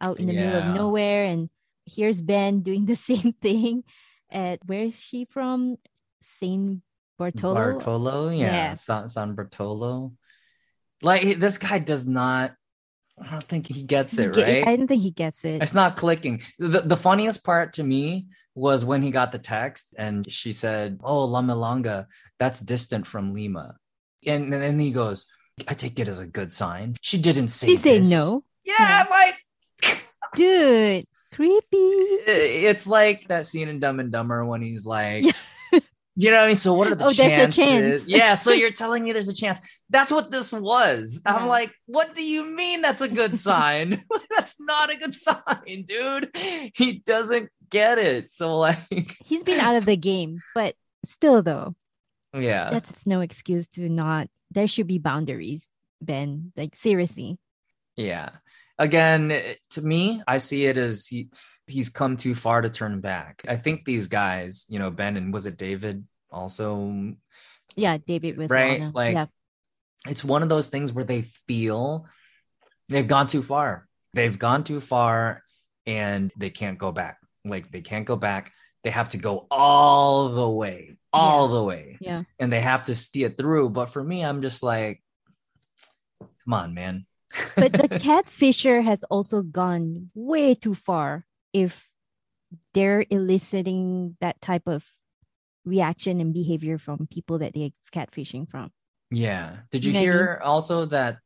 out 0.00 0.20
in 0.20 0.26
the 0.26 0.32
middle 0.34 0.60
of 0.60 0.74
nowhere. 0.74 1.24
And 1.24 1.50
here's 1.86 2.22
Ben 2.22 2.60
doing 2.60 2.86
the 2.86 2.94
same 3.10 3.32
thing 3.42 3.84
at 4.30 4.60
where 4.66 4.84
is 4.84 4.98
she 4.98 5.26
from? 5.26 5.76
Saint 6.22 6.82
Bartolo. 7.18 7.54
Bartolo, 7.54 8.30
yeah, 8.30 8.46
Yeah. 8.46 8.74
San, 8.74 9.08
San 9.08 9.34
Bartolo. 9.34 10.12
Like 11.02 11.38
this 11.38 11.58
guy 11.58 11.80
does 11.80 12.06
not. 12.06 12.54
I 13.20 13.30
don't 13.30 13.44
think 13.48 13.66
he 13.66 13.82
gets 13.82 14.16
He 14.16 14.22
it 14.24 14.34
get- 14.34 14.46
right. 14.46 14.66
I 14.66 14.76
don't 14.76 14.86
think 14.86 15.02
he 15.02 15.10
gets 15.10 15.44
it. 15.44 15.62
It's 15.62 15.74
not 15.74 15.96
clicking. 15.96 16.42
The, 16.58 16.80
the 16.80 16.96
funniest 16.96 17.44
part 17.44 17.74
to 17.74 17.82
me 17.84 18.26
was 18.54 18.84
when 18.84 19.02
he 19.02 19.10
got 19.10 19.32
the 19.32 19.38
text 19.38 19.94
and 19.98 20.30
she 20.30 20.52
said, 20.52 21.00
"Oh, 21.02 21.24
La 21.24 21.40
Milonga, 21.42 22.06
that's 22.38 22.60
distant 22.60 23.06
from 23.06 23.32
Lima," 23.34 23.76
and, 24.26 24.44
and 24.52 24.62
then 24.62 24.78
he 24.78 24.90
goes, 24.90 25.26
"I 25.68 25.74
take 25.74 25.98
it 25.98 26.08
as 26.08 26.20
a 26.20 26.26
good 26.26 26.52
sign." 26.52 26.96
She 27.00 27.18
didn't 27.18 27.48
say. 27.48 27.66
He 27.68 27.76
said 27.76 28.06
no. 28.06 28.44
Yeah, 28.64 29.04
like 29.10 30.02
Dude, 30.34 31.04
creepy. 31.34 31.76
it's 31.76 32.86
like 32.86 33.28
that 33.28 33.46
scene 33.46 33.68
in 33.68 33.80
Dumb 33.80 34.00
and 34.00 34.10
Dumber 34.12 34.44
when 34.44 34.62
he's 34.62 34.86
like, 34.86 35.24
you 36.14 36.30
know 36.30 36.36
what 36.38 36.44
I 36.44 36.46
mean? 36.48 36.56
So 36.56 36.74
what 36.74 36.88
are 36.88 36.94
the 36.94 37.04
Oh, 37.06 37.12
there's 37.12 37.32
a 37.32 37.36
chances? 37.36 37.56
chance. 37.56 38.08
yeah. 38.08 38.34
So 38.34 38.52
you're 38.60 38.70
telling 38.70 39.02
me 39.04 39.12
there's 39.12 39.28
a 39.28 39.34
chance. 39.34 39.60
That's 39.92 40.10
what 40.10 40.30
this 40.30 40.50
was. 40.50 41.20
I'm 41.26 41.46
like, 41.48 41.70
what 41.86 42.14
do 42.14 42.24
you 42.24 42.46
mean 42.46 42.80
that's 42.80 43.02
a 43.02 43.08
good 43.08 43.38
sign? 43.48 44.02
that's 44.34 44.56
not 44.58 44.90
a 44.90 44.96
good 44.96 45.14
sign, 45.14 45.84
dude. 45.86 46.30
He 46.74 47.00
doesn't 47.04 47.50
get 47.70 47.98
it. 47.98 48.30
So 48.30 48.56
like, 48.58 48.78
He's 49.24 49.44
been 49.44 49.60
out 49.60 49.76
of 49.76 49.84
the 49.84 49.96
game, 49.96 50.40
but 50.54 50.74
still, 51.04 51.42
though, 51.42 51.74
yeah. 52.34 52.70
that's 52.70 53.06
no 53.06 53.20
excuse 53.20 53.68
to 53.76 53.88
not. 53.88 54.28
There 54.50 54.66
should 54.66 54.86
be 54.86 54.98
boundaries, 54.98 55.68
Ben. 56.00 56.52
Like, 56.56 56.74
seriously. 56.74 57.38
Yeah. 57.94 58.30
Again, 58.78 59.30
eh, 59.30 59.54
to 59.70 59.82
me, 59.82 60.22
I 60.26 60.38
see 60.38 60.64
it 60.66 60.78
as 60.78 61.06
he 61.06 61.28
he's 61.66 61.90
come 61.90 62.16
too 62.16 62.34
far 62.34 62.62
to 62.62 62.70
turn 62.70 63.00
back. 63.00 63.42
I 63.46 63.56
think 63.56 63.84
these 63.84 64.08
guys, 64.08 64.64
you 64.68 64.78
know, 64.78 64.90
Ben 64.90 65.16
and 65.16 65.32
was 65.32 65.46
it 65.46 65.56
David 65.56 66.04
also 66.30 67.12
Yeah, 67.76 67.98
David 67.98 68.36
with 68.38 68.50
Right, 68.50 68.80
Lana. 68.80 68.92
like- 68.94 69.14
yeah. 69.14 69.26
It's 70.08 70.24
one 70.24 70.42
of 70.42 70.48
those 70.48 70.68
things 70.68 70.92
where 70.92 71.04
they 71.04 71.22
feel 71.46 72.06
they've 72.88 73.06
gone 73.06 73.26
too 73.26 73.42
far. 73.42 73.86
They've 74.14 74.38
gone 74.38 74.64
too 74.64 74.80
far 74.80 75.42
and 75.86 76.32
they 76.36 76.50
can't 76.50 76.78
go 76.78 76.92
back. 76.92 77.18
Like 77.44 77.70
they 77.70 77.80
can't 77.80 78.06
go 78.06 78.16
back. 78.16 78.52
They 78.84 78.90
have 78.90 79.10
to 79.10 79.18
go 79.18 79.46
all 79.50 80.28
the 80.30 80.48
way, 80.48 80.96
all 81.12 81.48
the 81.48 81.62
way, 81.62 81.98
Yeah. 82.00 82.24
and 82.40 82.52
they 82.52 82.60
have 82.60 82.84
to 82.84 82.94
see 82.96 83.22
it 83.22 83.36
through. 83.38 83.70
But 83.70 83.90
for 83.90 84.02
me, 84.02 84.24
I'm 84.24 84.42
just 84.42 84.62
like, 84.62 85.02
come 86.44 86.54
on, 86.54 86.74
man. 86.74 87.06
But 87.56 87.72
the 87.72 87.88
catfisher 87.88 88.82
has 88.84 89.04
also 89.04 89.42
gone 89.42 90.10
way 90.14 90.54
too 90.54 90.74
far 90.74 91.24
if 91.52 91.88
they're 92.74 93.06
eliciting 93.08 94.16
that 94.20 94.40
type 94.40 94.66
of 94.66 94.84
reaction 95.64 96.20
and 96.20 96.34
behavior 96.34 96.76
from 96.76 97.06
people 97.06 97.38
that 97.38 97.54
they're 97.54 97.70
catfishing 97.92 98.48
from. 98.50 98.72
Yeah. 99.12 99.58
Did 99.70 99.84
you 99.84 99.92
You 99.92 99.94
know 99.94 100.00
what 100.00 100.08
I 100.08 100.12
hear 100.12 100.40
also 100.42 100.84
that 100.86 101.18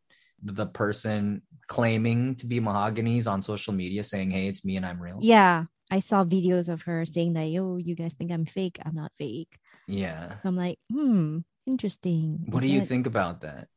the 0.43 0.67
person 0.67 1.43
claiming 1.69 2.35
to 2.37 2.47
be 2.47 2.61
Mahogany's 2.61 3.27
on 3.27 3.41
social 3.43 3.73
media 3.73 4.03
saying, 4.05 4.31
Hey, 4.31 4.49
it's 4.49 4.65
me 4.65 4.77
and 4.77 4.85
I'm 4.85 5.01
real? 5.01 5.19
Yeah. 5.23 5.65
I 5.91 6.01
saw 6.01 6.25
videos 6.25 6.69
of 6.69 6.83
her 6.83 7.07
saying 7.07 7.35
that, 7.35 7.45
yo, 7.47 7.77
you 7.77 7.95
guys 7.95 8.13
think 8.15 8.33
I'm 8.33 8.45
fake. 8.45 8.79
I'm 8.85 8.95
not 8.95 9.13
fake. 9.17 9.57
Yeah. 9.87 10.35
I'm 10.45 10.57
like, 10.57 10.79
hmm, 10.93 11.39
interesting. 11.65 12.45
What 12.51 12.63
Is 12.65 12.69
do 12.71 12.75
you 12.75 12.81
that- 12.81 12.89
think 12.89 13.07
about 13.07 13.43
that? 13.43 13.69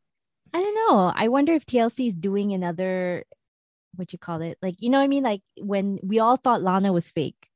I 0.51 0.59
don't 0.59 0.73
know. 0.75 1.13
I 1.15 1.27
wonder 1.27 1.53
if 1.53 1.67
TLC 1.67 2.07
is 2.07 2.15
doing 2.15 2.53
another, 2.53 3.23
what 3.95 4.11
you 4.11 4.17
call 4.17 4.41
it? 4.41 4.57
Like, 4.63 4.81
you 4.81 4.89
know 4.89 4.97
what 4.97 5.03
I 5.03 5.07
mean? 5.07 5.23
Like 5.23 5.41
when 5.61 5.99
we 6.01 6.17
all 6.17 6.37
thought 6.37 6.63
Lana 6.63 6.91
was 6.91 7.11
fake 7.11 7.47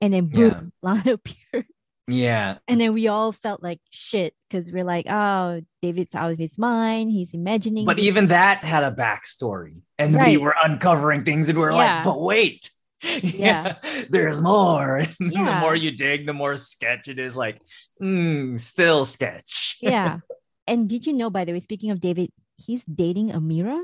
and 0.00 0.12
then 0.14 0.26
boom, 0.28 0.40
Yeah. 0.40 0.60
Lana 0.82 1.12
appeared. 1.12 1.66
Yeah. 2.08 2.58
And 2.66 2.80
then 2.80 2.92
we 2.94 3.08
all 3.08 3.32
felt 3.32 3.62
like 3.62 3.80
shit 3.90 4.34
because 4.48 4.72
we're 4.72 4.84
like, 4.84 5.06
oh, 5.08 5.62
David's 5.82 6.14
out 6.14 6.32
of 6.32 6.38
his 6.38 6.58
mind. 6.58 7.10
He's 7.12 7.32
imagining. 7.32 7.84
But 7.84 7.96
this." 7.96 8.06
even 8.06 8.28
that 8.28 8.58
had 8.58 8.82
a 8.82 8.90
backstory. 8.90 9.82
And 9.98 10.16
we 10.16 10.36
were 10.36 10.54
uncovering 10.62 11.24
things 11.24 11.48
and 11.48 11.56
we 11.56 11.62
were 11.64 11.70
Yeah. 11.70 11.96
like, 11.96 12.04
but 12.04 12.20
wait. 12.20 12.70
Yeah. 13.22 13.76
there's 14.10 14.40
more. 14.40 14.98
And 15.20 15.30
the 15.30 15.58
more 15.60 15.74
you 15.74 15.90
dig, 15.90 16.26
the 16.26 16.32
more 16.32 16.56
sketch 16.56 17.08
it 17.08 17.18
is 17.18 17.36
like, 17.36 17.60
mm, 18.00 18.58
still 18.60 19.04
sketch. 19.04 19.78
yeah. 19.80 20.18
And 20.66 20.88
did 20.88 21.06
you 21.06 21.12
know, 21.12 21.30
by 21.30 21.44
the 21.44 21.52
way, 21.52 21.60
speaking 21.60 21.90
of 21.90 22.00
David, 22.00 22.30
he's 22.64 22.84
dating 22.84 23.30
Amira? 23.30 23.82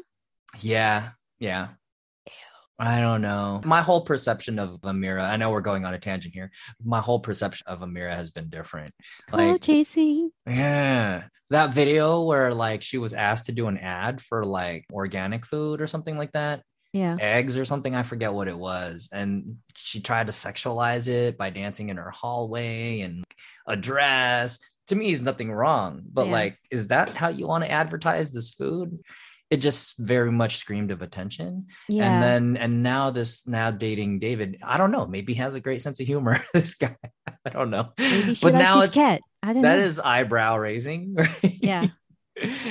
Yeah, 0.61 1.11
yeah. 1.41 1.69
I 2.81 3.01
don't 3.01 3.23
know. 3.23 3.61
My 3.65 3.83
whole 3.83 4.03
perception 4.03 4.59
of 4.61 4.81
Amira, 4.83 5.25
I 5.25 5.37
know 5.37 5.51
we're 5.51 5.61
going 5.63 5.85
on 5.85 5.95
a 5.95 5.99
tangent 5.99 6.33
here. 6.33 6.51
My 6.85 7.01
whole 7.01 7.19
perception 7.19 7.65
of 7.67 7.81
Amira 7.81 8.15
has 8.15 8.31
been 8.31 8.49
different. 8.51 8.95
Cloud 9.29 9.53
Like, 9.53 9.63
chasing. 9.63 10.31
yeah, 10.47 11.25
that 11.51 11.75
video 11.75 12.23
where 12.23 12.55
like 12.55 12.83
she 12.83 12.99
was 12.99 13.13
asked 13.15 13.47
to 13.47 13.53
do 13.53 13.67
an 13.67 13.79
ad 13.79 14.21
for 14.21 14.45
like 14.45 14.85
organic 14.93 15.45
food 15.45 15.81
or 15.81 15.89
something 15.89 16.17
like 16.17 16.31
that, 16.33 16.63
Yeah. 16.93 17.17
eggs 17.21 17.59
or 17.59 17.65
something. 17.65 17.97
I 17.97 18.05
forget 18.05 18.33
what 18.33 18.47
it 18.47 18.57
was. 18.57 19.09
And 19.13 19.57
she 19.75 20.01
tried 20.01 20.29
to 20.29 20.33
sexualize 20.33 21.09
it 21.09 21.37
by 21.37 21.51
dancing 21.51 21.89
in 21.89 21.97
her 21.97 22.11
hallway 22.11 23.01
and 23.01 23.25
a 23.67 23.77
dress. 23.77 24.59
to 24.87 24.97
me 24.97 25.11
is 25.11 25.21
nothing 25.21 25.53
wrong. 25.53 26.01
But 26.11 26.27
Yeah. 26.29 26.33
like, 26.33 26.57
is 26.71 26.87
that 26.87 27.11
how 27.11 27.29
you 27.29 27.47
want 27.47 27.63
to 27.63 27.71
advertise 27.71 28.33
this 28.33 28.49
food? 28.49 28.99
It 29.51 29.59
just 29.59 29.97
very 29.99 30.31
much 30.31 30.59
screamed 30.59 30.91
of 30.91 31.01
attention. 31.01 31.69
Yeah. 31.89 32.05
And 32.13 32.23
then 32.23 32.57
and 32.63 32.83
now 32.83 33.09
this 33.11 33.47
now 33.47 33.71
dating 33.71 34.19
David, 34.19 34.59
I 34.63 34.77
don't 34.77 34.91
know, 34.91 35.07
maybe 35.07 35.33
he 35.33 35.41
has 35.41 35.55
a 35.55 35.61
great 35.61 35.81
sense 35.81 36.01
of 36.01 36.07
humor. 36.07 36.41
this 36.53 36.75
guy. 36.75 36.97
I 37.47 37.51
don't 37.51 37.71
know. 37.71 37.93
maybe 37.99 38.35
she 38.35 38.43
but 38.45 38.53
likes 38.53 38.63
now 38.63 38.75
his 38.81 38.85
it's 38.89 38.95
cat. 38.95 39.21
I 39.43 39.53
don't 39.55 39.63
that 39.63 39.79
know. 39.79 39.85
is 39.85 39.99
eyebrow 40.01 40.57
raising, 40.57 41.15
right? 41.19 41.55
Yeah. 41.63 41.87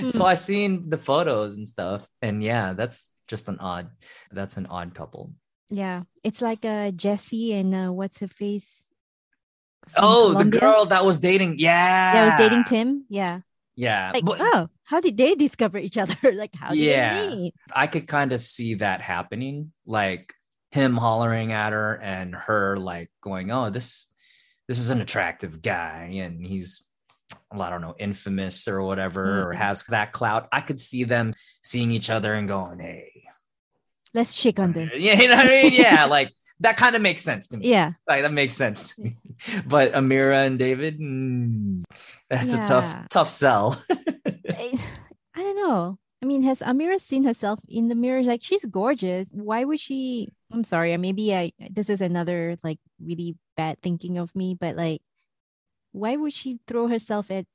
so 0.10 0.24
I 0.26 0.36
seen 0.36 0.90
the 0.90 0.98
photos 0.98 1.56
and 1.58 1.68
stuff, 1.68 2.08
and 2.22 2.44
yeah, 2.44 2.74
that's 2.74 3.10
just 3.28 3.48
an 3.50 3.58
odd. 3.60 3.90
That's 4.32 4.58
an 4.58 4.68
odd 4.68 4.94
couple. 4.94 5.34
yeah. 5.70 6.04
It's 6.24 6.42
like 6.42 6.64
uh 6.64 6.92
Jesse 6.92 7.54
and 7.54 7.74
uh, 7.74 7.92
what's 7.92 8.20
her 8.20 8.28
face? 8.28 8.84
Oh, 9.96 10.30
Colombia. 10.32 10.52
the 10.52 10.60
girl 10.60 10.86
that 10.86 11.06
was 11.06 11.20
dating. 11.20 11.60
Yeah, 11.60 12.14
that 12.14 12.26
was 12.40 12.50
dating 12.50 12.64
Tim. 12.66 13.06
Yeah. 13.10 13.40
Yeah, 13.76 14.12
Like, 14.14 14.26
but 14.26 14.40
oh, 14.42 14.70
how 14.88 15.00
did 15.02 15.18
they 15.18 15.36
discover 15.36 15.78
each 15.78 15.98
other? 15.98 16.16
like, 16.34 16.56
how 16.56 16.70
did 16.70 16.80
Yeah. 16.80 17.20
they 17.30 17.36
meet? 17.36 17.54
I 17.76 17.88
could 17.88 18.08
kind 18.08 18.32
of 18.32 18.44
see 18.46 18.76
that 18.76 19.02
happening, 19.02 19.74
like 19.86 20.34
him 20.72 20.96
hollering 20.98 21.52
at 21.52 21.74
her 21.74 21.96
and 22.02 22.34
her 22.36 22.78
like 22.78 23.10
going, 23.22 23.52
"Oh, 23.52 23.70
this 23.70 24.08
this 24.68 24.80
is 24.80 24.90
an 24.90 25.02
attractive 25.02 25.62
guy," 25.62 26.20
and 26.24 26.46
he's 26.46 26.88
well, 27.52 27.62
I 27.64 27.70
don't 27.70 27.82
know, 27.82 27.96
infamous 28.00 28.68
or 28.70 28.82
whatever, 28.82 29.50
or 29.50 29.54
Mhm. 29.54 29.58
has 29.58 29.84
that 29.90 30.14
clout. 30.14 30.48
I 30.52 30.62
could 30.62 30.80
see 30.80 31.04
them 31.04 31.34
seeing 31.62 31.92
each 31.92 32.10
other 32.10 32.34
and 32.34 32.48
going, 32.48 32.80
"Hey, 32.80 33.12
Let's 34.14 34.34
check 34.34 34.58
on 34.60 34.72
this. 34.72 34.96
yeah, 34.98 35.14
you 35.22 35.28
know 35.28 35.36
what 35.36 35.46
I 35.46 35.50
mean? 35.50 35.74
Yeah, 35.74 36.06
like 36.06 36.32
that 36.62 36.78
kind 36.78 36.96
of 36.96 37.02
makes 37.02 37.22
sense 37.22 37.48
to 37.50 37.58
me. 37.58 37.70
Yeah. 37.70 37.92
Like 38.08 38.24
that 38.24 38.32
makes 38.34 38.56
sense 38.56 38.96
to 38.96 39.02
me. 39.02 39.18
But 39.66 39.94
Amira 39.94 40.48
and 40.48 40.58
David, 40.58 41.00
mm, 41.00 41.84
that's 42.30 42.54
a 42.54 42.66
tough, 42.66 43.10
tough 43.10 43.30
sell. 43.30 43.82
I, 44.58 44.80
I 45.36 45.44
don't 45.44 45.56
know. 45.56 46.00
I 46.22 46.26
mean, 46.26 46.42
has 46.44 46.60
Amira 46.60 47.00
seen 47.00 47.24
herself 47.26 47.60
in 47.70 47.90
the 47.90 47.96
mirror? 47.96 48.24
Like, 48.24 48.42
she's 48.44 48.66
gorgeous. 48.66 49.30
Why 49.32 49.64
would 49.64 49.80
she? 49.80 50.30
I'm 50.52 50.64
sorry. 50.64 50.94
uh, 50.94 50.98
Maybe 50.98 51.34
I. 51.36 51.52
This 51.70 51.90
is 51.90 52.02
another 52.02 52.58
like 52.64 52.80
really 53.00 53.36
bad 53.56 53.78
thinking 53.82 54.18
of 54.18 54.36
me, 54.36 54.56
but 54.60 54.76
like, 54.76 55.02
why 55.92 56.16
would 56.16 56.34
she 56.34 56.60
throw 56.68 56.88
herself 56.88 57.30
at 57.30 57.46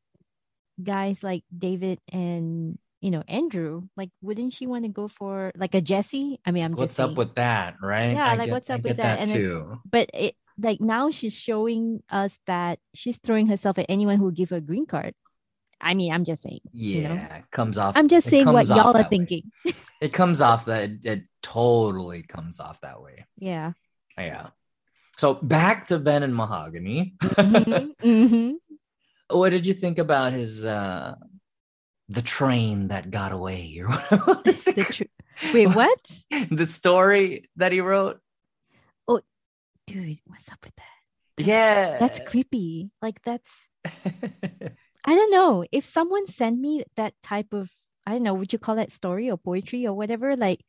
guys 0.83 1.23
like 1.23 1.45
David 1.57 1.99
and 2.13 2.79
you 3.01 3.11
know 3.11 3.25
Andrew? 3.27 3.89
Like, 3.97 4.11
wouldn't 4.23 4.53
she 4.53 4.67
want 4.67 4.85
to 4.85 4.89
go 4.91 5.09
for 5.09 5.51
like 5.57 5.75
a 5.75 5.81
Jesse? 5.81 6.39
I 6.47 6.51
mean, 6.53 6.65
I'm 6.65 6.73
what's 6.73 6.99
up 6.99 7.09
saying. 7.11 7.17
with 7.17 7.35
that, 7.35 7.77
right? 7.83 8.13
Yeah, 8.15 8.27
I 8.31 8.37
like, 8.37 8.47
get- 8.47 8.53
what's 8.53 8.71
I 8.71 8.75
up 8.75 8.83
with 8.83 8.97
get 8.97 9.03
that? 9.03 9.19
And 9.21 9.33
too. 9.33 9.81
but 9.85 10.09
it 10.15 10.37
like 10.59 10.81
now 10.81 11.11
she's 11.11 11.35
showing 11.37 12.03
us 12.11 12.39
that 12.47 12.79
she's 12.95 13.19
throwing 13.19 13.49
herself 13.49 13.79
at 13.79 13.87
anyone 13.89 14.19
who 14.19 14.31
give 14.31 14.51
her 14.51 14.57
a 14.57 14.61
green 14.61 14.87
card. 14.87 15.15
I 15.83 15.95
mean, 15.95 16.13
I'm 16.13 16.25
just 16.25 16.43
saying. 16.43 16.61
Yeah, 16.73 16.97
you 16.97 17.09
know? 17.09 17.15
it 17.37 17.51
comes 17.51 17.77
off. 17.77 17.97
I'm 17.97 18.09
just 18.09 18.29
saying 18.29 18.47
what 18.47 18.69
y'all 18.69 18.97
are 18.97 19.05
thinking. 19.05 19.51
It 20.03 20.13
comes 20.13 20.41
off 20.41 20.65
that 20.65 20.91
it 21.05 21.23
totally 21.45 22.23
comes 22.25 22.59
off 22.59 22.81
that 22.81 23.01
way. 23.01 23.25
Yeah. 23.39 23.71
Yeah. 24.19 24.49
So 25.17 25.35
back 25.35 25.87
to 25.87 26.01
Ben 26.01 26.25
and 26.25 26.35
Mahogany. 26.35 27.15
Mhm, 27.23 27.95
mhm. 28.03 28.53
what 29.31 29.51
did 29.51 29.65
you 29.65 29.75
think 29.75 29.99
about 29.99 30.33
his 30.33 30.65
uh 30.65 31.15
the 32.09 32.21
train 32.21 32.89
that 32.89 33.13
got 33.13 33.31
away 33.31 33.79
or 33.79 33.93
what 34.27 34.45
is 34.49 34.67
it 34.67 34.75
The 34.75 34.85
tr- 34.85 35.55
Wait, 35.55 35.69
what? 35.69 36.01
the 36.51 36.67
story 36.67 37.49
that 37.55 37.71
he 37.71 37.81
wrote? 37.81 38.19
Oh, 39.07 39.21
dude, 39.87 40.19
what's 40.27 40.51
up 40.51 40.59
with 40.65 40.75
that? 40.75 41.47
Yeah. 41.47 41.99
That's 42.01 42.19
creepy. 42.27 42.91
Like 43.01 43.23
that's 43.23 43.55
I 45.05 45.15
don't 45.15 45.31
know. 45.33 45.65
If 45.73 45.85
someone 45.85 46.27
sent 46.27 46.59
me 46.61 46.85
that 46.97 47.15
type 47.23 47.53
of 47.53 47.71
I 48.07 48.13
don't 48.13 48.23
know, 48.25 48.35
would 48.35 48.53
you 48.53 48.59
call 48.59 48.77
that 48.77 48.93
story 48.93 49.31
or 49.31 49.37
poetry 49.37 49.87
or 49.87 49.95
whatever? 49.95 50.37
Like 50.37 50.65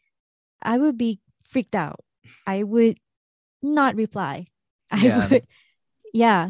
I 0.61 0.77
would 0.77 0.97
be 0.97 1.19
freaked 1.47 1.75
out. 1.75 1.99
I 2.47 2.63
would 2.63 2.97
not 3.61 3.95
reply. 3.95 4.47
I 4.91 5.01
Yeah. 5.05 5.27
would 5.27 5.47
yeah. 6.13 6.49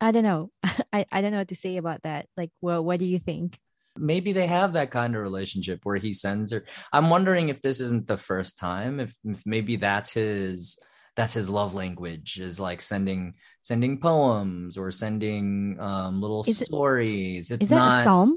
I 0.00 0.12
don't 0.12 0.24
know. 0.24 0.50
I, 0.92 1.06
I 1.12 1.20
don't 1.20 1.32
know 1.32 1.38
what 1.38 1.48
to 1.48 1.56
say 1.56 1.76
about 1.76 2.02
that. 2.02 2.26
Like, 2.36 2.50
well, 2.60 2.82
what 2.84 2.98
do 2.98 3.04
you 3.06 3.18
think? 3.18 3.58
maybe 3.96 4.32
they 4.32 4.46
have 4.46 4.74
that 4.74 4.90
kind 4.92 5.16
of 5.16 5.20
relationship 5.20 5.80
where 5.82 5.96
he 5.96 6.12
sends 6.12 6.52
her 6.52 6.64
i'm 6.92 7.10
wondering 7.10 7.48
if 7.48 7.60
this 7.60 7.80
isn't 7.80 8.06
the 8.06 8.16
first 8.16 8.56
time 8.56 9.00
if, 9.00 9.12
if 9.24 9.42
maybe 9.44 9.74
that's 9.76 10.12
his 10.12 10.78
that's 11.20 11.34
his 11.36 11.50
love 11.52 11.74
language 11.74 12.40
is 12.40 12.56
like 12.58 12.80
sending 12.80 13.34
sending 13.60 14.00
poems 14.00 14.76
or 14.80 14.88
sending 14.90 15.76
um 15.78 16.20
little 16.24 16.42
Is 16.48 16.62
it- 16.62 16.66
stories 16.72 17.50
it's 17.50 17.64
Is 17.64 17.68
that 17.68 17.76
not 17.76 18.00
a 18.00 18.04
psalm? 18.04 18.30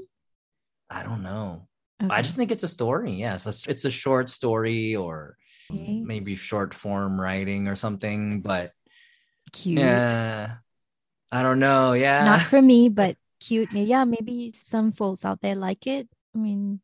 i 0.90 1.00
don't 1.02 1.22
know 1.24 1.66
i 2.12 2.20
just 2.20 2.36
think 2.36 2.52
it's 2.52 2.62
a 2.62 2.68
story 2.68 3.12
yes 3.16 3.46
it's, 3.48 3.64
it's 3.66 3.84
a 3.88 3.90
short 3.90 4.28
story 4.28 4.94
or 4.96 5.36
Okay. 5.72 6.04
maybe 6.04 6.36
short 6.36 6.74
form 6.76 7.16
writing 7.18 7.68
or 7.72 7.76
something 7.76 8.42
but 8.44 8.76
cute. 9.56 9.80
yeah 9.80 10.60
i 11.32 11.40
don't 11.40 11.58
know 11.58 11.96
yeah 11.96 12.28
Not 12.28 12.44
for 12.52 12.60
me, 12.60 12.88
but 13.00 13.16
cute. 13.40 13.72
Maybe 13.72 13.88
yeah, 13.88 14.04
maybe 14.04 14.52
some 14.52 14.92
folks 14.92 15.24
out 15.24 15.40
there 15.40 15.56
like 15.56 15.88
it. 15.88 16.04
I 16.34 16.38
mean, 16.38 16.83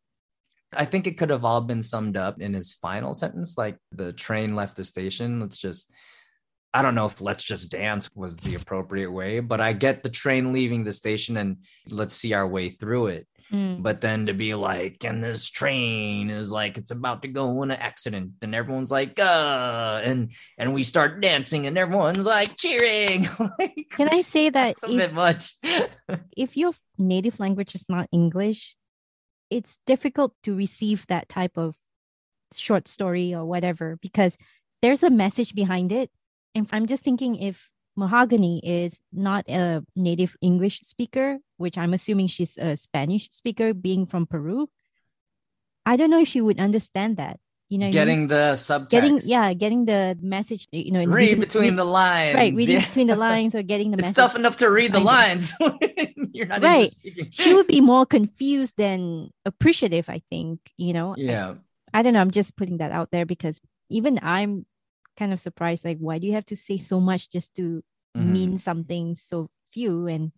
I 0.73 0.85
think 0.85 1.07
it 1.07 1.19
could 1.19 1.31
have 1.31 1.45
all 1.45 1.61
been 1.61 1.83
summed 1.83 2.17
up 2.17 2.41
in 2.41 2.55
his 2.55 2.73
final 2.73 3.15
sentence, 3.15 3.59
like 3.59 3.77
the 3.93 4.13
train 4.13 4.55
left 4.55 4.77
the 4.77 4.85
station. 4.85 5.41
Let's 5.41 5.59
just, 5.59 5.93
I 6.73 6.83
don't 6.83 6.95
know 6.95 7.07
if 7.07 7.21
let's 7.21 7.43
just 7.43 7.71
dance 7.71 8.11
was 8.15 8.37
the 8.37 8.55
appropriate 8.55 9.11
way, 9.11 9.41
but 9.41 9.61
I 9.61 9.73
get 9.73 10.03
the 10.03 10.11
train 10.11 10.53
leaving 10.53 10.85
the 10.85 10.93
station 10.93 11.37
and 11.37 11.57
let's 11.89 12.15
see 12.15 12.33
our 12.33 12.47
way 12.47 12.71
through 12.71 13.09
it. 13.09 13.27
mm, 13.53 13.83
But 13.83 14.01
then 14.01 14.27
to 14.27 14.33
be 14.35 14.55
like, 14.55 15.03
and 15.05 15.25
this 15.25 15.51
train 15.51 16.31
is 16.31 16.53
like, 16.53 16.79
it's 16.79 16.93
about 16.93 17.23
to 17.23 17.29
go 17.29 17.61
in 17.65 17.73
an 17.73 17.77
accident, 17.79 18.35
and 18.43 18.55
everyone's 18.55 18.93
like, 18.93 19.19
uh, 19.19 20.01
and 20.05 20.31
and 20.57 20.73
we 20.73 20.85
start 20.85 21.21
dancing, 21.21 21.67
and 21.67 21.77
everyone's 21.77 22.25
like 22.27 22.57
cheering. 22.57 23.29
Like, 23.59 23.89
can 23.97 24.09
I 24.09 24.23
say 24.23 24.51
that 24.51 24.77
that's 24.79 24.85
a 24.85 24.97
bit 24.97 25.13
much? 25.13 25.55
if 26.37 26.57
your 26.57 26.73
native 26.97 27.41
language 27.41 27.75
is 27.75 27.87
not 27.89 28.07
English, 28.13 28.77
it's 29.51 29.79
difficult 29.87 30.33
to 30.45 30.55
receive 30.55 31.07
that 31.09 31.29
type 31.29 31.59
of 31.59 31.77
short 32.55 32.89
story 32.89 33.35
or 33.35 33.45
whatever 33.45 33.99
because 34.01 34.39
there's 34.83 35.03
a 35.03 35.11
message 35.11 35.55
behind 35.55 35.93
it. 35.93 36.11
And 36.55 36.67
I'm 36.73 36.87
just 36.87 37.05
thinking 37.05 37.37
if 37.37 37.71
Mahogany 37.97 38.61
is 38.65 39.01
not 39.13 39.49
a 39.49 39.85
native 39.95 40.37
English 40.41 40.81
speaker, 40.83 41.39
which 41.59 41.77
I'm 41.77 41.93
assuming 41.93 42.29
she's 42.29 42.57
a 42.57 42.77
Spanish 42.77 43.29
speaker, 43.31 43.75
being 43.75 44.07
from 44.07 44.27
Peru, 44.27 44.69
I 45.85 45.97
don't 45.97 46.11
know 46.11 46.21
if 46.21 46.29
she 46.29 46.41
would 46.41 46.61
understand 46.61 47.17
that. 47.19 47.39
You 47.71 47.79
know, 47.79 47.87
I 47.87 47.91
getting 47.91 48.27
the 48.27 48.55
subtext, 48.59 48.91
getting 48.91 49.21
yeah, 49.25 49.53
getting 49.55 49.85
the 49.87 50.19
message. 50.21 50.67
You 50.73 50.91
know, 50.93 50.99
read 51.01 51.09
reading- 51.09 51.41
between 51.41 51.63
read- 51.71 51.79
the 51.79 51.85
lines, 51.85 52.35
right, 52.35 52.53
reading 52.55 52.75
yeah. 52.83 52.85
between 52.87 53.07
the 53.07 53.15
lines 53.17 53.55
or 53.55 53.63
getting 53.63 53.93
the 53.93 53.99
it's 53.99 54.03
message. 54.11 54.17
tough 54.17 54.35
enough 54.35 54.57
to 54.59 54.69
read 54.69 54.93
the 54.93 54.99
I 54.99 55.03
lines. 55.03 55.55
You're 56.35 56.47
not 56.47 56.63
Right. 56.63 56.91
She 57.31 57.55
would 57.55 57.69
be 57.69 57.81
more 57.81 58.05
confused 58.07 58.75
than 58.77 59.31
appreciative, 59.47 60.09
I 60.11 60.21
think. 60.31 60.59
You 60.77 60.93
know, 60.93 61.15
Yeah. 61.17 61.55
I 61.95 62.03
don't 62.03 62.13
know. 62.15 62.21
I'm 62.21 62.31
just 62.33 62.57
putting 62.57 62.79
that 62.79 62.91
out 62.93 63.11
there 63.13 63.25
because 63.27 63.61
even 63.89 64.19
I'm 64.23 64.67
kind 65.17 65.33
of 65.33 65.39
surprised. 65.39 65.85
Like, 65.85 65.99
why 65.99 66.19
do 66.19 66.27
you 66.27 66.35
have 66.35 66.47
to 66.47 66.57
say 66.57 66.77
so 66.79 66.99
much 67.01 67.31
just 67.31 67.55
to 67.57 67.83
Mhm. 68.19 68.27
mean 68.35 68.59
something 68.59 69.15
so 69.17 69.49
few? 69.73 70.07
And 70.09 70.33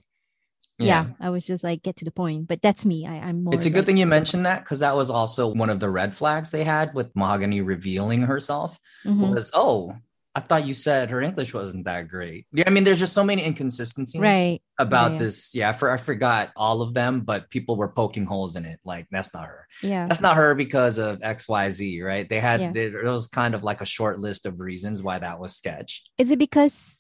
yeah. 0.87 1.07
I 1.21 1.31
was 1.31 1.47
just 1.47 1.65
like, 1.65 1.83
get 1.83 1.97
to 1.97 2.05
the 2.05 2.11
point. 2.11 2.49
But 2.49 2.63
that's 2.63 2.85
me. 2.85 3.07
I, 3.07 3.15
I'm 3.19 3.45
more. 3.45 3.55
It's 3.55 3.67
a 3.67 3.71
good 3.71 3.79
like- 3.79 3.87
thing 3.87 3.97
you 3.99 4.07
mentioned 4.07 4.47
that 4.47 4.61
because 4.65 4.81
that 4.81 4.97
was 4.97 5.11
also 5.11 5.49
one 5.53 5.71
of 5.71 5.81
the 5.81 5.91
red 5.91 6.15
flags 6.17 6.51
they 6.51 6.65
had 6.65 6.95
with 6.95 7.15
Mahogany 7.15 7.61
revealing 7.61 8.23
herself 8.23 8.79
Mhm. 9.05 9.35
was, 9.35 9.51
oh, 9.55 9.95
I 10.35 10.41
thought 10.41 10.67
you 10.67 10.73
said 10.73 11.11
her 11.11 11.21
English 11.21 11.53
wasn't 11.53 11.85
that 11.85 12.09
great. 12.09 12.47
Yeah, 12.55 12.65
I 12.67 12.71
mean, 12.71 12.85
there's 12.85 12.99
just 12.99 13.13
so 13.13 13.23
many 13.23 13.45
inconsistencies 13.45 14.19
Right. 14.19 14.63
about 14.79 15.13
yeah. 15.13 15.19
this. 15.19 15.55
Yeah, 15.55 15.69
I, 15.69 15.73
for, 15.75 15.91
I 15.91 15.99
forgot 15.99 16.53
all 16.57 16.81
of 16.81 16.95
them, 16.95 17.21
but 17.21 17.51
people 17.51 17.77
were 17.77 17.93
poking 17.93 18.25
holes 18.25 18.57
in 18.57 18.65
it. 18.65 18.81
Like, 18.83 19.09
that's 19.11 19.35
not 19.35 19.45
her. 19.45 19.67
Yeah. 19.83 20.07
That's 20.09 20.23
not 20.23 20.37
her 20.37 20.55
because 20.55 20.97
of 20.97 21.21
XYZ, 21.21 22.03
right? 22.03 22.27
They 22.27 22.41
had, 22.41 22.61
Yeah. 22.63 22.73
there 22.73 23.11
was 23.11 23.27
kind 23.27 23.55
of 23.55 23.63
like 23.63 23.83
a 23.83 23.85
short 23.85 24.21
list 24.21 24.47
of 24.47 24.59
reasons 24.59 25.03
why 25.03 25.19
that 25.19 25.39
was 25.39 25.55
sketch 25.55 26.03
Is 26.17 26.31
it 26.31 26.39
because 26.39 26.97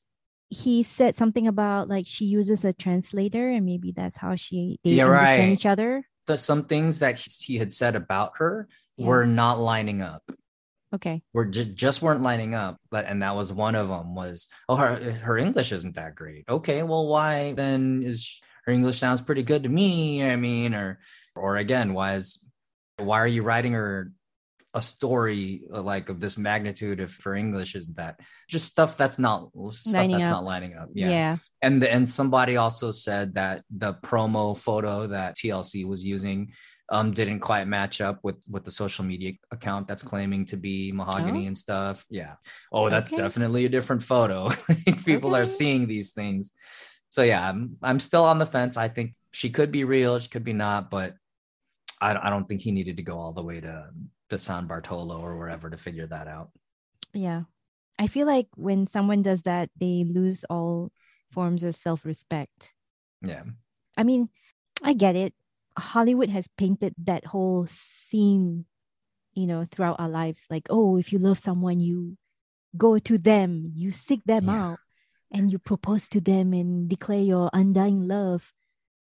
he 0.53 0.83
said 0.83 1.17
something 1.17 1.47
about 1.49 1.89
like 1.89 2.05
she 2.07 2.27
uses 2.27 2.65
a 2.65 2.73
translator 2.75 3.49
and 3.49 3.65
maybe 3.65 3.91
that's 3.91 4.19
how 4.19 4.37
she 4.37 4.79
they 4.85 4.91
Yeah, 4.91 5.07
understand 5.07 5.41
right. 5.43 5.53
each 5.53 5.67
other? 5.67 6.05
The, 6.27 6.37
some 6.37 6.65
things 6.65 6.99
that 7.01 7.19
he 7.19 7.57
had 7.57 7.73
said 7.73 7.97
about 7.97 8.33
her 8.37 8.69
Yeah. 8.97 9.07
were 9.07 9.25
not 9.27 9.59
lining 9.59 10.03
up. 10.03 10.23
Okay. 10.95 11.23
were 11.33 11.47
ju- 11.47 11.65
just 11.65 12.03
weren't 12.03 12.23
lining 12.23 12.55
up 12.55 12.77
but 12.91 13.07
and 13.07 13.23
that 13.23 13.35
was 13.35 13.51
one 13.51 13.75
of 13.75 13.89
them 13.89 14.15
was 14.15 14.49
oh 14.69 14.77
her 14.77 15.01
her 15.25 15.39
english 15.39 15.73
isn't 15.73 15.95
that 15.95 16.15
great 16.15 16.45
okay 16.51 16.83
well 16.83 17.07
why 17.07 17.55
then 17.55 18.03
is 18.05 18.39
her 18.67 18.73
english 18.75 18.99
sounds 18.99 19.23
pretty 19.23 19.43
good 19.43 19.63
to 19.63 19.71
me 19.71 20.23
i 20.23 20.37
mean 20.37 20.75
or 20.75 21.01
or 21.35 21.57
again 21.57 21.95
why 21.95 22.17
is 22.17 22.45
why 22.99 23.17
are 23.21 23.27
you 23.27 23.43
writing 23.43 23.73
her 23.73 24.13
a 24.75 24.81
story 24.83 25.63
uh, 25.73 25.83
like 25.83 26.09
of 26.09 26.19
this 26.21 26.39
magnitude 26.39 26.99
if 27.01 27.13
for 27.13 27.35
English 27.35 27.75
isn't 27.75 27.97
that 27.97 28.19
just 28.49 28.67
stuff 28.69 28.97
that's 28.97 29.19
not 29.19 29.51
stuff 29.73 29.93
Lining 29.95 30.13
that's 30.17 30.27
up. 30.27 30.31
not 30.31 30.45
lining 30.45 30.75
up. 30.77 30.89
Yeah. 30.95 31.11
yeah. 31.11 31.37
And 31.61 31.83
the, 31.83 31.93
and 31.93 32.09
somebody 32.09 32.57
also 32.57 32.91
said 32.91 33.35
that 33.35 33.65
the 33.71 33.93
promo 33.95 34.57
photo 34.57 35.07
that 35.09 35.37
TLC 35.37 35.85
was 35.87 36.03
using 36.05 36.53
um 36.89 37.13
didn't 37.13 37.41
quite 37.41 37.69
match 37.69 38.01
up 38.01 38.19
with 38.23 38.43
with 38.49 38.65
the 38.65 38.71
social 38.71 39.05
media 39.05 39.33
account 39.51 39.87
that's 39.89 40.03
claiming 40.03 40.45
to 40.47 40.57
be 40.57 40.91
mahogany 40.93 41.45
Oh. 41.45 41.49
and 41.49 41.59
stuff. 41.59 42.05
Yeah. 42.11 42.35
Oh, 42.73 42.89
that's 42.91 43.13
Okay. 43.13 43.23
definitely 43.23 43.65
a 43.67 43.69
different 43.69 44.03
photo. 44.03 44.51
People 45.05 45.37
are 45.37 45.47
seeing 45.47 45.87
these 45.87 46.13
things. 46.13 46.51
So 47.11 47.23
yeah, 47.23 47.47
I'm 47.49 47.77
I'm 47.83 48.01
still 48.01 48.25
on 48.25 48.39
the 48.39 48.47
fence. 48.47 48.77
I 48.77 48.89
think 48.89 49.15
she 49.33 49.51
could 49.51 49.71
be 49.71 49.85
real, 49.85 50.19
she 50.19 50.29
could 50.29 50.45
be 50.45 50.53
not, 50.55 50.91
but 50.91 51.15
I, 52.01 52.17
I 52.27 52.31
don't 52.31 52.49
think 52.49 52.61
he 52.63 52.73
needed 52.73 52.97
to 52.97 53.03
go 53.03 53.19
all 53.19 53.33
the 53.33 53.45
way 53.45 53.61
to 53.61 53.91
to 54.33 54.39
San 54.39 54.67
Bartolo 54.67 55.21
or 55.21 55.37
wherever 55.37 55.69
to 55.69 55.77
figure 55.77 56.07
that 56.07 56.27
out. 56.27 56.51
Yeah. 57.13 57.43
I 57.99 58.07
feel 58.07 58.27
like 58.27 58.49
when 58.57 58.87
someone 58.87 59.23
does 59.23 59.43
that, 59.43 59.69
they 59.79 60.05
lose 60.09 60.45
all 60.49 60.91
forms 61.31 61.63
of 61.63 61.77
self 61.77 62.05
respect. 62.05 62.73
Yeah. 63.21 63.45
I 63.97 64.03
mean, 64.03 64.31
I 64.83 64.95
get 64.95 65.17
it. 65.17 65.35
Hollywood 65.79 66.31
has 66.31 66.49
painted 66.57 66.95
that 67.05 67.27
whole 67.27 67.69
scene, 67.69 68.65
you 69.35 69.47
know, 69.47 69.67
throughout 69.71 70.01
our 70.01 70.09
lives. 70.09 70.47
Like, 70.49 70.67
oh, 70.71 70.97
if 70.97 71.13
you 71.13 71.19
love 71.19 71.39
someone, 71.39 71.81
you 71.81 72.17
go 72.77 72.99
to 72.99 73.19
them, 73.19 73.73
you 73.77 73.93
seek 73.93 74.25
them 74.25 74.47
Yeah. 74.47 74.73
out, 74.73 74.79
and 75.31 75.53
you 75.53 75.59
propose 75.59 76.09
to 76.09 76.21
them 76.21 76.53
and 76.53 76.89
declare 76.89 77.21
your 77.21 77.51
undying 77.53 78.09
love. 78.09 78.53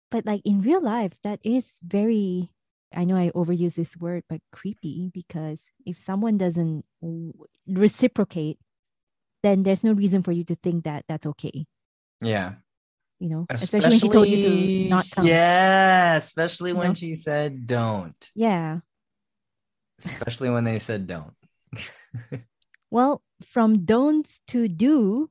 But 0.10 0.26
like 0.26 0.42
in 0.44 0.62
real 0.62 0.82
life, 0.82 1.14
that 1.22 1.40
is 1.44 1.78
very, 1.86 2.50
I 2.94 3.04
know 3.06 3.16
I 3.16 3.30
overuse 3.36 3.76
this 3.76 3.96
word, 3.98 4.24
but 4.28 4.42
creepy 4.52 5.12
because 5.14 5.64
if 5.86 5.98
someone 5.98 6.38
doesn't 6.38 6.86
reciprocate, 7.68 8.58
then 9.44 9.62
there's 9.62 9.84
no 9.84 9.94
reason 9.94 10.24
for 10.24 10.32
you 10.32 10.44
to 10.46 10.56
think 10.56 10.84
that 10.86 11.06
that's 11.08 11.26
okay. 11.28 11.66
Yeah. 12.22 12.54
You 13.20 13.30
know, 13.30 13.46
especially, 13.50 13.90
when 13.90 14.00
she 14.00 14.10
told 14.10 14.28
you 14.28 14.84
to 14.86 14.90
not 14.90 15.06
come. 15.14 15.26
Yeah, 15.26 16.16
especially 16.16 16.72
You 16.72 16.78
when 16.78 16.88
know? 16.90 16.94
she 16.94 17.16
said 17.16 17.68
don't. 17.68 18.16
yeah. 18.34 18.80
Especially 20.00 20.50
when 20.50 20.64
they 20.64 20.80
said 20.80 21.06
don't. 21.08 21.34
Well, 22.92 23.22
from 23.46 23.86
don'ts 23.86 24.42
to 24.48 24.68
do, 24.68 25.30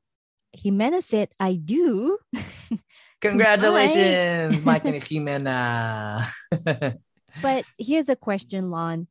Ximena 0.57 1.03
said, 1.03 1.27
I 1.39 1.55
do. 1.55 2.17
Congratulations, 3.21 4.63
Mike 4.63 4.85
and 4.85 5.01
Ximena. 5.01 6.29
But 7.41 7.65
here's 7.77 8.05
the 8.05 8.15
question, 8.15 8.71
Lon. 8.71 9.07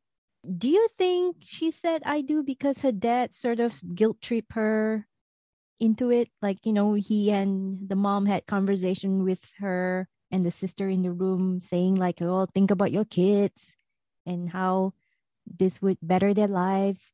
Do 0.47 0.69
you 0.69 0.89
think 0.97 1.37
she 1.41 1.71
said 1.71 2.03
I 2.05 2.21
do 2.23 2.43
because 2.43 2.81
her 2.81 2.93
dad 2.93 3.35
sort 3.35 3.61
of 3.61 3.75
guilt 3.95 4.21
trip 4.23 4.47
her 4.53 5.07
into 5.81 6.11
it? 6.11 6.29
Like, 6.41 6.59
you 6.65 6.73
know, 6.73 6.95
he 6.95 7.31
and 7.31 7.89
the 7.89 7.97
mom 7.97 8.27
had 8.27 8.47
conversation 8.47 9.25
with 9.25 9.45
her 9.59 10.09
and 10.31 10.45
the 10.45 10.51
sister 10.51 10.89
in 10.89 11.03
the 11.03 11.13
room 11.13 11.61
saying, 11.61 11.97
like, 11.97 12.23
oh, 12.23 12.47
think 12.55 12.71
about 12.71 12.93
your 12.93 13.05
kids 13.05 13.77
and 14.27 14.49
how 14.49 14.93
this 15.47 15.81
would 15.83 15.99
better 16.03 16.35
their 16.35 16.49
lives. 16.49 17.11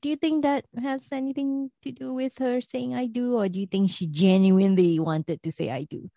Do 0.00 0.10
you 0.10 0.16
think 0.16 0.42
that 0.42 0.66
has 0.80 1.08
anything 1.10 1.70
to 1.82 1.90
do 1.90 2.12
with 2.12 2.36
her 2.38 2.60
saying 2.60 2.94
I 2.94 3.06
do, 3.06 3.36
or 3.38 3.48
do 3.48 3.58
you 3.58 3.66
think 3.66 3.90
she 3.90 4.06
genuinely 4.06 4.98
wanted 4.98 5.42
to 5.42 5.50
say 5.50 5.70
I 5.70 5.84
do? 5.84 6.10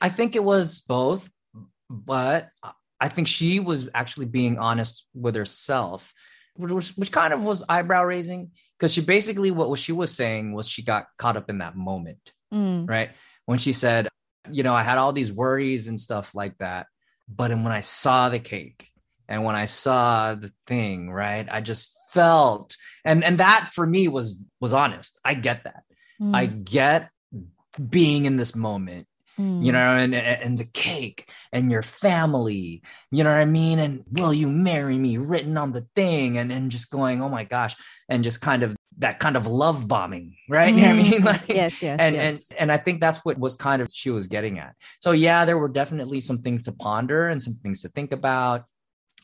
I 0.00 0.08
think 0.08 0.34
it 0.34 0.42
was 0.42 0.80
both, 0.80 1.30
but 1.88 2.50
I 3.00 3.08
think 3.08 3.28
she 3.28 3.60
was 3.60 3.88
actually 3.94 4.26
being 4.26 4.58
honest 4.58 5.06
with 5.14 5.34
herself, 5.34 6.12
which, 6.56 6.88
which 6.96 7.12
kind 7.12 7.34
of 7.34 7.42
was 7.42 7.64
eyebrow 7.68 8.04
raising 8.04 8.52
because 8.78 8.92
she 8.92 9.00
basically 9.00 9.50
what 9.50 9.78
she 9.78 9.92
was 9.92 10.14
saying 10.14 10.52
was 10.52 10.68
she 10.68 10.82
got 10.82 11.06
caught 11.18 11.36
up 11.36 11.50
in 11.50 11.58
that 11.58 11.76
moment, 11.76 12.32
Mm, 12.52 12.88
right? 12.88 13.10
When 13.46 13.58
she 13.58 13.72
said, 13.72 14.08
you 14.50 14.62
know, 14.62 14.74
I 14.74 14.82
had 14.82 14.98
all 14.98 15.12
these 15.12 15.32
worries 15.32 15.88
and 15.88 16.00
stuff 16.00 16.34
like 16.34 16.56
that, 16.58 16.86
but 17.28 17.48
then 17.48 17.64
when 17.64 17.72
I 17.72 17.80
saw 17.80 18.28
the 18.28 18.38
cake 18.38 18.88
and 19.28 19.44
when 19.44 19.56
I 19.56 19.66
saw 19.66 20.34
the 20.34 20.52
thing, 20.66 21.10
right, 21.10 21.46
I 21.50 21.60
just 21.60 21.90
felt 22.12 22.76
and 23.04 23.24
and 23.24 23.38
that 23.38 23.70
for 23.72 23.86
me 23.86 24.06
was 24.08 24.44
was 24.60 24.72
honest. 24.72 25.18
I 25.24 25.34
get 25.34 25.64
that. 25.64 25.82
I 26.32 26.46
mm, 26.46 26.64
get 26.64 27.10
being 27.90 28.24
in 28.24 28.36
this 28.36 28.54
moment 28.54 29.08
mm. 29.38 29.64
you 29.64 29.72
know, 29.72 29.96
and 29.96 30.14
and 30.14 30.58
the 30.58 30.64
cake 30.64 31.30
and 31.52 31.70
your 31.70 31.82
family, 31.82 32.82
you 33.10 33.24
know 33.24 33.30
what 33.30 33.40
I 33.40 33.46
mean? 33.46 33.78
And 33.78 34.04
will 34.10 34.32
you 34.32 34.50
marry 34.50 34.98
me 34.98 35.18
written 35.18 35.56
on 35.56 35.72
the 35.72 35.86
thing 35.94 36.38
and 36.38 36.52
and 36.52 36.70
just 36.70 36.90
going, 36.90 37.22
oh 37.22 37.28
my 37.28 37.44
gosh, 37.44 37.76
and 38.08 38.24
just 38.24 38.40
kind 38.40 38.62
of 38.62 38.76
that 38.98 39.18
kind 39.18 39.36
of 39.36 39.46
love 39.46 39.88
bombing, 39.88 40.36
right? 40.48 40.74
You 40.74 40.82
know 40.82 40.88
what 40.88 41.06
I 41.06 41.10
mean? 41.10 41.22
Mm, 41.22 41.24
Like 41.24 41.48
yes, 41.48 41.82
yes, 41.82 41.96
and 42.00 42.14
yes. 42.14 42.48
and 42.50 42.58
and 42.60 42.72
I 42.72 42.76
think 42.76 43.00
that's 43.00 43.18
what 43.24 43.38
was 43.38 43.54
kind 43.54 43.82
of 43.82 43.90
she 43.92 44.10
was 44.10 44.26
getting 44.26 44.58
at. 44.58 44.74
So 45.00 45.12
yeah, 45.12 45.44
there 45.44 45.58
were 45.58 45.68
definitely 45.68 46.20
some 46.20 46.38
things 46.38 46.62
to 46.62 46.72
ponder 46.72 47.28
and 47.28 47.40
some 47.40 47.54
things 47.54 47.82
to 47.82 47.88
think 47.88 48.12
about 48.12 48.64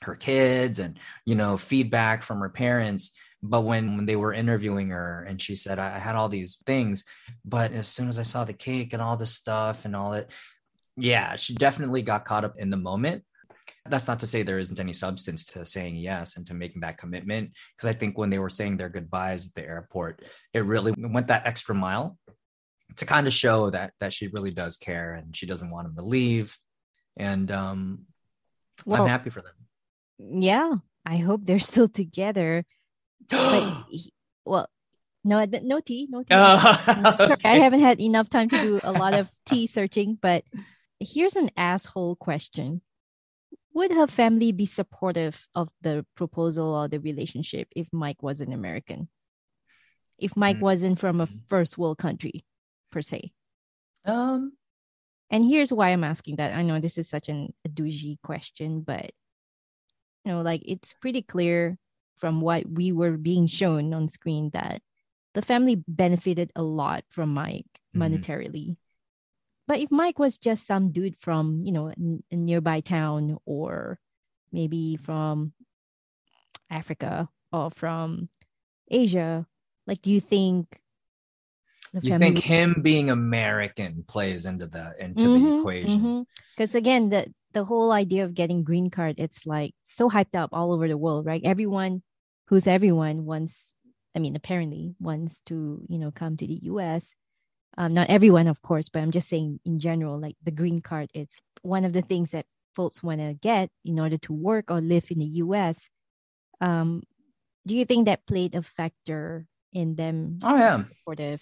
her 0.02 0.14
kids 0.14 0.78
and 0.78 0.98
you 1.26 1.34
know 1.34 1.56
feedback 1.56 2.22
from 2.22 2.40
her 2.40 2.48
parents 2.48 3.12
but 3.42 3.62
when 3.62 3.96
when 3.96 4.06
they 4.06 4.16
were 4.16 4.32
interviewing 4.32 4.90
her 4.90 5.24
and 5.28 5.40
she 5.40 5.54
said 5.54 5.78
i, 5.78 5.96
I 5.96 5.98
had 5.98 6.16
all 6.16 6.28
these 6.28 6.58
things 6.66 7.04
but 7.44 7.72
as 7.72 7.88
soon 7.88 8.08
as 8.08 8.18
i 8.18 8.22
saw 8.22 8.44
the 8.44 8.52
cake 8.52 8.92
and 8.92 9.00
all 9.00 9.16
this 9.16 9.34
stuff 9.34 9.84
and 9.84 9.96
all 9.96 10.10
that 10.12 10.28
yeah 10.96 11.36
she 11.36 11.54
definitely 11.54 12.02
got 12.02 12.24
caught 12.24 12.44
up 12.44 12.54
in 12.58 12.70
the 12.70 12.76
moment. 12.76 13.24
That's 13.88 14.08
not 14.08 14.18
to 14.20 14.26
say 14.26 14.42
there 14.42 14.58
isn't 14.58 14.80
any 14.80 14.92
substance 14.92 15.44
to 15.46 15.64
saying 15.64 15.96
yes 15.96 16.36
and 16.36 16.46
to 16.48 16.54
making 16.54 16.82
that 16.82 16.98
commitment 16.98 17.52
because 17.74 17.88
i 17.88 17.92
think 17.92 18.18
when 18.18 18.28
they 18.28 18.38
were 18.38 18.50
saying 18.50 18.76
their 18.76 18.88
goodbyes 18.88 19.46
at 19.46 19.54
the 19.54 19.62
airport 19.62 20.22
it 20.52 20.64
really 20.64 20.92
went 20.98 21.28
that 21.28 21.46
extra 21.46 21.74
mile 21.74 22.18
to 22.96 23.04
kind 23.04 23.26
of 23.26 23.32
show 23.32 23.70
that 23.70 23.92
that 24.00 24.12
she 24.12 24.28
really 24.28 24.50
does 24.50 24.76
care 24.76 25.12
and 25.12 25.36
she 25.36 25.46
doesn't 25.46 25.70
want 25.70 25.86
him 25.86 25.96
to 25.96 26.02
leave. 26.02 26.56
And 27.16 27.50
um 27.50 28.06
Well, 28.84 29.02
i'm 29.02 29.08
happy 29.08 29.30
for 29.30 29.42
them. 29.42 29.54
Yeah, 30.18 30.74
I 31.04 31.16
hope 31.18 31.44
they're 31.44 31.60
still 31.60 31.88
together. 31.88 32.64
But 33.30 33.84
he- 33.90 34.12
well, 34.44 34.68
no, 35.24 35.44
no 35.44 35.80
tea, 35.80 36.08
no 36.10 36.22
tea. 36.22 36.26
Oh, 36.34 36.58
Sorry, 36.88 37.36
I 37.44 37.58
haven't 37.58 37.80
had 37.80 38.00
enough 38.00 38.28
time 38.30 38.48
to 38.48 38.56
do 38.58 38.80
a 38.82 38.92
lot 38.92 39.14
of 39.14 39.28
tea 39.46 39.66
searching, 39.66 40.18
but 40.20 40.44
here's 40.98 41.36
an 41.36 41.50
asshole 41.56 42.16
question. 42.16 42.80
Would 43.74 43.92
her 43.92 44.06
family 44.08 44.50
be 44.52 44.66
supportive 44.66 45.46
of 45.54 45.68
the 45.82 46.04
proposal 46.16 46.74
or 46.74 46.88
the 46.88 46.98
relationship 46.98 47.68
if 47.76 47.86
Mike 47.92 48.22
wasn't 48.22 48.52
American? 48.52 49.08
If 50.18 50.36
Mike 50.36 50.56
Mm. 50.58 50.60
wasn't 50.60 50.98
from 50.98 51.20
a 51.20 51.28
first 51.46 51.78
world 51.78 51.98
country, 51.98 52.44
per 52.90 53.00
se. 53.02 53.32
um 54.04 54.52
And 55.30 55.44
here's 55.44 55.72
why 55.72 55.90
I'm 55.90 56.02
asking 56.02 56.36
that. 56.36 56.52
I 56.52 56.62
know 56.62 56.80
this 56.80 56.98
is 56.98 57.08
such 57.08 57.28
an 57.28 57.54
a 57.64 57.68
douchey 57.68 58.18
question, 58.22 58.80
but 58.82 59.12
you 60.24 60.32
know, 60.32 60.42
like 60.42 60.62
it's 60.66 60.92
pretty 61.00 61.22
clear 61.22 61.78
from 62.20 62.40
what 62.40 62.68
we 62.68 62.92
were 62.92 63.16
being 63.16 63.46
shown 63.46 63.92
on 63.94 64.08
screen 64.08 64.50
that 64.52 64.82
the 65.34 65.42
family 65.42 65.82
benefited 65.88 66.52
a 66.54 66.62
lot 66.62 67.04
from 67.08 67.32
Mike 67.34 67.66
Mhm. 67.94 68.00
monetarily. 68.00 68.76
But 69.66 69.80
if 69.80 69.90
Mike 69.90 70.18
was 70.18 70.38
just 70.38 70.66
some 70.66 70.90
dude 70.90 71.16
from, 71.16 71.62
you 71.64 71.72
know, 71.72 71.88
a 71.88 72.36
nearby 72.36 72.80
town 72.80 73.38
or 73.46 73.98
maybe 74.52 74.96
from 74.96 75.52
Africa 76.68 77.28
or 77.52 77.70
from 77.70 78.28
Asia, 78.90 79.46
like 79.86 80.06
you 80.06 80.20
think 80.20 80.80
you 82.02 82.16
think 82.18 82.38
him 82.38 82.82
being 82.82 83.10
american 83.10 84.04
plays 84.04 84.46
into 84.46 84.66
the 84.66 84.94
into 84.98 85.28
the 85.28 85.58
equation 85.58 86.26
Because 86.56 86.74
again, 86.74 87.08
the 87.08 87.32
the 87.52 87.64
whole 87.64 87.90
idea 87.90 88.24
of 88.24 88.34
getting 88.34 88.62
green 88.62 88.90
card, 88.90 89.16
it's 89.18 89.44
like 89.44 89.74
so 89.82 90.08
hyped 90.08 90.36
up 90.38 90.50
all 90.52 90.70
over 90.72 90.86
the 90.86 90.96
world, 90.98 91.26
right? 91.26 91.42
Everyone 91.44 92.02
who's 92.50 92.66
everyone 92.66 93.24
wants, 93.24 93.70
I 94.14 94.18
mean, 94.18 94.34
apparently 94.34 94.96
wants 94.98 95.40
to, 95.46 95.86
you 95.88 95.98
know, 95.98 96.10
come 96.10 96.36
to 96.36 96.46
the 96.46 96.58
US. 96.64 97.14
Um, 97.78 97.94
not 97.94 98.10
everyone, 98.10 98.48
of 98.48 98.60
course, 98.60 98.88
but 98.88 99.00
I'm 99.00 99.12
just 99.12 99.28
saying 99.28 99.60
in 99.64 99.78
general, 99.78 100.18
like 100.18 100.34
the 100.42 100.50
green 100.50 100.82
card, 100.82 101.10
it's 101.14 101.36
one 101.62 101.84
of 101.84 101.92
the 101.92 102.02
things 102.02 102.32
that 102.32 102.46
folks 102.74 103.04
want 103.04 103.20
to 103.20 103.34
get 103.34 103.70
in 103.84 104.00
order 104.00 104.18
to 104.18 104.32
work 104.32 104.68
or 104.68 104.80
live 104.80 105.06
in 105.12 105.20
the 105.20 105.30
US. 105.46 105.88
Um, 106.60 107.04
do 107.64 107.76
you 107.76 107.84
think 107.84 108.06
that 108.06 108.26
played 108.26 108.56
a 108.56 108.62
factor 108.62 109.46
in 109.72 109.94
them 109.94 110.40
oh 110.42 110.56
yeah 110.56 110.82
supportive? 110.98 111.40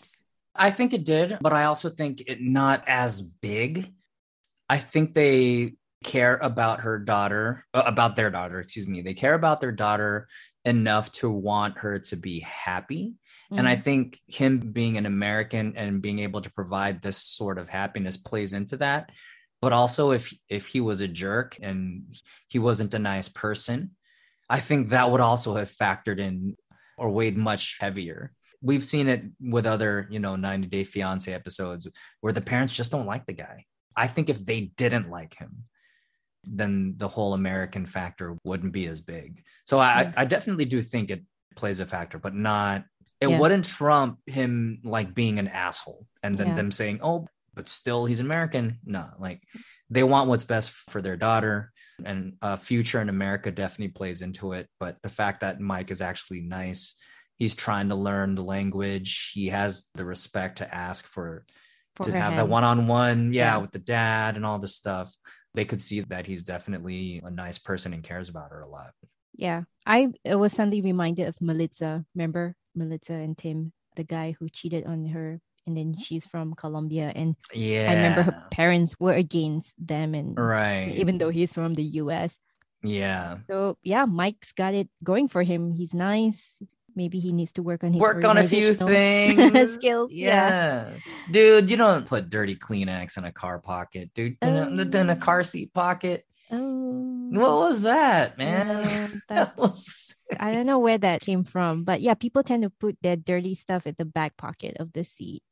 I 0.55 0.71
think 0.71 0.93
it 0.93 1.05
did, 1.05 1.39
but 1.41 1.55
I 1.55 1.65
also 1.65 1.89
think 1.89 2.25
it 2.27 2.43
not 2.43 2.85
as 2.87 3.23
big. 3.23 3.95
I 4.69 4.77
think 4.77 5.15
they 5.15 5.77
care 6.05 6.37
about 6.37 6.81
her 6.81 6.99
daughter, 6.99 7.65
uh, 7.73 7.83
about 7.87 8.17
their 8.17 8.31
daughter, 8.31 8.61
excuse 8.61 8.87
me. 8.87 9.01
They 9.01 9.15
care 9.15 9.35
about 9.35 9.61
their 9.61 9.73
daughter 9.73 10.29
enough 10.69 11.11
to 11.13 11.31
want 11.31 11.79
her 11.79 11.99
to 11.99 12.17
be 12.17 12.41
happy. 12.41 13.15
And 13.57 13.69
I 13.69 13.77
Mm, 13.77 13.77
think 13.77 14.21
him 14.29 14.61
being 14.73 14.97
an 14.99 15.07
American 15.07 15.75
and 15.77 16.03
being 16.03 16.21
able 16.21 16.43
to 16.43 16.53
provide 16.53 17.03
this 17.03 17.17
sort 17.19 17.59
of 17.59 17.69
happiness 17.69 18.17
plays 18.17 18.53
into 18.53 18.77
that. 18.79 19.11
But 19.61 19.73
also 19.73 20.13
if 20.13 20.33
if 20.49 20.67
he 20.69 20.81
was 20.81 21.01
a 21.01 21.09
jerk 21.09 21.59
and 21.61 22.15
he 22.49 22.59
wasn't 22.61 22.95
a 22.95 22.99
nice 23.01 23.29
person, 23.29 23.93
I 24.49 24.61
think 24.61 24.91
that 24.91 25.11
would 25.11 25.21
also 25.21 25.55
have 25.55 25.71
factored 25.71 26.21
in 26.21 26.57
or 26.97 27.11
weighed 27.11 27.37
much 27.37 27.77
heavier. 27.81 28.33
We've 28.63 28.85
seen 28.85 29.09
it 29.09 29.25
with 29.41 29.67
other, 29.67 30.09
you 30.11 30.19
know, 30.21 30.37
90 30.37 30.69
Day 30.69 30.85
Fiance 30.85 31.33
episodes 31.33 31.89
where 32.21 32.33
the 32.33 32.41
parents 32.41 32.75
just 32.75 32.93
don't 32.93 33.07
like 33.07 33.27
the 33.27 33.33
guy. 33.35 33.67
I 33.97 34.07
think 34.09 34.29
if 34.29 34.45
they 34.45 34.63
didn't 34.77 35.11
like 35.11 35.35
him, 35.35 35.65
then 36.51 36.95
the 36.97 37.09
whole 37.09 37.35
American 37.35 37.87
factor 37.87 38.37
wouldn't 38.45 38.73
be 38.73 38.87
as 38.87 39.01
big. 39.01 39.43
So 39.67 39.79
I, 39.79 40.03
Yeah. 40.03 40.13
I 40.17 40.25
definitely 40.25 40.65
do 40.65 40.83
think 40.83 41.11
it 41.11 41.25
plays 41.57 41.81
a 41.81 41.87
factor, 41.87 42.19
but 42.19 42.35
not 42.35 42.85
it 43.21 43.29
Yeah. 43.29 43.39
wouldn't 43.39 43.65
trump 43.65 44.21
him 44.27 44.79
like 44.85 45.13
being 45.15 45.39
an 45.41 45.49
asshole 45.49 46.07
and 46.23 46.37
then 46.37 46.49
Yeah. 46.49 46.55
them 46.55 46.71
saying, 46.71 47.01
Oh, 47.03 47.27
but 47.55 47.69
still 47.69 48.07
he's 48.07 48.21
American. 48.21 48.79
No, 48.85 49.11
like 49.19 49.43
they 49.91 50.05
want 50.05 50.29
what's 50.29 50.45
best 50.45 50.71
for 50.71 51.03
their 51.03 51.17
daughter 51.17 51.73
and 52.05 52.35
a 52.43 52.57
future 52.57 53.01
in 53.01 53.09
America 53.09 53.51
definitely 53.51 53.89
plays 53.93 54.23
into 54.23 54.53
it. 54.53 54.69
But 54.79 55.03
the 55.03 55.09
fact 55.09 55.41
that 55.41 55.59
Mike 55.61 55.91
is 55.91 56.01
actually 56.01 56.43
nice, 56.43 56.95
he's 57.37 57.57
trying 57.57 57.89
to 57.89 57.97
learn 57.97 58.37
the 58.37 58.45
language, 58.45 59.33
he 59.35 59.49
has 59.49 59.87
the 59.97 60.05
respect 60.05 60.59
to 60.59 60.73
ask 60.73 61.05
for 61.05 61.45
For 61.97 62.05
to 62.05 62.13
have 62.13 62.37
that 62.37 62.49
one-on-one 62.49 63.33
yeah, 63.33 63.55
Yeah. 63.55 63.57
with 63.57 63.73
the 63.73 63.81
dad 63.81 64.37
and 64.37 64.47
all 64.47 64.61
this 64.61 64.77
stuff 64.77 65.13
they 65.55 65.65
could 65.65 65.81
see 65.81 66.01
that 66.01 66.27
he's 66.27 66.43
definitely 66.43 67.21
a 67.25 67.31
nice 67.31 67.59
person 67.59 67.93
and 67.93 68.03
cares 68.03 68.29
about 68.29 68.51
her 68.51 68.61
a 68.61 68.69
lot 68.69 68.93
Yeah. 69.35 69.63
I 69.87 70.09
was 70.25 70.53
suddenly 70.53 70.83
reminded 70.83 71.29
of 71.29 71.37
Melyza. 71.39 72.05
Remember 72.15 72.57
Melyza 72.77 73.17
and 73.23 73.39
Tim, 73.39 73.73
the 73.97 74.05
guy 74.05 74.35
who 74.39 74.49
cheated 74.49 74.85
on 74.85 75.07
her 75.07 75.41
and 75.67 75.77
then 75.77 75.95
she's 75.97 76.25
from 76.25 76.55
Colombia 76.55 77.13
and 77.15 77.37
yeah 77.53 77.91
I 77.91 77.95
remember 77.95 78.23
her 78.23 78.47
parents 78.51 78.97
were 78.99 79.13
against 79.13 79.75
them 79.79 80.15
and 80.15 80.39
right 80.39 80.95
even 80.97 81.19
though 81.19 81.29
he's 81.31 81.53
from 81.53 81.75
the 81.75 82.03
US. 82.03 82.39
yeah 82.83 83.39
So 83.47 83.77
yeah, 83.83 84.05
Mike's 84.07 84.53
got 84.53 84.75
it 84.75 84.89
going 85.05 85.29
for 85.29 85.43
him. 85.43 85.73
He's 85.73 85.95
nice. 85.95 86.57
Maybe 86.97 87.19
he 87.21 87.33
needs 87.33 87.53
to 87.53 87.63
work 87.63 87.85
on 87.85 87.93
his 87.93 88.01
work 88.01 88.25
on 88.25 88.39
a 88.39 88.49
few 88.49 88.75
things 88.75 89.75
skills. 89.79 90.11
Yeah. 90.13 90.91
yeah. 90.91 90.91
dude 91.31 91.71
you 91.71 91.77
don't 91.77 92.07
put 92.07 92.29
dirty 92.31 92.57
kleenex 92.57 93.17
in 93.17 93.25
a 93.25 93.33
car 93.33 93.61
pocket 93.61 94.11
dude 94.15 94.37
in, 94.43 94.57
a, 94.57 94.69
in 94.69 95.11
a 95.11 95.13
Oh. 95.13 95.17
car 95.17 95.45
seat 95.45 95.73
pocket 95.73 96.25
Oh. 96.51 97.29
what 97.31 97.51
was 97.61 97.83
that 97.83 98.37
man 98.39 98.67
Yeah, 98.67 99.07
that 99.07 99.13
that- 99.29 99.57
was 99.59 100.15
I 100.41 100.53
don't 100.53 100.67
know 100.67 100.79
where 100.79 100.99
that 100.99 101.21
came 101.23 101.45
from, 101.45 101.85
but 101.85 102.01
yeah, 102.03 102.15
people 102.15 102.43
tend 102.43 102.63
to 102.63 102.71
put 102.71 102.99
their 103.03 103.17
dirty 103.17 103.55
stuff 103.55 103.87
at 103.87 103.97
the 103.97 104.05
back 104.05 104.37
pocket 104.37 104.77
of 104.79 104.93
the 104.93 105.03
seat. 105.05 105.43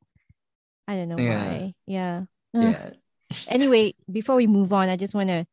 I 0.88 0.96
don't 0.96 1.09
know 1.09 1.18
Yeah. 1.18 1.44
why. 1.46 1.75
Yeah. 1.87 2.22
Yeah 2.53 2.90
Anyway, 3.49 3.94
before 4.11 4.37
we 4.37 4.46
move 4.46 4.72
on, 4.72 4.88
I 4.88 4.96
just 4.96 5.14
want 5.14 5.29
to 5.31 5.46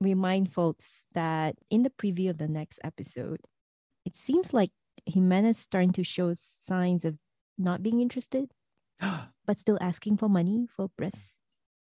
remind 0.00 0.52
folks 0.52 0.90
that 1.14 1.56
in 1.70 1.82
the 1.84 1.90
preview 1.90 2.30
of 2.30 2.38
the 2.38 2.48
next 2.48 2.78
episode, 2.84 3.40
it 4.04 4.16
seems 4.16 4.52
like 4.52 4.70
Ximena's 5.08 5.58
starting 5.58 5.92
to 5.92 6.04
show 6.04 6.32
signs 6.34 7.04
of 7.04 7.16
not 7.58 7.82
being 7.82 8.00
interested, 8.00 8.50
but 9.46 9.58
still 9.60 9.78
asking 9.80 10.16
for 10.16 10.28
money 10.28 10.66
for 10.74 10.88
breast 10.96 11.36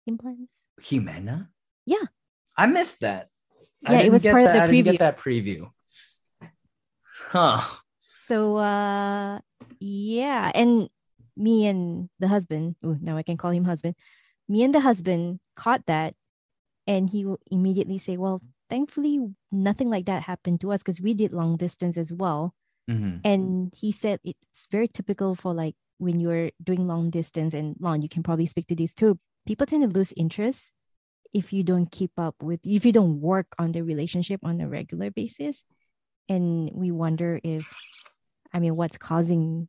implants. 0.06 0.52
Ximena? 0.80 1.48
Yeah. 1.86 2.06
I 2.56 2.66
missed 2.66 3.00
that. 3.00 3.28
Yeah, 3.82 4.00
it 4.00 4.12
was 4.12 4.22
part 4.24 4.42
of 4.42 4.46
that- 4.46 4.52
the 4.54 4.62
I 4.62 4.66
didn't 4.66 4.86
preview. 4.86 4.90
get 4.92 4.98
that 5.00 5.18
preview. 5.18 5.70
Huh. 7.30 7.62
So 8.28 8.56
uh 8.56 9.40
yeah, 9.80 10.50
and 10.54 10.88
me 11.36 11.66
and 11.66 12.08
the 12.18 12.28
husband, 12.28 12.76
ooh, 12.84 12.98
now 13.00 13.16
I 13.16 13.22
can 13.22 13.36
call 13.36 13.50
him 13.50 13.64
husband. 13.64 13.94
Me 14.48 14.62
and 14.62 14.74
the 14.74 14.80
husband 14.80 15.40
caught 15.56 15.86
that 15.86 16.14
and 16.86 17.08
he 17.10 17.24
will 17.24 17.38
immediately 17.50 17.98
say, 17.98 18.16
Well, 18.16 18.42
thankfully 18.68 19.18
nothing 19.52 19.90
like 19.90 20.06
that 20.06 20.22
happened 20.24 20.60
to 20.62 20.72
us 20.72 20.80
because 20.80 21.00
we 21.00 21.14
did 21.14 21.32
long 21.32 21.56
distance 21.56 21.96
as 21.96 22.12
well. 22.12 22.54
Mhm. 22.88 23.20
And 23.24 23.74
he 23.74 23.92
said 23.92 24.20
it's 24.24 24.66
very 24.70 24.88
typical 24.88 25.34
for 25.34 25.52
like 25.54 25.74
when 25.98 26.20
you're 26.20 26.50
doing 26.62 26.86
long 26.86 27.10
distance 27.10 27.54
and 27.54 27.76
long, 27.80 28.02
you 28.02 28.08
can 28.08 28.22
probably 28.22 28.46
speak 28.46 28.66
to 28.68 28.74
these 28.74 28.94
too. 28.94 29.18
People 29.46 29.66
tend 29.66 29.82
to 29.82 29.98
lose 29.98 30.12
interest 30.16 30.72
if 31.32 31.52
you 31.52 31.62
don't 31.62 31.90
keep 31.90 32.12
up 32.18 32.42
with 32.42 32.60
if 32.64 32.84
you 32.84 32.92
don't 32.92 33.20
work 33.20 33.46
on 33.58 33.72
the 33.72 33.82
relationship 33.82 34.40
on 34.44 34.60
a 34.60 34.68
regular 34.68 35.10
basis. 35.10 35.64
And 36.28 36.70
we 36.72 36.90
wonder 36.90 37.40
if 37.44 37.66
I 38.52 38.60
mean 38.60 38.76
what's 38.76 38.98
causing 38.98 39.68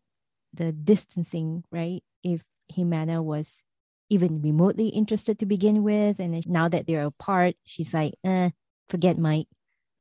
the 0.53 0.71
distancing, 0.71 1.63
right? 1.71 2.03
If 2.23 2.43
Ximena 2.71 3.23
was 3.23 3.61
even 4.09 4.41
remotely 4.41 4.89
interested 4.89 5.39
to 5.39 5.45
begin 5.45 5.83
with, 5.83 6.19
and 6.19 6.45
now 6.47 6.67
that 6.67 6.85
they're 6.87 7.05
apart, 7.05 7.55
she's 7.63 7.93
like, 7.93 8.15
eh, 8.23 8.51
forget 8.89 9.17
Mike, 9.17 9.47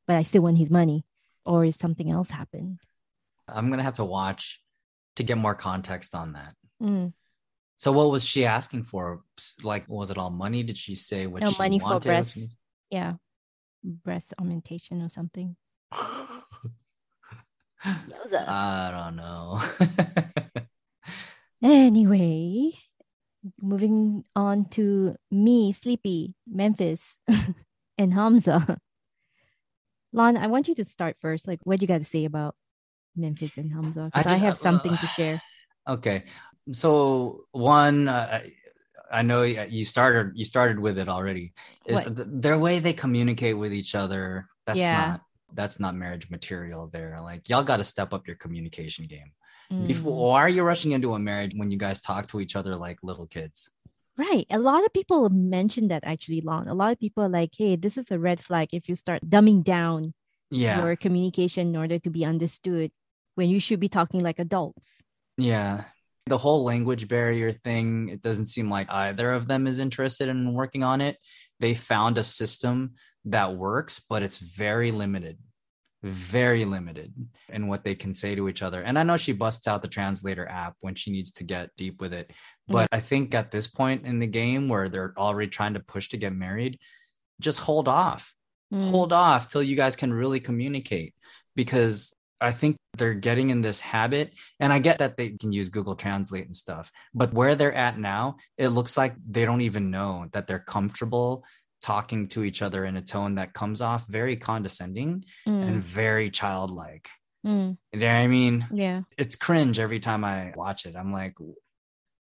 but 0.07 0.17
I 0.17 0.23
still 0.25 0.43
want 0.43 0.59
his 0.59 0.71
money. 0.71 1.05
Or 1.45 1.65
if 1.65 1.77
something 1.77 2.11
else 2.11 2.31
happened. 2.31 2.81
I'm 3.55 3.71
gonna 3.71 3.83
have 3.83 3.95
to 3.95 4.05
watch 4.05 4.61
to 5.17 5.23
get 5.23 5.39
more 5.39 5.55
context 5.55 6.15
on 6.15 6.33
that. 6.35 6.55
Mm. 6.83 7.13
So 7.79 7.93
what 7.93 8.11
was 8.11 8.23
she 8.25 8.45
asking 8.45 8.83
for? 8.85 9.23
Like, 9.63 9.89
was 9.89 10.11
it 10.11 10.19
all 10.19 10.31
money? 10.31 10.63
Did 10.63 10.77
she 10.77 10.95
say 10.95 11.27
what 11.27 11.43
No, 11.43 11.51
she 11.51 11.59
money 11.59 11.79
for 11.79 11.85
wanted? 11.85 11.95
What 11.95 12.03
breast. 12.05 12.35
she- 12.35 12.49
yeah 12.91 13.15
breast 13.83 14.35
augmentation 14.39 15.01
or 15.01 15.09
something 15.09 15.57
I 15.93 16.43
don't 18.93 19.17
know. 19.17 19.59
anyway 21.63 22.73
moving 23.61 24.23
on 24.37 24.67
to 24.67 25.17
me 25.31 25.73
sleepy 25.73 26.35
memphis 26.47 27.17
and 27.99 28.13
hamza 28.13 28.79
lon 30.13 30.37
i 30.37 30.47
want 30.47 30.69
you 30.69 30.75
to 30.75 30.85
start 30.85 31.17
first 31.19 31.49
like 31.49 31.59
what 31.65 31.81
you 31.81 31.89
got 31.89 31.99
to 31.99 32.05
say 32.05 32.27
about 32.27 32.55
memphis 33.17 33.57
and 33.57 33.73
hamza 33.73 34.11
I, 34.15 34.23
just- 34.23 34.43
have 34.43 34.57
something 34.57 34.93
to 34.97 35.05
uh, 35.05 35.09
share 35.09 35.43
okay. 35.89 36.25
So 36.73 37.47
one, 37.51 38.07
uh, 38.09 38.41
I 38.43 38.53
I 39.11 39.23
know 39.23 39.43
you 39.43 39.85
started 39.85 40.33
you 40.37 40.45
started 40.45 40.79
with 40.79 40.99
it 40.99 41.09
already. 41.09 41.53
Is 41.87 42.05
th- 42.05 42.29
their 42.31 42.59
way 42.59 42.79
they 42.79 42.93
communicate 42.93 43.57
with 43.59 43.73
each 43.75 43.95
other? 43.95 44.47
That's 44.67 44.79
Yeah. 44.79 45.07
not 45.09 45.21
that's 45.53 45.81
not 45.81 45.97
marriage 45.97 46.31
material. 46.31 46.87
There, 46.87 47.19
like 47.23 47.49
y'all 47.49 47.65
got 47.65 47.79
to 47.79 47.85
step 47.85 48.13
up 48.13 48.29
your 48.29 48.37
communication 48.37 49.07
game. 49.07 49.33
Mm. 49.73 49.89
Before, 49.89 50.31
why 50.31 50.41
are 50.43 50.49
you 50.49 50.63
rushing 50.63 50.93
into 50.93 51.15
a 51.15 51.19
marriage 51.19 51.55
when 51.57 51.71
you 51.73 51.79
guys 51.79 52.01
talk 52.01 52.29
to 52.29 52.41
each 52.41 52.55
other 52.55 52.77
like 52.77 53.03
little 53.03 53.27
kids? 53.27 53.71
Right. 54.17 54.47
A 54.51 54.59
lot 54.59 54.85
of 54.85 54.93
people 54.93 55.29
mentioned 55.31 55.91
that 55.91 56.05
actually, 56.05 56.43
Lon. 56.43 56.69
A 56.69 56.75
lot 56.75 56.93
of 56.93 57.01
people 57.01 57.25
are 57.25 57.29
like, 57.41 57.51
hey, 57.57 57.75
this 57.75 57.97
is 57.97 58.11
a 58.13 58.19
red 58.19 58.39
flag 58.39 58.69
if 58.73 58.89
you 58.89 58.95
start 58.95 59.25
dumbing 59.27 59.65
down 59.65 60.13
Yeah, 60.51 60.85
your 60.85 60.95
communication 60.95 61.69
in 61.69 61.77
order 61.77 61.99
to 61.99 62.11
be 62.11 62.25
understood 62.25 62.93
when 63.41 63.51
you 63.51 63.59
should 63.59 63.81
be 63.81 63.89
talking 63.89 64.21
like 64.21 64.39
adults. 64.39 65.01
yeah. 65.37 65.85
The 66.27 66.39
whole 66.39 66.63
language 66.63 67.09
barrier 67.09 67.51
thing. 67.51 68.11
It 68.11 68.23
doesn't 68.23 68.47
seem 68.47 68.71
like 68.71 68.89
either 68.89 69.33
of 69.33 69.49
them 69.49 69.67
is 69.67 69.81
interested 69.81 70.29
in 70.29 70.55
working 70.55 70.85
on 70.85 71.01
it. 71.01 71.17
They 71.59 71.75
found 71.75 72.19
a 72.19 72.23
system 72.23 72.93
that 73.25 73.57
works, 73.57 74.01
but 74.09 74.23
it's 74.23 74.37
very 74.37 74.93
limited. 74.93 75.39
very 76.03 76.65
limited 76.65 77.13
in 77.49 77.69
what 77.69 77.85
they 77.85 77.95
can 77.95 78.15
say 78.15 78.35
to 78.35 78.49
each 78.49 78.63
other. 78.63 78.81
And 78.81 78.99
I 78.99 79.03
know 79.03 79.17
she 79.17 79.33
busts 79.33 79.69
out 79.69 79.83
the 79.83 79.89
translator 79.89 80.47
app 80.47 80.75
when 80.81 80.95
she 80.95 81.11
needs 81.11 81.33
to 81.33 81.45
get 81.45 81.77
deep 81.77 82.01
with 82.01 82.15
it. 82.15 82.31
But 82.69 82.89
I 82.93 83.01
think 83.01 83.35
at 83.35 83.51
this 83.51 83.67
point 83.67 84.07
in 84.07 84.19
the 84.19 84.27
game 84.27 84.69
where 84.69 84.89
they're 84.89 85.15
already 85.17 85.51
trying 85.51 85.75
to 85.75 85.81
push 85.81 86.09
to 86.11 86.17
get 86.17 86.33
married, 86.35 86.79
just 87.41 87.61
hold 87.61 87.89
off. 87.89 88.33
Mm. 88.73 88.91
Hold 88.91 89.13
off 89.13 89.49
till 89.49 89.63
you 89.63 89.77
guys 89.77 89.97
can 89.97 90.13
really 90.13 90.41
communicate 90.41 91.15
because 91.57 92.15
I 92.41 92.53
think 92.53 92.77
they're 92.97 93.15
getting 93.15 93.51
in 93.51 93.61
this 93.61 93.81
habit. 93.81 94.33
And 94.59 94.73
I 94.73 94.79
get 94.79 94.99
that 94.99 95.17
they 95.17 95.31
can 95.31 95.53
use 95.53 95.69
Google 95.69 95.95
Translate 95.95 96.47
and 96.47 96.57
stuff, 96.57 96.91
but 97.15 97.33
where 97.35 97.55
they're 97.55 97.75
at 97.75 97.99
now, 97.99 98.37
it 98.57 98.69
looks 98.69 98.97
like 98.97 99.15
they 99.29 99.45
don't 99.45 99.61
even 99.61 99.91
know 99.91 100.27
that 100.33 100.47
they're 100.47 100.59
comfortable 100.59 101.45
talking 101.83 102.29
to 102.29 102.45
each 102.45 102.61
other 102.63 102.85
in 102.85 102.97
a 102.97 103.03
tone 103.03 103.37
that 103.37 103.55
comes 103.55 103.81
off 103.81 104.07
very 104.07 104.37
condescending 104.37 105.25
Mm. 105.47 105.69
and 105.69 105.83
very 105.83 106.31
childlike. 106.31 107.09
Mm. 107.47 107.79
You 107.93 108.01
know 108.01 108.07
what 108.07 108.13
I 108.13 108.27
mean? 108.27 108.67
Yeah. 108.73 109.03
It's 109.17 109.37
cringe 109.37 109.79
every 109.79 110.01
time 110.01 110.25
I 110.25 110.53
watch 110.55 110.85
it. 110.85 110.95
I'm 110.95 111.13
like, 111.13 111.35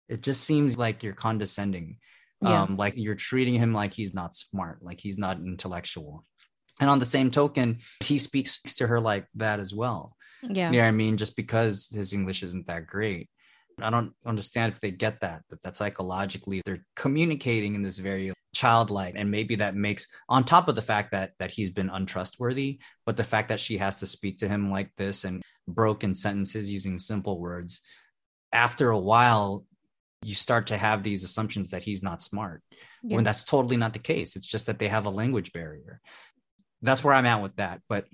it 0.10 0.22
just 0.22 0.44
seems 0.44 0.78
like 0.78 1.02
you're 1.04 1.14
condescending. 1.14 1.98
Yeah. 2.42 2.64
Um, 2.64 2.78
like 2.78 2.94
you're 2.98 3.16
treating 3.16 3.56
him 3.56 3.74
like 3.74 3.94
he's 3.94 4.14
not 4.14 4.36
smart, 4.36 4.84
like 4.84 5.00
he's 5.02 5.18
not 5.18 5.38
intellectual. 5.38 6.24
And 6.80 6.90
on 6.90 7.00
the 7.00 7.06
same 7.06 7.32
token, 7.32 7.80
he 8.04 8.18
speaks 8.18 8.62
to 8.76 8.88
her 8.88 9.00
like 9.00 9.26
that 9.36 9.60
as 9.60 9.74
well. 9.74 10.16
Yeah. 10.44 10.72
Yeah, 10.72 10.88
I 10.88 10.92
mean, 10.92 11.18
just 11.18 11.36
because 11.36 11.90
his 11.94 12.14
English 12.14 12.44
isn't 12.44 12.68
that 12.68 12.86
great. 12.88 13.30
I 13.82 13.90
don't 13.90 14.14
understand 14.26 14.74
if 14.74 14.80
they 14.80 14.92
get 14.92 15.22
that, 15.22 15.44
but 15.50 15.62
that 15.64 15.76
psychologically 15.76 16.62
they're 16.66 16.84
communicating 16.96 17.76
in 17.76 17.84
this 17.84 18.00
very 18.00 18.34
childlike. 18.56 19.14
And 19.16 19.30
maybe 19.30 19.56
that 19.58 19.76
makes 19.76 20.08
on 20.28 20.44
top 20.46 20.68
of 20.68 20.76
the 20.76 20.82
fact 20.82 21.12
that 21.12 21.34
that 21.40 21.52
he's 21.52 21.70
been 21.70 21.90
untrustworthy, 21.90 22.80
but 23.06 23.18
the 23.18 23.24
fact 23.24 23.50
that 23.50 23.60
she 23.60 23.78
has 23.78 23.98
to 23.98 24.08
speak 24.08 24.38
to 24.40 24.48
him 24.48 24.72
like 24.72 24.90
this 24.98 25.24
and 25.26 25.44
broken 25.68 26.16
sentences 26.16 26.72
using 26.72 26.98
simple 26.98 27.40
words, 27.40 27.82
after 28.52 28.90
a 28.90 29.00
while, 29.00 29.64
you 30.24 30.34
start 30.34 30.68
to 30.68 30.78
have 30.78 31.04
these 31.04 31.24
assumptions 31.24 31.70
that 31.70 31.84
he's 31.84 32.02
not 32.02 32.22
smart 32.22 32.64
Yeah. 33.04 33.16
when 33.16 33.24
that's 33.24 33.44
totally 33.44 33.78
not 33.78 33.94
the 33.94 34.00
case. 34.00 34.36
It's 34.36 34.48
just 34.48 34.66
that 34.66 34.80
they 34.80 34.88
have 34.88 35.06
a 35.06 35.12
language 35.12 35.54
barrier. 35.54 36.02
That's 36.82 37.04
where 37.04 37.14
I'm 37.14 37.26
at 37.26 37.42
with 37.42 37.56
that. 37.58 37.82
But 37.90 38.06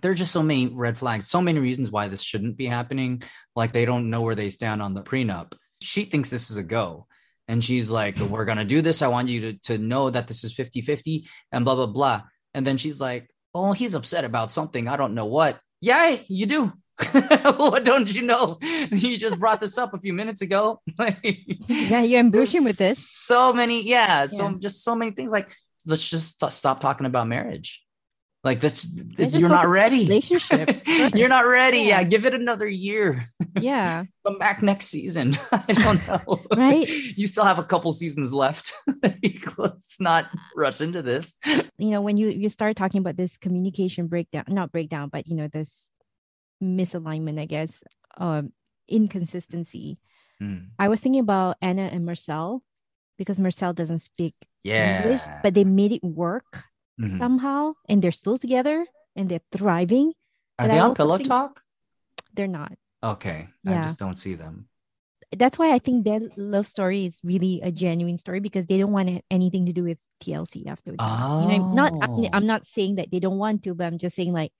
there 0.00 0.10
are 0.10 0.16
just 0.16 0.32
so 0.32 0.42
many 0.42 0.68
red 0.68 0.98
flags, 0.98 1.28
so 1.28 1.40
many 1.40 1.58
reasons 1.58 1.90
why 1.90 2.08
this 2.08 2.22
shouldn't 2.22 2.56
be 2.56 2.66
happening. 2.66 3.22
Like 3.54 3.72
they 3.72 3.84
don't 3.84 4.10
know 4.10 4.22
where 4.22 4.34
they 4.34 4.50
stand 4.50 4.82
on 4.82 4.94
the 4.94 5.02
prenup. 5.02 5.52
She 5.80 6.04
thinks 6.04 6.28
this 6.28 6.50
is 6.50 6.56
a 6.56 6.62
go. 6.62 7.06
And 7.48 7.62
she's 7.62 7.90
like, 7.90 8.18
We're 8.18 8.44
going 8.44 8.58
to 8.58 8.64
do 8.64 8.82
this. 8.82 9.02
I 9.02 9.08
want 9.08 9.28
you 9.28 9.40
to, 9.40 9.52
to 9.64 9.78
know 9.78 10.10
that 10.10 10.28
this 10.28 10.44
is 10.44 10.52
50 10.52 10.80
50 10.80 11.28
and 11.50 11.64
blah, 11.64 11.74
blah, 11.74 11.86
blah. 11.86 12.22
And 12.54 12.66
then 12.66 12.76
she's 12.76 13.00
like, 13.00 13.30
Oh, 13.54 13.72
he's 13.72 13.94
upset 13.94 14.24
about 14.24 14.50
something. 14.50 14.88
I 14.88 14.96
don't 14.96 15.14
know 15.14 15.26
what. 15.26 15.60
Yeah, 15.80 16.16
you 16.28 16.46
do. 16.46 16.72
what 17.56 17.84
don't 17.84 18.12
you 18.12 18.22
know? 18.22 18.58
You 18.60 19.16
just 19.16 19.38
brought 19.38 19.60
this 19.60 19.76
up 19.76 19.94
a 19.94 19.98
few 19.98 20.12
minutes 20.12 20.40
ago. 20.40 20.80
yeah, 20.98 22.02
you're 22.02 22.20
ambushing 22.20 22.64
with 22.64 22.76
this. 22.76 23.08
So 23.08 23.52
many, 23.52 23.82
yeah, 23.82 24.26
so 24.26 24.52
just 24.58 24.84
so 24.84 24.94
many 24.94 25.10
things. 25.10 25.30
Like, 25.30 25.48
let's 25.86 26.08
just 26.08 26.44
stop 26.50 26.80
talking 26.80 27.06
about 27.06 27.28
marriage. 27.28 27.82
Like 28.44 28.60
this, 28.60 28.84
you're 29.18 29.48
not 29.48 29.68
ready. 29.68 30.00
Relationship. 30.00 30.82
you're 31.14 31.28
not 31.28 31.46
ready. 31.46 31.78
Yeah. 31.78 32.00
yeah. 32.00 32.02
give 32.02 32.26
it 32.26 32.34
another 32.34 32.66
year. 32.66 33.28
Yeah, 33.54 34.04
come 34.26 34.36
back 34.38 34.62
next 34.62 34.86
season. 34.86 35.38
I 35.52 35.72
don't 35.72 36.04
know. 36.08 36.40
right? 36.56 36.88
You 36.88 37.28
still 37.28 37.44
have 37.44 37.60
a 37.60 37.62
couple 37.62 37.92
seasons 37.92 38.34
left. 38.34 38.72
Let's 39.56 40.00
not 40.00 40.26
rush 40.56 40.80
into 40.80 41.02
this. 41.02 41.36
You 41.78 41.90
know, 41.90 42.00
when 42.00 42.16
you 42.16 42.30
you 42.30 42.48
start 42.48 42.76
talking 42.76 42.98
about 42.98 43.16
this 43.16 43.36
communication 43.36 44.08
breakdown, 44.08 44.44
not 44.48 44.72
breakdown, 44.72 45.08
but 45.08 45.28
you 45.28 45.36
know 45.36 45.46
this 45.46 45.88
misalignment, 46.60 47.38
I 47.40 47.44
guess, 47.44 47.84
um, 48.16 48.52
inconsistency. 48.88 49.98
Mm. 50.42 50.70
I 50.80 50.88
was 50.88 51.00
thinking 51.00 51.20
about 51.20 51.58
Anna 51.62 51.82
and 51.82 52.04
Mursel 52.04 52.62
because 53.18 53.40
Mursel 53.40 53.74
doesn't 53.74 54.00
speak 54.00 54.34
yeah. 54.62 55.02
English, 55.02 55.22
but 55.42 55.54
they 55.54 55.64
made 55.64 55.92
it 55.92 56.02
work 56.02 56.64
mm-hmm. 57.00 57.18
somehow, 57.18 57.74
and 57.88 58.02
they're 58.02 58.12
still 58.12 58.38
together 58.38 58.86
and 59.16 59.28
they're 59.28 59.44
thriving. 59.50 60.12
Are 60.58 60.66
but 60.66 60.68
they 60.68 60.78
I 60.78 60.82
on 60.82 60.94
Pillow 60.94 61.18
Talk? 61.18 61.62
They're 62.34 62.46
not. 62.46 62.72
Okay, 63.02 63.48
yeah. 63.64 63.80
I 63.80 63.82
just 63.82 63.98
don't 63.98 64.18
see 64.18 64.34
them. 64.34 64.68
That's 65.34 65.58
why 65.58 65.72
I 65.72 65.78
think 65.78 66.04
their 66.04 66.20
love 66.36 66.66
story 66.66 67.06
is 67.06 67.20
really 67.24 67.60
a 67.62 67.72
genuine 67.72 68.18
story 68.18 68.40
because 68.40 68.66
they 68.66 68.78
don't 68.78 68.92
want 68.92 69.24
anything 69.30 69.64
to 69.66 69.72
do 69.72 69.82
with 69.82 69.98
TLC 70.22 70.66
after. 70.66 70.94
Oh. 70.98 71.48
You 71.48 71.58
know, 71.58 71.72
not 71.72 71.92
I'm 72.32 72.46
not 72.46 72.66
saying 72.66 72.96
that 72.96 73.10
they 73.10 73.18
don't 73.18 73.38
want 73.38 73.64
to, 73.64 73.74
but 73.74 73.86
I'm 73.86 73.98
just 73.98 74.14
saying 74.14 74.32
like 74.32 74.52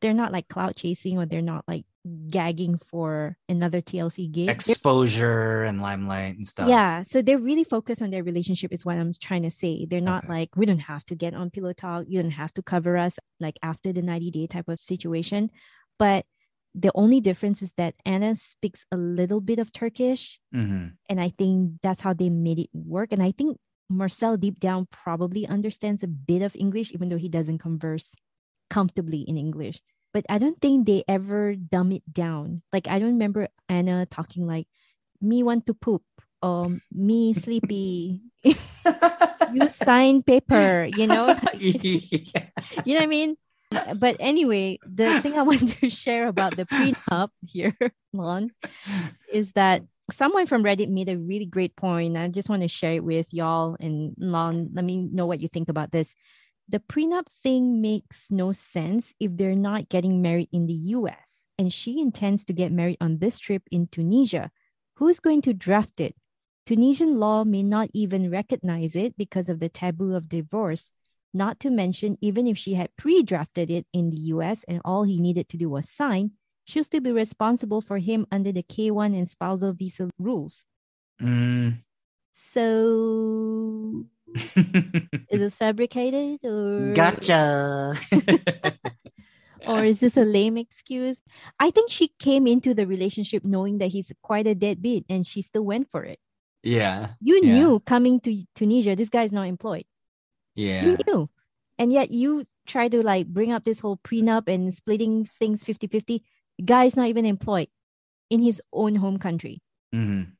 they're 0.00 0.14
not 0.14 0.32
like 0.32 0.48
cloud 0.48 0.76
chasing 0.76 1.18
or 1.18 1.26
they're 1.26 1.42
not 1.42 1.64
like 1.66 1.84
gagging 2.28 2.80
for 2.90 3.36
another 3.48 3.80
TLC 3.80 4.30
gig. 4.30 4.48
Exposure 4.48 5.64
and 5.64 5.80
limelight 5.80 6.36
and 6.36 6.46
stuff. 6.46 6.68
Yeah. 6.68 7.02
So 7.04 7.22
they're 7.22 7.38
really 7.38 7.64
focused 7.64 8.02
on 8.02 8.10
their 8.10 8.24
relationship, 8.24 8.72
is 8.72 8.84
what 8.84 8.96
I'm 8.96 9.12
trying 9.20 9.42
to 9.44 9.50
say. 9.50 9.86
They're 9.88 10.00
not 10.00 10.24
okay. 10.24 10.32
like, 10.32 10.56
we 10.56 10.66
don't 10.66 10.78
have 10.78 11.04
to 11.06 11.14
get 11.14 11.34
on 11.34 11.50
Pillow 11.50 11.72
Talk. 11.72 12.06
You 12.08 12.20
don't 12.20 12.32
have 12.32 12.52
to 12.54 12.62
cover 12.62 12.96
us 12.96 13.18
like 13.40 13.58
after 13.62 13.92
the 13.92 14.02
90 14.02 14.30
day 14.30 14.46
type 14.46 14.68
of 14.68 14.78
situation. 14.78 15.50
But 15.98 16.24
the 16.74 16.90
only 16.94 17.20
difference 17.20 17.62
is 17.62 17.72
that 17.74 17.94
Anna 18.04 18.34
speaks 18.34 18.84
a 18.90 18.96
little 18.96 19.40
bit 19.40 19.58
of 19.58 19.72
Turkish. 19.72 20.40
Mm-hmm. 20.54 20.88
And 21.08 21.20
I 21.20 21.32
think 21.36 21.74
that's 21.82 22.00
how 22.00 22.14
they 22.14 22.30
made 22.30 22.58
it 22.58 22.70
work. 22.72 23.12
And 23.12 23.22
I 23.22 23.32
think 23.32 23.58
Mursel 23.90 24.40
deep 24.40 24.58
down 24.58 24.88
probably 24.90 25.46
understands 25.46 26.02
a 26.02 26.08
bit 26.08 26.42
of 26.42 26.56
English, 26.56 26.92
even 26.92 27.10
though 27.10 27.18
he 27.18 27.28
doesn't 27.28 27.58
converse 27.58 28.12
comfortably 28.70 29.20
in 29.20 29.36
English 29.36 29.82
but 30.12 30.24
I 30.28 30.38
don't 30.38 30.60
think 30.60 30.86
they 30.86 31.04
ever 31.08 31.54
dumb 31.54 31.92
it 31.92 32.02
down. 32.12 32.62
Like 32.72 32.88
I 32.88 32.98
don't 32.98 33.16
remember 33.16 33.48
Anna 33.68 34.06
talking 34.06 34.46
like 34.46 34.68
me 35.20 35.42
want 35.42 35.66
to 35.66 35.74
poop 35.74 36.02
or 36.42 36.76
me 36.92 37.32
sleepy. 37.32 38.20
you 38.42 39.70
sign 39.70 40.22
paper, 40.22 40.88
you 40.96 41.06
know? 41.06 41.36
yeah. 41.54 42.00
You 42.84 42.94
know 42.94 43.00
what 43.00 43.02
I 43.02 43.06
mean? 43.06 43.36
But 43.96 44.16
anyway, 44.20 44.78
the 44.84 45.20
thing 45.22 45.38
I 45.38 45.42
want 45.42 45.76
to 45.80 45.88
share 45.88 46.26
about 46.28 46.56
the 46.56 46.66
prenup 46.66 47.30
here, 47.46 47.76
Lon, 48.12 48.50
is 49.32 49.52
that 49.52 49.82
someone 50.10 50.46
from 50.46 50.62
Reddit 50.62 50.90
made 50.90 51.08
a 51.08 51.18
really 51.18 51.46
great 51.46 51.74
point. 51.74 52.16
I 52.16 52.28
just 52.28 52.50
want 52.50 52.62
to 52.62 52.68
share 52.68 52.92
it 52.92 53.04
with 53.04 53.32
y'all 53.32 53.76
and 53.80 54.14
Lon. 54.18 54.70
Let 54.74 54.84
me 54.84 55.08
know 55.10 55.26
what 55.26 55.40
you 55.40 55.48
think 55.48 55.68
about 55.68 55.90
this 55.90 56.14
the 56.68 56.78
prenup 56.78 57.26
thing 57.42 57.80
makes 57.80 58.30
no 58.30 58.52
sense 58.52 59.12
if 59.20 59.36
they're 59.36 59.54
not 59.54 59.88
getting 59.88 60.22
married 60.22 60.48
in 60.52 60.66
the 60.66 60.72
US 60.96 61.42
and 61.58 61.72
she 61.72 62.00
intends 62.00 62.44
to 62.44 62.52
get 62.52 62.72
married 62.72 62.98
on 63.00 63.18
this 63.18 63.38
trip 63.38 63.62
in 63.70 63.86
Tunisia. 63.86 64.50
Who's 64.96 65.20
going 65.20 65.42
to 65.42 65.52
draft 65.52 66.00
it? 66.00 66.14
Tunisian 66.66 67.18
law 67.18 67.44
may 67.44 67.62
not 67.62 67.90
even 67.92 68.30
recognize 68.30 68.94
it 68.94 69.16
because 69.16 69.48
of 69.48 69.58
the 69.60 69.68
taboo 69.68 70.14
of 70.14 70.28
divorce. 70.28 70.90
Not 71.34 71.58
to 71.60 71.70
mention, 71.70 72.18
even 72.20 72.46
if 72.46 72.58
she 72.58 72.74
had 72.74 72.96
pre 72.96 73.22
drafted 73.22 73.70
it 73.70 73.86
in 73.92 74.08
the 74.08 74.16
US 74.34 74.64
and 74.68 74.80
all 74.84 75.02
he 75.02 75.18
needed 75.18 75.48
to 75.50 75.56
do 75.56 75.68
was 75.68 75.88
sign, 75.88 76.32
she'll 76.64 76.84
still 76.84 77.00
be 77.00 77.12
responsible 77.12 77.80
for 77.80 77.98
him 77.98 78.26
under 78.30 78.52
the 78.52 78.62
K1 78.62 79.16
and 79.16 79.28
spousal 79.28 79.72
visa 79.72 80.10
rules. 80.18 80.64
Mm. 81.20 81.78
So 82.32 84.06
is 84.34 85.28
this 85.30 85.56
fabricated 85.56 86.44
or 86.44 86.92
gotcha. 86.94 87.94
Or 89.64 89.84
is 89.84 90.00
this 90.00 90.16
a 90.16 90.24
lame 90.24 90.56
excuse? 90.56 91.22
I 91.60 91.70
think 91.70 91.88
she 91.88 92.08
came 92.18 92.48
into 92.48 92.74
the 92.74 92.84
relationship 92.84 93.44
knowing 93.44 93.78
that 93.78 93.92
he's 93.92 94.10
quite 94.20 94.48
a 94.48 94.56
deadbeat 94.56 95.06
and 95.08 95.24
she 95.24 95.40
still 95.40 95.62
went 95.62 95.88
for 95.88 96.02
it. 96.02 96.18
Yeah 96.64 97.10
you 97.20 97.40
yeah. 97.42 97.54
knew 97.54 97.80
coming 97.80 98.20
to 98.20 98.44
tunisia 98.54 98.94
this 98.96 99.08
guy's 99.08 99.32
not 99.32 99.46
employed. 99.46 99.84
Yeah. 100.54 100.84
you 100.84 100.98
knew. 101.06 101.30
And 101.78 101.92
yet 101.92 102.10
you 102.10 102.44
try 102.66 102.88
to 102.88 103.02
like 103.02 103.26
bring 103.26 103.52
up 103.52 103.64
this 103.64 103.80
whole 103.80 103.98
prenup 103.98 104.48
and 104.48 104.72
splitting 104.74 105.28
things 105.38 105.62
50 105.62 105.86
50 105.86 106.22
guy's 106.64 106.96
not 106.96 107.08
even 107.08 107.24
employed 107.24 107.68
in 108.30 108.42
his 108.42 108.60
own 108.72 108.94
home 108.94 109.18
country. 109.18 109.62
Mm-hmm. 109.94 110.30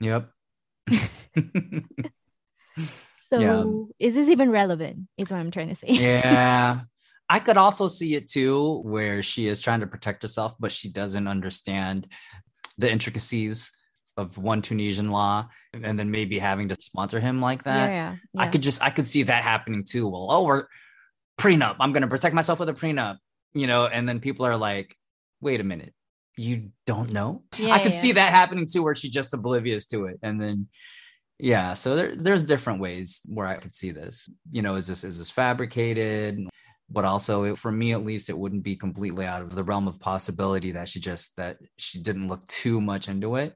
yep 0.00 0.30
so 3.30 3.38
yeah. 3.98 4.06
is 4.06 4.14
this 4.14 4.28
even 4.28 4.50
relevant? 4.50 5.08
Is 5.16 5.30
what 5.30 5.38
I'm 5.38 5.50
trying 5.50 5.68
to 5.68 5.74
say. 5.74 5.88
yeah. 5.88 6.80
I 7.28 7.38
could 7.38 7.56
also 7.56 7.88
see 7.88 8.14
it 8.14 8.28
too, 8.28 8.80
where 8.84 9.22
she 9.22 9.46
is 9.46 9.60
trying 9.60 9.80
to 9.80 9.86
protect 9.86 10.22
herself, 10.22 10.54
but 10.60 10.72
she 10.72 10.90
doesn't 10.90 11.26
understand 11.26 12.06
the 12.76 12.90
intricacies 12.90 13.72
of 14.16 14.38
one 14.38 14.62
Tunisian 14.62 15.10
law 15.10 15.48
and 15.72 15.98
then 15.98 16.10
maybe 16.10 16.38
having 16.38 16.68
to 16.68 16.76
sponsor 16.80 17.20
him 17.20 17.40
like 17.40 17.64
that. 17.64 17.90
Yeah, 17.90 18.16
yeah. 18.32 18.40
I 18.40 18.48
could 18.48 18.62
just 18.62 18.82
I 18.82 18.90
could 18.90 19.06
see 19.06 19.24
that 19.24 19.42
happening 19.42 19.84
too. 19.84 20.08
Well, 20.08 20.28
oh, 20.30 20.44
we're 20.44 20.66
prenup. 21.40 21.76
I'm 21.80 21.92
gonna 21.92 22.08
protect 22.08 22.34
myself 22.34 22.60
with 22.60 22.68
a 22.68 22.74
prenup, 22.74 23.18
you 23.54 23.66
know, 23.66 23.86
and 23.86 24.08
then 24.08 24.20
people 24.20 24.46
are 24.46 24.56
like, 24.56 24.94
wait 25.40 25.60
a 25.60 25.64
minute, 25.64 25.94
you 26.36 26.70
don't 26.86 27.12
know? 27.12 27.42
Yeah, 27.58 27.74
I 27.74 27.80
could 27.80 27.94
see 27.94 28.12
that 28.12 28.32
happening 28.32 28.66
too, 28.70 28.82
where 28.82 28.94
she's 28.94 29.12
just 29.12 29.34
oblivious 29.34 29.86
to 29.86 30.06
it. 30.06 30.18
And 30.22 30.40
then 30.40 30.68
yeah, 31.38 31.74
so 31.74 31.96
there, 31.96 32.14
there's 32.14 32.42
different 32.42 32.80
ways 32.80 33.20
where 33.26 33.46
I 33.46 33.56
could 33.56 33.74
see 33.74 33.90
this. 33.90 34.28
You 34.50 34.62
know, 34.62 34.76
is 34.76 34.86
this 34.86 35.04
is 35.04 35.18
this 35.18 35.30
fabricated? 35.30 36.40
But 36.90 37.04
also, 37.04 37.44
it, 37.44 37.58
for 37.58 37.72
me 37.72 37.92
at 37.92 38.04
least, 38.04 38.28
it 38.28 38.38
wouldn't 38.38 38.62
be 38.62 38.76
completely 38.76 39.26
out 39.26 39.42
of 39.42 39.54
the 39.54 39.64
realm 39.64 39.88
of 39.88 39.98
possibility 39.98 40.72
that 40.72 40.88
she 40.88 41.00
just 41.00 41.36
that 41.36 41.58
she 41.76 42.00
didn't 42.02 42.28
look 42.28 42.46
too 42.46 42.80
much 42.80 43.08
into 43.08 43.36
it. 43.36 43.54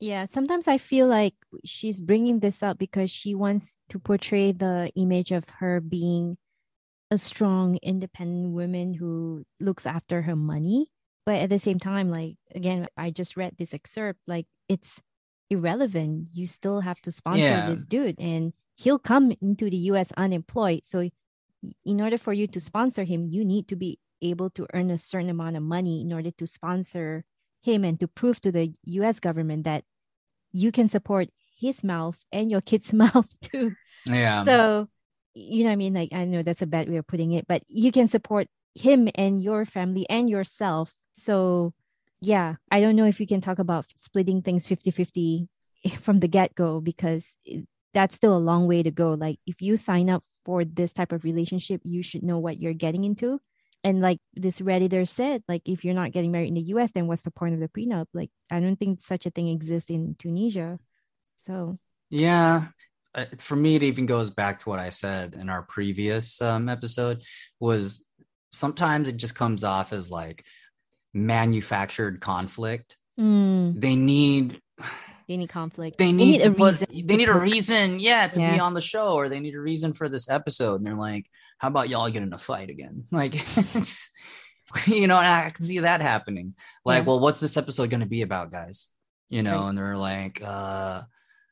Yeah, 0.00 0.26
sometimes 0.30 0.68
I 0.68 0.78
feel 0.78 1.08
like 1.08 1.34
she's 1.64 2.00
bringing 2.00 2.38
this 2.38 2.62
up 2.62 2.78
because 2.78 3.10
she 3.10 3.34
wants 3.34 3.76
to 3.88 3.98
portray 3.98 4.52
the 4.52 4.92
image 4.94 5.32
of 5.32 5.48
her 5.58 5.80
being 5.80 6.36
a 7.10 7.18
strong, 7.18 7.78
independent 7.82 8.52
woman 8.52 8.94
who 8.94 9.44
looks 9.58 9.86
after 9.86 10.22
her 10.22 10.36
money. 10.36 10.86
But 11.26 11.36
at 11.36 11.50
the 11.50 11.58
same 11.58 11.80
time, 11.80 12.10
like 12.10 12.36
again, 12.54 12.86
I 12.96 13.10
just 13.10 13.36
read 13.36 13.56
this 13.58 13.74
excerpt, 13.74 14.20
like 14.28 14.46
it's 14.68 15.00
irrelevant. 15.50 16.28
You 16.32 16.46
still 16.46 16.80
have 16.80 17.00
to 17.02 17.12
sponsor 17.12 17.42
yeah. 17.42 17.68
this 17.68 17.84
dude, 17.84 18.18
and 18.18 18.52
he'll 18.76 18.98
come 18.98 19.32
into 19.40 19.70
the 19.70 19.76
US 19.92 20.12
unemployed. 20.16 20.84
So, 20.84 21.08
in 21.84 22.00
order 22.00 22.18
for 22.18 22.32
you 22.32 22.46
to 22.48 22.60
sponsor 22.60 23.04
him, 23.04 23.26
you 23.28 23.44
need 23.44 23.68
to 23.68 23.76
be 23.76 23.98
able 24.22 24.50
to 24.50 24.66
earn 24.74 24.90
a 24.90 24.98
certain 24.98 25.30
amount 25.30 25.56
of 25.56 25.62
money 25.62 26.00
in 26.00 26.12
order 26.12 26.30
to 26.30 26.46
sponsor 26.46 27.24
him 27.62 27.84
and 27.84 27.98
to 28.00 28.08
prove 28.08 28.40
to 28.40 28.52
the 28.52 28.72
US 28.84 29.20
government 29.20 29.64
that 29.64 29.84
you 30.52 30.72
can 30.72 30.88
support 30.88 31.28
his 31.58 31.82
mouth 31.82 32.24
and 32.32 32.50
your 32.50 32.60
kid's 32.60 32.92
mouth 33.04 33.28
too. 33.40 33.72
Yeah. 34.06 34.44
So, 34.44 34.88
you 35.34 35.64
know, 35.64 35.70
I 35.70 35.76
mean, 35.76 35.94
like, 35.94 36.12
I 36.12 36.24
know 36.24 36.42
that's 36.42 36.62
a 36.62 36.66
bad 36.66 36.88
way 36.88 36.96
of 36.96 37.06
putting 37.06 37.32
it, 37.32 37.46
but 37.46 37.62
you 37.68 37.92
can 37.92 38.08
support 38.08 38.48
him 38.74 39.08
and 39.14 39.42
your 39.42 39.64
family 39.64 40.06
and 40.08 40.30
yourself. 40.30 40.94
So, 41.12 41.74
yeah, 42.20 42.56
I 42.70 42.80
don't 42.80 42.96
know 42.96 43.06
if 43.06 43.20
you 43.20 43.26
can 43.26 43.40
talk 43.40 43.58
about 43.58 43.86
splitting 43.96 44.42
things 44.42 44.66
50 44.66 44.90
50 44.90 45.48
from 46.00 46.20
the 46.20 46.28
get 46.28 46.54
go 46.54 46.80
because 46.80 47.34
that's 47.94 48.14
still 48.14 48.36
a 48.36 48.38
long 48.38 48.66
way 48.66 48.82
to 48.82 48.90
go. 48.90 49.14
Like, 49.14 49.38
if 49.46 49.62
you 49.62 49.76
sign 49.76 50.10
up 50.10 50.24
for 50.44 50.64
this 50.64 50.92
type 50.92 51.12
of 51.12 51.24
relationship, 51.24 51.80
you 51.84 52.02
should 52.02 52.22
know 52.22 52.38
what 52.38 52.58
you're 52.58 52.74
getting 52.74 53.04
into. 53.04 53.40
And 53.84 54.00
like 54.00 54.18
this 54.34 54.60
Redditor 54.60 55.06
said, 55.06 55.42
like, 55.48 55.62
if 55.64 55.84
you're 55.84 55.94
not 55.94 56.12
getting 56.12 56.32
married 56.32 56.48
in 56.48 56.54
the 56.54 56.72
US, 56.74 56.90
then 56.92 57.06
what's 57.06 57.22
the 57.22 57.30
point 57.30 57.54
of 57.54 57.60
the 57.60 57.68
prenup? 57.68 58.06
Like, 58.12 58.30
I 58.50 58.60
don't 58.60 58.76
think 58.76 59.00
such 59.00 59.26
a 59.26 59.30
thing 59.30 59.48
exists 59.48 59.90
in 59.90 60.16
Tunisia. 60.18 60.78
So, 61.36 61.76
yeah. 62.10 62.68
Uh, 63.14 63.26
for 63.38 63.56
me, 63.56 63.76
it 63.76 63.82
even 63.82 64.06
goes 64.06 64.30
back 64.30 64.58
to 64.60 64.68
what 64.68 64.78
I 64.78 64.90
said 64.90 65.34
in 65.34 65.48
our 65.48 65.62
previous 65.62 66.42
um, 66.42 66.68
episode 66.68 67.22
was 67.60 68.04
sometimes 68.52 69.08
it 69.08 69.16
just 69.16 69.34
comes 69.34 69.64
off 69.64 69.92
as 69.92 70.10
like 70.10 70.44
manufactured 71.26 72.20
conflict. 72.20 72.96
Mm, 73.18 73.80
They 73.80 73.96
need 73.96 74.60
they 75.26 75.36
need 75.36 75.48
conflict. 75.50 75.98
they 75.98 76.10
need, 76.12 76.40
to 76.40 76.48
a 76.48 76.54
put, 76.54 76.72
reason. 76.80 77.06
they 77.06 77.16
need 77.16 77.28
a 77.28 77.34
reason, 77.38 78.00
yeah, 78.00 78.28
to 78.28 78.38
be 78.38 78.58
on 78.58 78.72
the 78.74 78.80
show, 78.80 79.12
or 79.14 79.28
they 79.28 79.40
need 79.40 79.54
a 79.54 79.60
reason 79.60 79.92
for 79.92 80.08
this 80.08 80.30
episode. 80.30 80.76
And 80.76 80.86
they're 80.86 80.94
like, 80.94 81.26
how 81.58 81.68
about 81.68 81.88
y'all 81.90 82.08
get 82.08 82.22
in 82.22 82.32
a 82.32 82.38
fight 82.38 82.70
again? 82.70 83.04
Like 83.12 83.34
you 84.86 85.06
know, 85.06 85.16
I 85.16 85.50
can 85.54 85.64
see 85.64 85.80
that 85.80 86.00
happening. 86.00 86.54
Like, 86.84 87.02
Yeah. 87.02 87.08
well, 87.08 87.20
what's 87.20 87.40
this 87.40 87.56
episode 87.56 87.90
gonna 87.90 88.06
be 88.06 88.22
about, 88.22 88.50
guys? 88.50 88.88
You 89.28 89.42
know, 89.42 89.60
Right. 89.62 89.68
and 89.68 89.78
they're 89.78 89.96
like, 89.96 90.40
uh, 90.42 91.02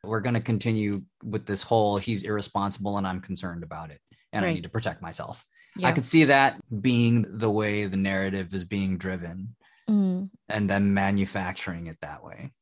we're 0.04 0.20
gonna 0.20 0.40
continue 0.40 1.02
with 1.24 1.46
this 1.46 1.62
whole 1.62 1.98
he's 1.98 2.22
irresponsible 2.22 2.96
and 2.98 3.06
I'm 3.06 3.20
concerned 3.20 3.62
about 3.64 3.90
it. 3.90 4.00
And 4.32 4.44
I 4.44 4.52
need 4.52 4.62
to 4.64 4.68
protect 4.68 5.00
myself. 5.02 5.44
Yeah. 5.79 5.89
I 5.89 5.93
could 5.93 6.05
see 6.07 6.24
that 6.24 6.61
being 6.83 7.24
the 7.29 7.51
way 7.51 7.87
the 7.87 7.97
narrative 7.97 8.55
is 8.55 8.64
being 8.64 8.99
driven 8.99 9.55
Mm, 9.89 10.31
and 10.49 10.68
then 10.68 10.95
manufacturing 10.95 11.87
it 11.87 11.99
that 12.01 12.24
way. 12.24 12.53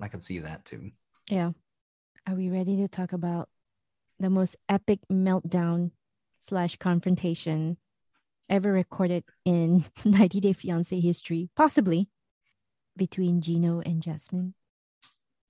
I 0.00 0.08
could 0.08 0.24
see 0.24 0.38
that 0.38 0.64
too. 0.64 0.92
yeah. 1.28 1.50
Are 2.26 2.34
we 2.34 2.48
ready 2.48 2.76
to 2.78 2.88
talk 2.88 3.12
about 3.12 3.48
the 4.18 4.30
most 4.30 4.56
epic 4.68 5.00
meltdown 5.10 5.90
slash 6.40 6.76
confrontation 6.76 7.76
ever 8.48 8.72
recorded 8.72 9.24
in 9.44 9.84
90 10.04 10.40
Day 10.40 10.52
Fiance 10.52 10.98
history, 10.98 11.50
possibly 11.56 12.08
between 12.96 13.40
Gino 13.42 13.80
and 13.80 14.02
Jasmine? 14.02 14.54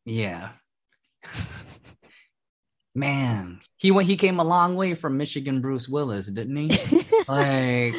Yeah. 0.05 0.51
Man, 2.95 3.61
he 3.79 3.91
went 3.91 4.07
he 4.09 4.17
came 4.17 4.39
a 4.39 4.45
long 4.45 4.77
way 4.77 4.95
from 4.95 5.17
Michigan 5.17 5.61
Bruce 5.63 5.89
Willis, 5.89 6.27
didn't 6.27 6.57
he? 6.57 7.05
like 7.27 7.95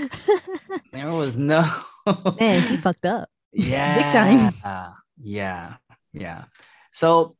there 0.91 1.11
was 1.11 1.35
no 1.35 1.65
Man, 2.39 2.61
he 2.61 2.77
fucked 2.77 3.05
up. 3.05 3.29
yeah 3.53 3.95
big 3.95 4.53
time. 4.61 4.93
yeah 5.19 5.75
yeah 6.13 6.43
so 6.91 7.35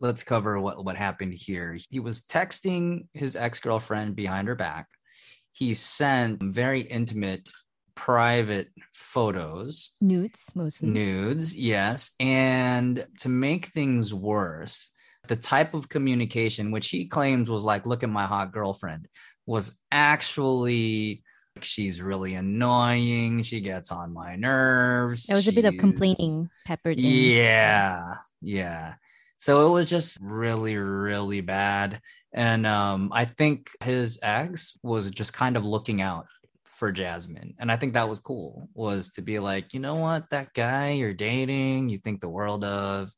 let's 0.00 0.22
cover 0.22 0.58
what 0.60 0.82
what 0.84 0.96
happened 0.96 1.34
here 1.34 1.78
he 1.90 2.00
was 2.00 2.22
texting 2.22 3.06
his 3.14 3.36
ex-girlfriend 3.36 4.14
behind 4.16 4.48
her 4.48 4.54
back 4.54 4.86
he 5.52 5.74
sent 5.74 6.42
very 6.42 6.80
intimate 6.80 7.48
private 7.94 8.68
photos 8.94 9.96
Nudes, 10.00 10.44
mostly. 10.54 10.88
nudes 10.88 11.54
yes 11.56 12.14
and 12.20 13.06
to 13.20 13.28
make 13.28 13.66
things 13.66 14.12
worse 14.14 14.90
the 15.28 15.36
type 15.36 15.74
of 15.74 15.88
communication 15.88 16.70
which 16.70 16.88
he 16.88 17.06
claims 17.06 17.48
was 17.48 17.64
like 17.64 17.86
look 17.86 18.02
at 18.02 18.10
my 18.10 18.26
hot 18.26 18.52
girlfriend 18.52 19.08
was 19.46 19.78
actually 19.92 21.22
she's 21.62 22.02
really 22.02 22.34
annoying. 22.34 23.42
She 23.42 23.60
gets 23.60 23.90
on 23.90 24.12
my 24.12 24.36
nerves. 24.36 25.26
There 25.26 25.36
was 25.36 25.48
a 25.48 25.52
bit 25.52 25.64
of 25.64 25.76
complaining 25.78 26.50
peppered 26.66 26.98
in. 26.98 27.04
yeah 27.04 28.16
yeah. 28.42 28.94
So 29.38 29.66
it 29.66 29.70
was 29.70 29.86
just 29.86 30.18
really 30.20 30.76
really 30.76 31.40
bad. 31.40 32.00
And 32.32 32.66
um 32.66 33.10
i 33.14 33.24
think 33.24 33.70
his 33.82 34.18
ex 34.22 34.76
was 34.82 35.10
just 35.10 35.32
kind 35.32 35.56
of 35.56 35.64
looking 35.64 36.02
out 36.02 36.26
for 36.64 36.92
jasmine. 36.92 37.54
And 37.58 37.72
i 37.72 37.76
think 37.76 37.94
that 37.94 38.08
was 38.08 38.18
cool 38.18 38.68
was 38.74 39.12
to 39.12 39.22
be 39.22 39.38
like 39.38 39.72
you 39.72 39.80
know 39.80 39.94
what? 39.94 40.30
That 40.30 40.52
guy 40.52 40.90
you're 40.90 41.14
dating 41.14 41.88
you 41.88 41.98
think 41.98 42.20
the 42.20 42.28
world 42.28 42.64
of 42.64 43.12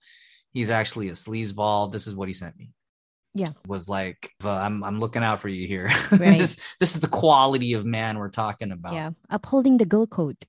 he's 0.58 0.70
actually 0.80 1.08
a 1.08 1.12
sleazeball 1.24 1.92
this 1.94 2.06
is 2.08 2.14
what 2.18 2.28
he 2.28 2.34
sent 2.34 2.54
me 2.56 2.66
Yeah. 3.34 3.52
was 3.66 3.88
like 3.88 4.20
i'm 4.44 4.82
i'm 4.88 4.98
looking 5.00 5.22
out 5.28 5.38
for 5.40 5.48
you 5.56 5.66
here 5.66 5.86
Right. 6.10 6.38
this, 6.42 6.58
this 6.80 6.94
is 6.94 7.00
the 7.00 7.14
quality 7.22 7.70
of 7.78 7.84
man 7.84 8.18
we're 8.18 8.36
talking 8.44 8.72
about 8.72 8.94
Yeah. 8.94 9.10
Upholding 9.30 9.76
the 9.78 9.84
girl 9.94 10.06
code. 10.06 10.40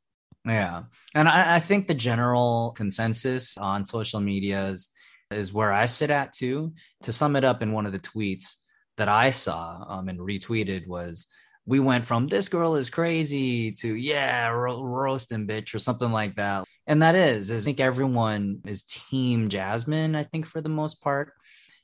yeah. 0.45 0.83
And 1.13 1.27
I, 1.27 1.55
I 1.57 1.59
think 1.59 1.81
the 1.87 1.93
general 2.09 2.71
consensus 2.81 3.57
on 3.57 3.85
social 3.85 4.21
media 4.31 4.59
is, 4.73 4.89
is 5.31 5.53
where 5.53 5.71
I 5.83 5.85
sit 5.87 6.09
at 6.09 6.33
too. 6.33 6.73
To 7.03 7.11
sum 7.13 7.35
it 7.35 7.43
up 7.43 7.61
in 7.61 7.71
one 7.77 7.85
of 7.85 7.91
the 7.91 7.99
tweets 8.11 8.55
that 8.97 9.09
I 9.09 9.29
saw 9.31 9.61
um, 9.93 10.09
and 10.09 10.19
retweeted 10.19 10.87
was 10.87 11.27
we 11.65 11.79
went 11.79 12.03
from 12.05 12.27
this 12.27 12.47
girl 12.49 12.75
is 12.81 12.89
crazy 12.89 13.73
to 13.81 13.89
yeah, 13.95 14.47
ro- 14.49 14.81
roasting 14.83 15.45
bitch 15.47 15.75
or 15.75 15.79
something 15.79 16.11
like 16.11 16.35
that. 16.37 16.63
And 16.89 17.01
that 17.03 17.15
is, 17.15 17.51
is 17.51 17.63
I 17.63 17.65
think 17.65 17.79
everyone 17.79 18.61
is 18.65 18.83
team 18.83 19.47
Jasmine, 19.49 20.15
I 20.15 20.23
think 20.23 20.45
for 20.47 20.59
the 20.59 20.69
most 20.69 21.01
part. 21.01 21.33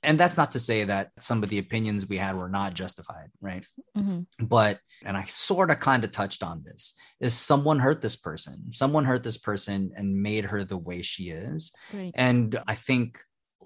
And 0.04 0.20
that's 0.20 0.38
not 0.38 0.52
to 0.52 0.60
say 0.60 0.84
that 0.84 1.12
some 1.20 1.42
of 1.44 1.50
the 1.50 1.58
opinions 1.60 2.08
we 2.10 2.18
had 2.18 2.36
were 2.36 2.50
not 2.50 2.74
justified, 2.74 3.30
right? 3.40 3.66
Mhm. 3.98 4.26
but 4.40 4.80
and 5.06 5.16
i 5.16 5.24
sort 5.26 5.72
of 5.72 5.80
kind 5.80 6.04
of 6.04 6.12
touched 6.12 6.44
on 6.44 6.62
this 6.64 6.94
is 7.22 7.34
someone 7.34 7.80
hurt 7.80 8.02
this 8.02 8.16
person 8.18 8.56
someone 8.74 9.06
hurt 9.06 9.24
this 9.24 9.38
person 9.38 9.92
and 9.96 10.22
made 10.22 10.46
her 10.46 10.64
the 10.66 10.78
way 10.78 11.02
she 11.02 11.30
is 11.30 11.72
Right. 11.94 12.12
and 12.16 12.60
i 12.68 12.76
think 12.76 13.20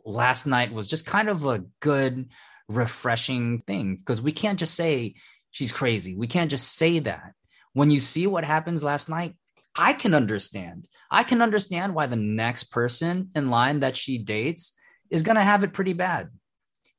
last 0.06 0.46
night 0.46 0.72
was 0.72 0.88
just 0.88 1.06
kind 1.08 1.30
of 1.30 1.46
a 1.46 1.64
good 1.80 2.30
refreshing 2.68 3.62
thing 3.68 3.96
because 3.98 4.22
we 4.22 4.32
can't 4.32 4.60
just 4.60 4.76
say 4.76 5.16
she's 5.52 5.72
crazy 5.72 6.16
we 6.16 6.28
can't 6.28 6.52
just 6.52 6.68
say 6.76 7.00
that 7.00 7.34
when 7.74 7.90
you 7.90 8.00
see 8.00 8.26
what 8.28 8.44
happens 8.44 8.84
last 8.84 9.10
night 9.10 9.34
i 9.80 9.94
can 9.94 10.14
understand 10.14 10.86
i 11.10 11.24
can 11.24 11.42
understand 11.42 11.96
why 11.96 12.06
the 12.06 12.16
next 12.16 12.66
person 12.66 13.30
in 13.36 13.50
line 13.50 13.80
that 13.80 13.96
she 13.96 14.18
dates 14.18 14.74
is 15.10 15.24
going 15.24 15.36
to 15.38 15.42
have 15.42 15.64
it 15.64 15.74
pretty 15.74 15.94
bad 15.94 16.30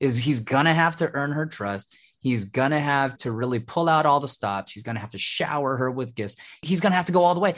is 0.00 0.18
he's 0.18 0.40
going 0.40 0.64
to 0.64 0.74
have 0.74 0.96
to 0.96 1.10
earn 1.12 1.32
her 1.32 1.46
trust 1.46 1.94
He's 2.20 2.44
going 2.44 2.70
to 2.70 2.80
have 2.80 3.16
to 3.18 3.32
really 3.32 3.58
pull 3.58 3.88
out 3.88 4.06
all 4.06 4.20
the 4.20 4.28
stops. 4.28 4.72
He's 4.72 4.82
going 4.82 4.94
to 4.94 5.00
have 5.00 5.12
to 5.12 5.18
shower 5.18 5.76
her 5.78 5.90
with 5.90 6.14
gifts. 6.14 6.36
He's 6.62 6.80
going 6.80 6.92
to 6.92 6.96
have 6.96 7.06
to 7.06 7.12
go 7.12 7.24
all 7.24 7.34
the 7.34 7.40
way. 7.40 7.54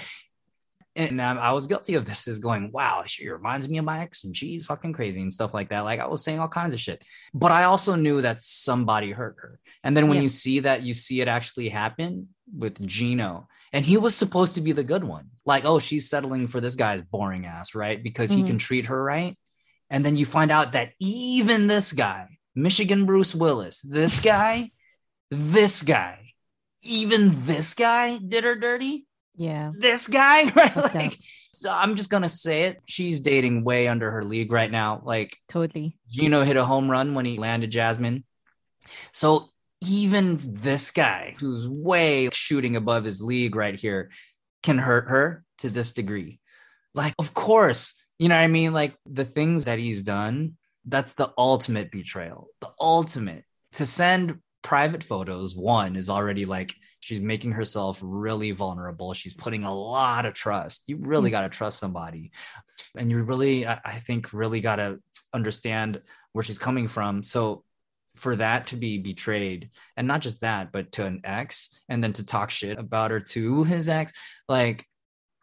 And 0.94 1.20
um, 1.20 1.38
I 1.38 1.52
was 1.52 1.66
guilty 1.66 1.94
of 1.94 2.04
this 2.04 2.28
is 2.28 2.38
going, 2.38 2.70
wow, 2.70 3.02
she 3.06 3.28
reminds 3.28 3.68
me 3.68 3.78
of 3.78 3.84
my 3.84 4.00
ex 4.00 4.24
and 4.24 4.36
she's 4.36 4.66
fucking 4.66 4.92
crazy 4.92 5.22
and 5.22 5.32
stuff 5.32 5.54
like 5.54 5.70
that. 5.70 5.80
Like 5.80 6.00
I 6.00 6.06
was 6.06 6.22
saying 6.22 6.38
all 6.38 6.48
kinds 6.48 6.74
of 6.74 6.80
shit. 6.80 7.02
But 7.32 7.50
I 7.50 7.64
also 7.64 7.94
knew 7.94 8.22
that 8.22 8.42
somebody 8.42 9.10
hurt 9.10 9.36
her. 9.40 9.58
And 9.82 9.96
then 9.96 10.08
when 10.08 10.16
Yeah. 10.16 10.22
you 10.22 10.28
see 10.28 10.60
that, 10.60 10.82
you 10.82 10.94
see 10.94 11.20
it 11.22 11.28
actually 11.28 11.70
happen 11.70 12.28
with 12.56 12.86
Gino. 12.86 13.48
And 13.72 13.84
he 13.84 13.96
was 13.96 14.14
supposed 14.14 14.54
to 14.56 14.60
be 14.60 14.72
the 14.72 14.84
good 14.84 15.02
one. 15.04 15.30
Like, 15.46 15.64
oh, 15.64 15.78
she's 15.78 16.08
settling 16.10 16.46
for 16.46 16.60
this 16.60 16.74
guy's 16.76 17.02
boring 17.02 17.46
ass, 17.46 17.74
right? 17.74 18.02
Because 18.02 18.30
he 18.30 18.42
Mhm. 18.42 18.46
can 18.46 18.58
treat 18.58 18.86
her 18.86 19.02
right. 19.02 19.36
And 19.88 20.04
then 20.04 20.16
you 20.16 20.26
find 20.26 20.50
out 20.50 20.72
that 20.72 20.92
even 20.98 21.66
this 21.68 21.92
guy, 21.92 22.38
Michigan 22.54 23.06
Bruce 23.06 23.34
Willis, 23.34 23.80
this 23.80 24.20
guy, 24.20 24.70
this 25.30 25.82
guy, 25.82 26.32
even 26.82 27.46
this 27.46 27.72
guy 27.74 28.18
did 28.18 28.44
her 28.44 28.56
dirty. 28.56 29.06
Yeah. 29.36 29.72
This 29.78 30.08
guy, 30.08 30.50
right? 30.56 30.94
Like, 30.94 31.18
so 31.54 31.70
I'm 31.70 31.94
just 31.96 32.10
gonna 32.10 32.28
say 32.28 32.64
it. 32.64 32.82
She's 32.86 33.20
dating 33.20 33.64
way 33.64 33.86
under 33.88 34.10
her 34.10 34.24
league 34.24 34.50
right 34.52 34.70
now. 34.70 35.00
Like 35.04 35.38
Totally. 35.48 35.96
Gino 36.10 36.42
hit 36.42 36.56
a 36.56 36.64
home 36.64 36.90
run 36.90 37.14
when 37.14 37.24
he 37.24 37.38
landed 37.38 37.70
Jasmine. 37.70 38.24
So 39.12 39.51
even 39.82 40.38
this 40.40 40.90
guy, 40.90 41.34
who's 41.38 41.66
way 41.68 42.28
shooting 42.32 42.76
above 42.76 43.04
his 43.04 43.22
league 43.22 43.56
right 43.56 43.78
here, 43.78 44.10
can 44.62 44.78
hurt 44.78 45.08
her 45.08 45.44
to 45.58 45.68
this 45.68 45.92
degree. 45.92 46.40
Like, 46.94 47.14
of 47.18 47.34
course, 47.34 47.94
you 48.18 48.28
know 48.28 48.36
what 48.36 48.42
I 48.42 48.48
mean? 48.48 48.72
Like 48.72 48.94
the 49.06 49.24
things 49.24 49.64
that 49.64 49.78
he's 49.78 50.02
done, 50.02 50.56
that's 50.86 51.14
the 51.14 51.32
ultimate 51.36 51.90
betrayal. 51.90 52.48
The 52.60 52.70
ultimate. 52.78 53.44
To 53.74 53.86
send 53.86 54.38
private 54.62 55.02
photos, 55.02 55.56
one 55.56 55.96
is 55.96 56.08
already 56.08 56.44
like 56.44 56.74
she's 57.00 57.20
making 57.20 57.52
herself 57.52 57.98
really 58.02 58.52
vulnerable. 58.52 59.12
She's 59.14 59.34
putting 59.34 59.64
a 59.64 59.74
lot 59.74 60.26
of 60.26 60.34
trust. 60.34 60.84
You 60.86 60.98
really 61.00 61.30
Mm. 61.30 61.32
got 61.32 61.42
to 61.42 61.48
trust 61.48 61.78
somebody. 61.78 62.30
And 62.96 63.10
you 63.10 63.22
really, 63.22 63.66
I 63.66 63.80
I 63.84 63.98
think, 63.98 64.32
really 64.32 64.60
got 64.60 64.76
to 64.76 65.00
understand 65.32 66.00
where 66.32 66.44
she's 66.44 66.58
coming 66.58 66.88
from. 66.88 67.22
So 67.22 67.64
for 68.22 68.36
that 68.36 68.68
to 68.68 68.76
be 68.76 68.98
betrayed, 68.98 69.70
and 69.96 70.06
not 70.06 70.20
just 70.20 70.42
that, 70.42 70.70
but 70.70 70.92
to 70.92 71.04
an 71.04 71.20
ex, 71.24 71.70
and 71.88 72.02
then 72.04 72.12
to 72.12 72.24
talk 72.24 72.52
shit 72.52 72.78
about 72.78 73.10
her 73.10 73.18
to 73.18 73.64
his 73.64 73.88
ex, 73.88 74.12
like 74.48 74.86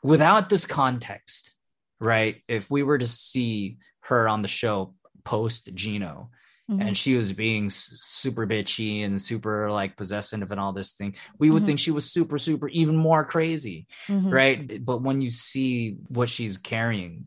without 0.01 0.47
this 0.47 0.65
context, 0.65 1.53
right? 1.99 2.41
If 2.47 2.71
we 2.71 2.83
were 2.83 2.97
to 2.97 3.07
see 3.07 3.79
her 4.03 4.29
on 4.29 4.43
the 4.43 4.47
show 4.47 4.95
post 5.25 5.69
Gino, 5.75 6.29
Mhm. 6.71 6.81
and 6.87 6.97
she 6.97 7.17
was 7.17 7.33
being 7.33 7.69
super 7.69 8.47
bitchy 8.47 9.03
and 9.03 9.21
super 9.21 9.69
like 9.69 9.97
possessive 9.97 10.49
and 10.49 10.59
all 10.59 10.71
this 10.71 10.93
thing, 10.93 11.15
we 11.37 11.49
would 11.49 11.63
Mhm. 11.63 11.65
think 11.65 11.79
she 11.79 11.91
was 11.91 12.09
super, 12.09 12.37
super, 12.37 12.69
even 12.69 12.95
more 12.95 13.25
crazy 13.25 13.87
Mhm. 14.07 14.31
right? 14.31 14.85
But 14.85 15.01
when 15.01 15.19
you 15.19 15.31
see 15.31 15.97
what 16.07 16.29
she's 16.29 16.55
carrying, 16.57 17.25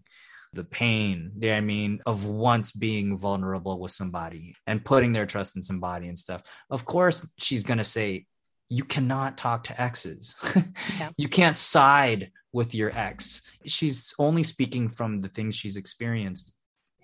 the 0.53 0.65
pain, 0.65 1.33
you 1.39 1.49
know 1.49 1.57
I 1.57 1.61
mean, 1.61 2.01
of 2.07 2.27
once 2.27 2.73
being 2.73 3.17
vulnerable 3.17 3.79
with 3.79 3.93
somebody 3.93 4.55
and 4.67 4.85
putting 4.85 5.13
their 5.13 5.27
trust 5.27 5.57
in 5.57 5.63
somebody 5.63 6.09
and 6.09 6.19
stuff, 6.19 6.43
of 6.71 6.85
course, 6.85 7.27
she's 7.39 7.65
going 7.65 7.79
to 7.79 7.85
say, 7.85 8.27
You 8.69 8.85
cannot 8.85 9.39
talk 9.39 9.65
to 9.65 9.81
exes. 9.81 10.37
Yeah. 10.99 11.11
You 11.17 11.29
can't 11.29 11.57
side 11.57 12.33
with 12.53 12.75
your 12.75 12.91
ex. 12.97 13.43
She's 13.67 14.15
only 14.19 14.43
speaking 14.43 14.89
from 14.89 15.21
the 15.21 15.29
things 15.29 15.55
she's 15.55 15.77
experienced. 15.77 16.53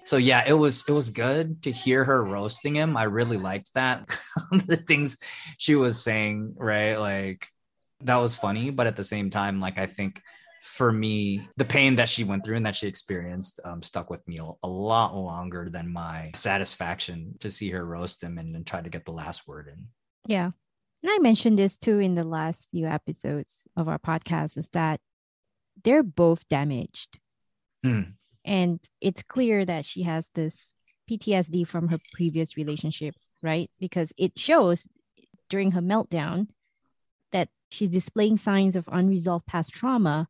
So 0.05 0.17
yeah, 0.17 0.43
it 0.47 0.55
was 0.55 0.85
it 0.89 0.93
was 0.93 1.11
good 1.11 1.63
to 1.65 1.71
hear 1.71 2.05
her 2.05 2.25
roasting 2.25 2.77
him. 2.77 2.97
I 2.97 3.05
really 3.05 3.37
liked 3.37 3.73
that. 3.75 4.09
the 4.67 4.77
things 4.77 5.19
she 5.59 5.75
was 5.75 6.03
saying, 6.03 6.55
right? 6.57 6.97
Like 6.97 7.47
that 8.05 8.17
was 8.17 8.35
funny, 8.35 8.71
but 8.71 8.87
at 8.87 8.97
the 8.97 9.05
same 9.05 9.31
time, 9.31 9.61
like 9.61 9.79
I 9.79 9.87
think 9.87 10.23
for 10.69 10.93
me, 10.93 11.49
the 11.57 11.65
pain 11.65 11.97
that 11.97 12.09
she 12.09 12.25
went 12.25 12.45
through 12.45 12.57
and 12.57 12.67
that 12.67 12.77
she 12.77 12.87
experienced 12.87 13.59
um, 13.65 13.83
stuck 13.83 14.11
with 14.11 14.27
me 14.29 14.37
a, 14.63 14.69
lot 14.69 15.17
longer 15.17 15.69
than 15.71 15.93
my 15.93 16.31
satisfaction 16.35 17.35
to 17.41 17.51
see 17.51 17.71
her 17.71 17.85
roast 17.85 18.23
him 18.23 18.39
and, 18.39 18.55
and 18.55 18.67
try 18.67 18.81
to 18.81 18.91
get 18.91 19.05
the 19.05 19.11
last 19.11 19.49
word 19.49 19.69
in. 19.69 19.89
Yeah. 20.27 20.51
And 21.03 21.11
I 21.11 21.19
mentioned 21.19 21.59
this 21.59 21.79
too 21.79 21.99
in 21.99 22.15
the 22.15 22.25
last 22.25 22.69
few 22.71 22.87
episodes 22.87 23.67
of 23.77 23.89
our 23.89 23.99
podcast 23.99 24.57
is 24.57 24.69
that 24.73 25.01
they're 25.85 26.03
both 26.03 26.47
damaged. 26.49 27.19
Hmm. 27.83 28.03
And 28.45 28.79
it's 29.01 29.23
clear 29.23 29.65
that 29.65 29.85
she 29.85 30.03
has 30.03 30.29
this 30.35 30.75
PTSD 31.11 31.67
from 31.67 31.89
her 31.89 31.99
previous 32.13 32.57
relationship, 32.57 33.15
right? 33.43 33.71
Because 33.81 34.13
it 34.17 34.39
shows 34.39 34.87
during 35.49 35.73
her 35.73 35.83
meltdown 35.83 36.49
that 37.33 37.49
she's 37.71 37.91
displaying 37.91 38.37
signs 38.37 38.77
of 38.77 38.89
unresolved 38.93 39.47
past 39.47 39.73
trauma. 39.73 40.29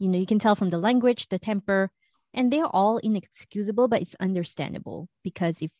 You 0.00 0.08
know, 0.08 0.18
you 0.18 0.26
can 0.26 0.40
tell 0.40 0.56
from 0.56 0.70
the 0.70 0.78
language, 0.78 1.28
the 1.28 1.38
temper, 1.38 1.90
and 2.34 2.52
they're 2.52 2.66
all 2.66 2.96
inexcusable, 2.98 3.86
but 3.86 4.02
it's 4.02 4.16
understandable 4.18 5.08
because 5.22 5.58
if 5.60 5.70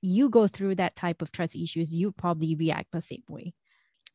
you 0.00 0.28
go 0.28 0.48
through 0.48 0.76
that 0.76 0.96
type 0.96 1.22
of 1.22 1.30
trust 1.30 1.54
issues, 1.54 1.92
you 1.92 2.10
probably 2.10 2.54
react 2.54 2.90
the 2.92 3.00
same 3.00 3.22
way. 3.28 3.52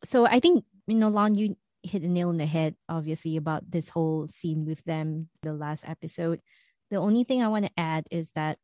So 0.04 0.26
I 0.26 0.40
think, 0.40 0.66
you 0.88 0.96
know, 0.96 1.10
Lon, 1.10 1.36
you 1.36 1.56
hit 1.84 2.02
the 2.02 2.08
nail 2.08 2.30
on 2.30 2.38
the 2.38 2.46
head, 2.46 2.76
obviously, 2.90 3.38
about 3.38 3.70
this 3.70 3.90
whole 3.90 4.28
scene 4.28 4.66
with 4.66 4.84
them, 4.84 5.30
the 5.44 5.54
last 5.54 5.84
episode. 5.88 6.42
The 6.90 6.98
only 6.98 7.24
thing 7.24 7.44
I 7.44 7.48
want 7.48 7.66
to 7.66 7.72
add 7.78 8.08
is 8.10 8.30
that 8.36 8.58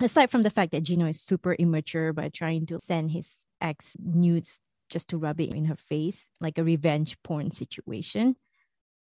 aside 0.00 0.30
from 0.30 0.42
the 0.42 0.50
fact 0.50 0.72
that 0.72 0.82
Gino 0.82 1.06
is 1.06 1.20
super 1.20 1.54
immature 1.54 2.12
by 2.12 2.28
trying 2.28 2.66
to 2.66 2.80
send 2.84 3.12
his 3.12 3.28
ex 3.60 3.92
nudes 4.02 4.58
just 4.90 5.08
to 5.08 5.18
rub 5.18 5.40
it 5.40 5.54
in 5.54 5.66
her 5.66 5.76
face, 5.76 6.26
like 6.40 6.58
a 6.58 6.64
revenge 6.64 7.16
porn 7.22 7.50
situation, 7.50 8.36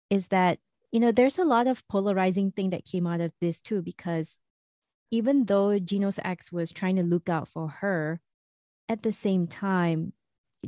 is 0.08 0.28
that, 0.28 0.58
you 0.94 1.00
know, 1.00 1.10
there's 1.10 1.40
a 1.40 1.44
lot 1.44 1.66
of 1.66 1.86
polarizing 1.88 2.52
thing 2.52 2.70
that 2.70 2.84
came 2.84 3.04
out 3.04 3.20
of 3.20 3.32
this 3.40 3.60
too, 3.60 3.82
because 3.82 4.36
even 5.10 5.44
though 5.44 5.76
Gino's 5.80 6.20
ex 6.22 6.52
was 6.52 6.70
trying 6.70 6.94
to 6.94 7.02
look 7.02 7.28
out 7.28 7.48
for 7.48 7.66
her, 7.66 8.20
at 8.88 9.02
the 9.02 9.10
same 9.10 9.48
time, 9.48 10.12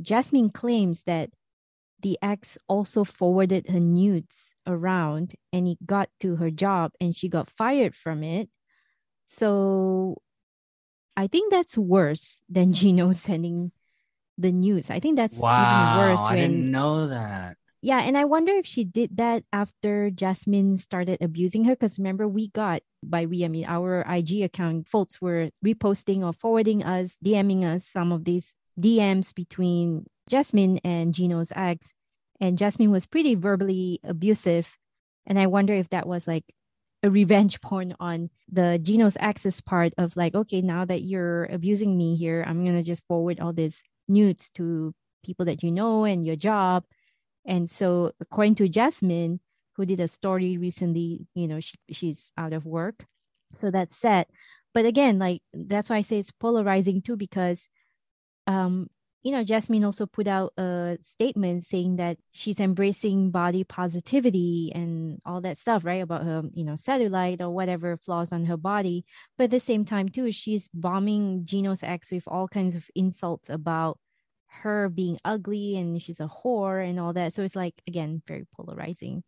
Jasmine 0.01 0.49
claims 0.49 1.03
that 1.03 1.29
the 2.01 2.19
ex 2.21 2.57
also 2.67 3.05
forwarded 3.05 3.69
her 3.69 3.79
nudes 3.79 4.53
around 4.67 5.33
and 5.53 5.65
it 5.65 5.77
got 5.85 6.09
to 6.19 6.35
her 6.35 6.51
job 6.51 6.91
and 6.99 7.15
she 7.15 7.29
got 7.29 7.49
fired 7.49 7.95
from 7.95 8.21
it. 8.21 8.49
So 9.27 10.21
I 11.15 11.27
think 11.27 11.51
that's 11.51 11.77
worse 11.77 12.41
than 12.49 12.73
Gino 12.73 13.13
sending 13.13 13.71
the 14.37 14.51
news. 14.51 14.91
I 14.91 14.99
think 14.99 15.15
that's 15.15 15.37
wow, 15.37 15.95
even 15.95 16.09
worse. 16.09 16.19
I 16.19 16.35
didn't 16.35 16.69
know 16.69 17.07
that. 17.07 17.56
Yeah, 17.81 17.99
and 17.99 18.17
I 18.17 18.25
wonder 18.25 18.53
if 18.53 18.65
she 18.65 18.83
did 18.83 19.17
that 19.17 19.43
after 19.53 20.09
Jasmine 20.09 20.77
started 20.77 21.21
abusing 21.21 21.65
her. 21.65 21.73
Because 21.73 21.99
remember, 21.99 22.27
we 22.27 22.49
got 22.49 22.81
by 23.03 23.25
we, 23.25 23.45
I 23.45 23.47
mean 23.47 23.65
our 23.67 24.01
IG 24.01 24.41
account, 24.41 24.87
folks 24.87 25.21
were 25.21 25.49
reposting 25.63 26.23
or 26.23 26.33
forwarding 26.33 26.83
us, 26.83 27.17
DMing 27.23 27.63
us 27.65 27.85
some 27.85 28.11
of 28.11 28.25
these 28.25 28.53
DMs 28.79 29.33
between 29.33 30.05
Jasmine 30.29 30.79
and 30.83 31.13
Gino's 31.13 31.51
ex. 31.55 31.93
And 32.39 32.57
Jasmine 32.57 32.91
was 32.91 33.05
pretty 33.05 33.35
verbally 33.35 33.99
abusive. 34.03 34.77
And 35.25 35.39
I 35.39 35.47
wonder 35.47 35.73
if 35.73 35.89
that 35.89 36.07
was 36.07 36.27
like 36.27 36.45
a 37.03 37.11
revenge 37.11 37.61
porn 37.61 37.95
on 37.99 38.27
the 38.51 38.79
Gino's 38.81 39.17
ex's 39.19 39.61
part 39.61 39.93
of 39.97 40.15
like, 40.15 40.33
okay, 40.33 40.61
now 40.61 40.85
that 40.85 41.01
you're 41.01 41.45
abusing 41.45 41.95
me 41.95 42.15
here, 42.15 42.43
I'm 42.47 42.65
gonna 42.65 42.83
just 42.83 43.05
forward 43.07 43.39
all 43.39 43.53
these 43.53 43.81
nudes 44.07 44.49
to 44.51 44.93
people 45.23 45.45
that 45.45 45.61
you 45.61 45.71
know 45.71 46.05
and 46.05 46.25
your 46.25 46.35
job. 46.35 46.85
And 47.47 47.69
so 47.69 48.11
according 48.19 48.55
to 48.55 48.69
Jasmine, 48.69 49.39
who 49.75 49.85
did 49.85 49.99
a 49.99 50.07
story 50.07 50.57
recently, 50.57 51.27
you 51.33 51.47
know, 51.47 51.59
she, 51.59 51.75
she's 51.91 52.31
out 52.37 52.53
of 52.53 52.65
work. 52.65 53.05
So 53.55 53.71
that's 53.71 53.95
sad. 53.95 54.27
But 54.73 54.85
again, 54.85 55.17
like 55.17 55.41
that's 55.53 55.89
why 55.89 55.97
I 55.97 56.01
say 56.01 56.19
it's 56.19 56.31
polarizing 56.31 57.01
too, 57.01 57.15
because 57.15 57.67
um, 58.45 58.89
you 59.23 59.31
know, 59.31 59.43
Jasmine 59.43 59.83
also 59.83 60.05
put 60.05 60.27
out 60.27 60.53
a 60.57 60.97
statement 61.01 61.65
saying 61.65 61.97
that 61.97 62.17
she's 62.31 62.61
embracing 62.61 63.31
body 63.31 63.63
positivity 63.65 64.71
and 64.73 65.19
all 65.25 65.41
that 65.41 65.57
stuff, 65.57 65.83
right? 65.83 66.01
About 66.01 66.23
her, 66.23 66.43
you 66.53 66.63
know, 66.63 66.75
cellulite 66.75 67.41
or 67.41 67.49
whatever 67.49 67.97
flaws 67.97 68.31
on 68.31 68.45
her 68.45 68.55
body. 68.55 69.03
But 69.37 69.45
at 69.45 69.51
the 69.51 69.59
same 69.59 69.83
time, 69.83 70.07
too, 70.07 70.31
she's 70.31 70.69
bombing 70.73 71.41
Gino's 71.43 71.83
ex 71.83 72.09
with 72.09 72.23
all 72.25 72.47
kinds 72.47 72.73
of 72.73 72.89
insults 72.95 73.49
about 73.49 73.99
her 74.47 74.89
being 74.89 75.17
ugly 75.23 75.77
and 75.77 76.01
she's 76.01 76.19
a 76.19 76.27
whore 76.27 76.87
and 76.87 76.99
all 76.99 77.13
that. 77.13 77.33
So 77.33 77.43
it's 77.43 77.55
like, 77.55 77.75
again, 77.87 78.21
very 78.27 78.45
polarizing. 78.55 79.23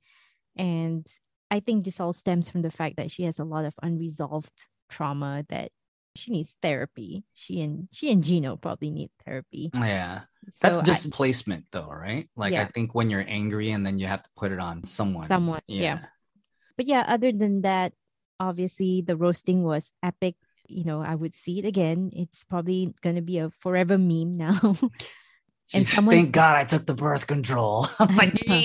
And 0.55 1.05
I 1.51 1.59
think 1.59 1.83
this 1.83 1.99
all 1.99 2.13
stems 2.13 2.49
from 2.49 2.61
the 2.61 2.71
fact 2.71 2.97
that 2.97 3.11
she 3.11 3.23
has 3.23 3.39
a 3.39 3.43
lot 3.43 3.65
of 3.65 3.73
unresolved 3.81 4.67
trauma 4.89 5.45
that 5.49 5.71
she 6.15 6.31
needs 6.31 6.55
therapy. 6.61 7.23
She 7.33 7.61
and 7.61 7.87
she 7.91 8.11
and 8.11 8.23
Gino 8.23 8.55
probably 8.55 8.91
need 8.91 9.11
therapy. 9.25 9.71
Yeah. 9.75 10.21
That's 10.61 10.79
displacement 10.79 11.65
I, 11.73 11.79
though, 11.79 11.89
right? 11.89 12.29
Like 12.35 12.53
yeah. 12.53 12.63
I 12.63 12.65
think 12.65 12.95
when 12.95 13.09
you're 13.09 13.25
angry 13.27 13.71
and 13.71 13.85
then 13.85 13.99
you 13.99 14.07
have 14.07 14.23
to 14.23 14.29
put 14.35 14.51
it 14.51 14.59
on 14.59 14.83
someone. 14.83 15.27
Someone. 15.27 15.61
Yeah. 15.67 15.81
yeah. 15.81 15.99
But 16.77 16.87
yeah, 16.87 17.03
other 17.07 17.31
than 17.31 17.61
that, 17.61 17.93
obviously 18.39 19.01
the 19.01 19.15
roasting 19.15 19.63
was 19.63 19.91
epic. 20.01 20.35
You 20.69 20.85
know, 20.85 21.01
I 21.01 21.15
would 21.15 21.35
see 21.35 21.59
it 21.59 21.65
again. 21.65 22.11
It's 22.13 22.43
probably 22.43 22.93
gonna 23.01 23.21
be 23.21 23.39
a 23.39 23.49
forever 23.59 23.97
meme 23.97 24.33
now. 24.33 24.59
and 25.73 25.87
someone, 25.87 26.15
thank 26.15 26.31
God 26.31 26.57
I 26.57 26.63
took 26.63 26.85
the 26.85 26.93
birth 26.93 27.27
control. 27.27 27.87
I'm 27.99 28.15
like, 28.15 28.43
uh, 28.47 28.61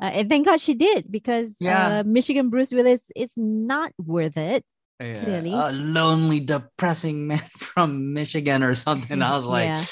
and 0.00 0.28
thank 0.28 0.46
God 0.46 0.60
she 0.60 0.74
did 0.74 1.10
because 1.10 1.56
yeah. 1.60 2.00
uh, 2.00 2.02
Michigan 2.04 2.50
Bruce 2.50 2.72
Willis 2.72 3.10
is 3.14 3.32
not 3.36 3.92
worth 3.98 4.36
it 4.36 4.64
yeah, 5.00 5.24
clearly. 5.24 5.52
a 5.52 5.72
lonely, 5.72 6.40
depressing 6.40 7.26
man 7.26 7.38
from 7.56 8.12
Michigan 8.12 8.62
or 8.62 8.74
something. 8.74 9.22
I 9.22 9.36
was 9.36 9.46
like, 9.46 9.66
yeah. 9.66 9.84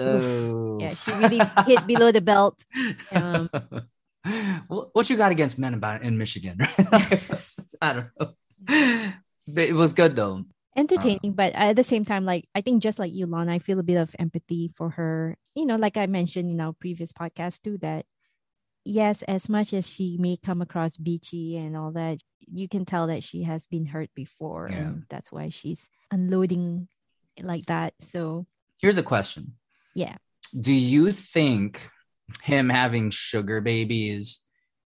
Oh. 0.00 0.78
yeah, 0.80 0.94
she 0.94 1.12
really 1.12 1.40
hit 1.66 1.86
below 1.86 2.12
the 2.12 2.20
belt. 2.20 2.64
Um, 3.10 3.50
what 4.68 5.10
you 5.10 5.16
got 5.16 5.32
against 5.32 5.58
men 5.58 5.74
about 5.74 6.02
in 6.02 6.16
Michigan? 6.16 6.58
I 7.82 7.92
don't 7.92 8.06
know. 8.18 8.34
It 9.56 9.74
was 9.74 9.92
good 9.92 10.14
though. 10.16 10.44
Entertaining, 10.76 11.32
uh, 11.32 11.34
but 11.34 11.52
at 11.54 11.74
the 11.74 11.82
same 11.82 12.04
time, 12.04 12.24
like 12.24 12.46
I 12.54 12.60
think 12.60 12.82
just 12.82 12.98
like 12.98 13.12
you, 13.12 13.26
Lon, 13.26 13.48
I 13.48 13.58
feel 13.58 13.80
a 13.80 13.82
bit 13.82 13.96
of 13.96 14.14
empathy 14.18 14.70
for 14.76 14.90
her. 14.90 15.36
You 15.54 15.66
know, 15.66 15.76
like 15.76 15.96
I 15.96 16.06
mentioned 16.06 16.50
in 16.50 16.60
our 16.60 16.72
previous 16.72 17.12
podcast 17.12 17.62
too, 17.62 17.78
that 17.78 18.06
yes, 18.84 19.22
as 19.22 19.48
much 19.48 19.74
as 19.74 19.88
she 19.88 20.16
may 20.18 20.36
come 20.36 20.62
across 20.62 20.96
beachy 20.96 21.56
and 21.56 21.76
all 21.76 21.90
that, 21.92 22.18
you 22.40 22.68
can 22.68 22.84
tell 22.84 23.08
that 23.08 23.24
she 23.24 23.42
has 23.42 23.66
been 23.66 23.86
hurt 23.86 24.10
before. 24.14 24.68
Yeah. 24.70 24.78
And 24.78 25.04
that's 25.08 25.32
why 25.32 25.48
she's 25.48 25.88
unloading 26.10 26.88
like 27.40 27.66
that. 27.66 27.94
So 28.00 28.46
here's 28.80 28.98
a 28.98 29.02
question. 29.02 29.54
Yeah. 29.94 30.16
Do 30.58 30.72
you 30.72 31.12
think 31.12 31.88
him 32.42 32.68
having 32.68 33.10
sugar 33.10 33.60
babies 33.60 34.44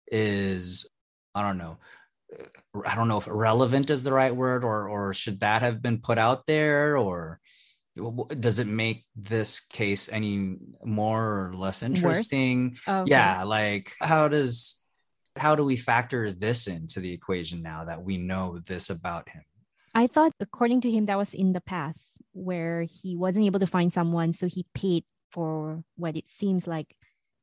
is, 0.07 0.87
I 1.35 1.43
don't 1.43 1.59
know, 1.59 1.79
I 2.87 2.95
don't 2.95 3.09
know 3.09 3.19
if 3.19 3.29
relevant 3.29 3.91
is 3.91 4.03
the 4.03 4.13
right 4.13 4.35
word 4.35 4.65
or 4.65 4.89
or 4.89 5.15
should 5.15 5.41
that 5.41 5.63
have 5.63 5.83
been 5.83 5.99
put 5.99 6.19
out 6.19 6.47
there 6.47 6.97
or 6.97 7.41
does 8.41 8.59
it 8.59 8.67
make 8.67 9.05
this 9.15 9.61
case 9.61 10.09
any 10.11 10.57
more 10.85 11.49
or 11.49 11.55
less 11.55 11.83
interesting? 11.83 12.79
Oh, 12.87 13.01
okay. 13.01 13.11
yeah 13.11 13.43
like 13.45 13.93
how 14.01 14.29
does 14.29 14.81
how 15.37 15.55
do 15.55 15.65
we 15.65 15.77
factor 15.77 16.31
this 16.31 16.67
into 16.67 17.01
the 17.01 17.13
equation 17.13 17.63
now 17.63 17.85
that 17.85 18.03
we 18.03 18.17
know 18.17 18.61
this 18.67 18.91
about 18.91 19.29
him? 19.29 19.43
I 19.95 20.07
thought 20.07 20.33
according 20.41 20.81
to 20.83 20.91
him 20.91 21.07
that 21.07 21.19
was 21.19 21.35
in 21.35 21.53
the 21.53 21.61
past 21.61 22.17
where 22.33 22.83
he 22.83 23.17
wasn't 23.17 23.45
able 23.45 23.61
to 23.61 23.67
find 23.67 23.93
someone 23.93 24.33
so 24.33 24.47
he 24.47 24.65
paid 24.75 25.05
for 25.31 25.85
what 25.97 26.17
it 26.17 26.29
seems 26.29 26.67
like 26.67 26.97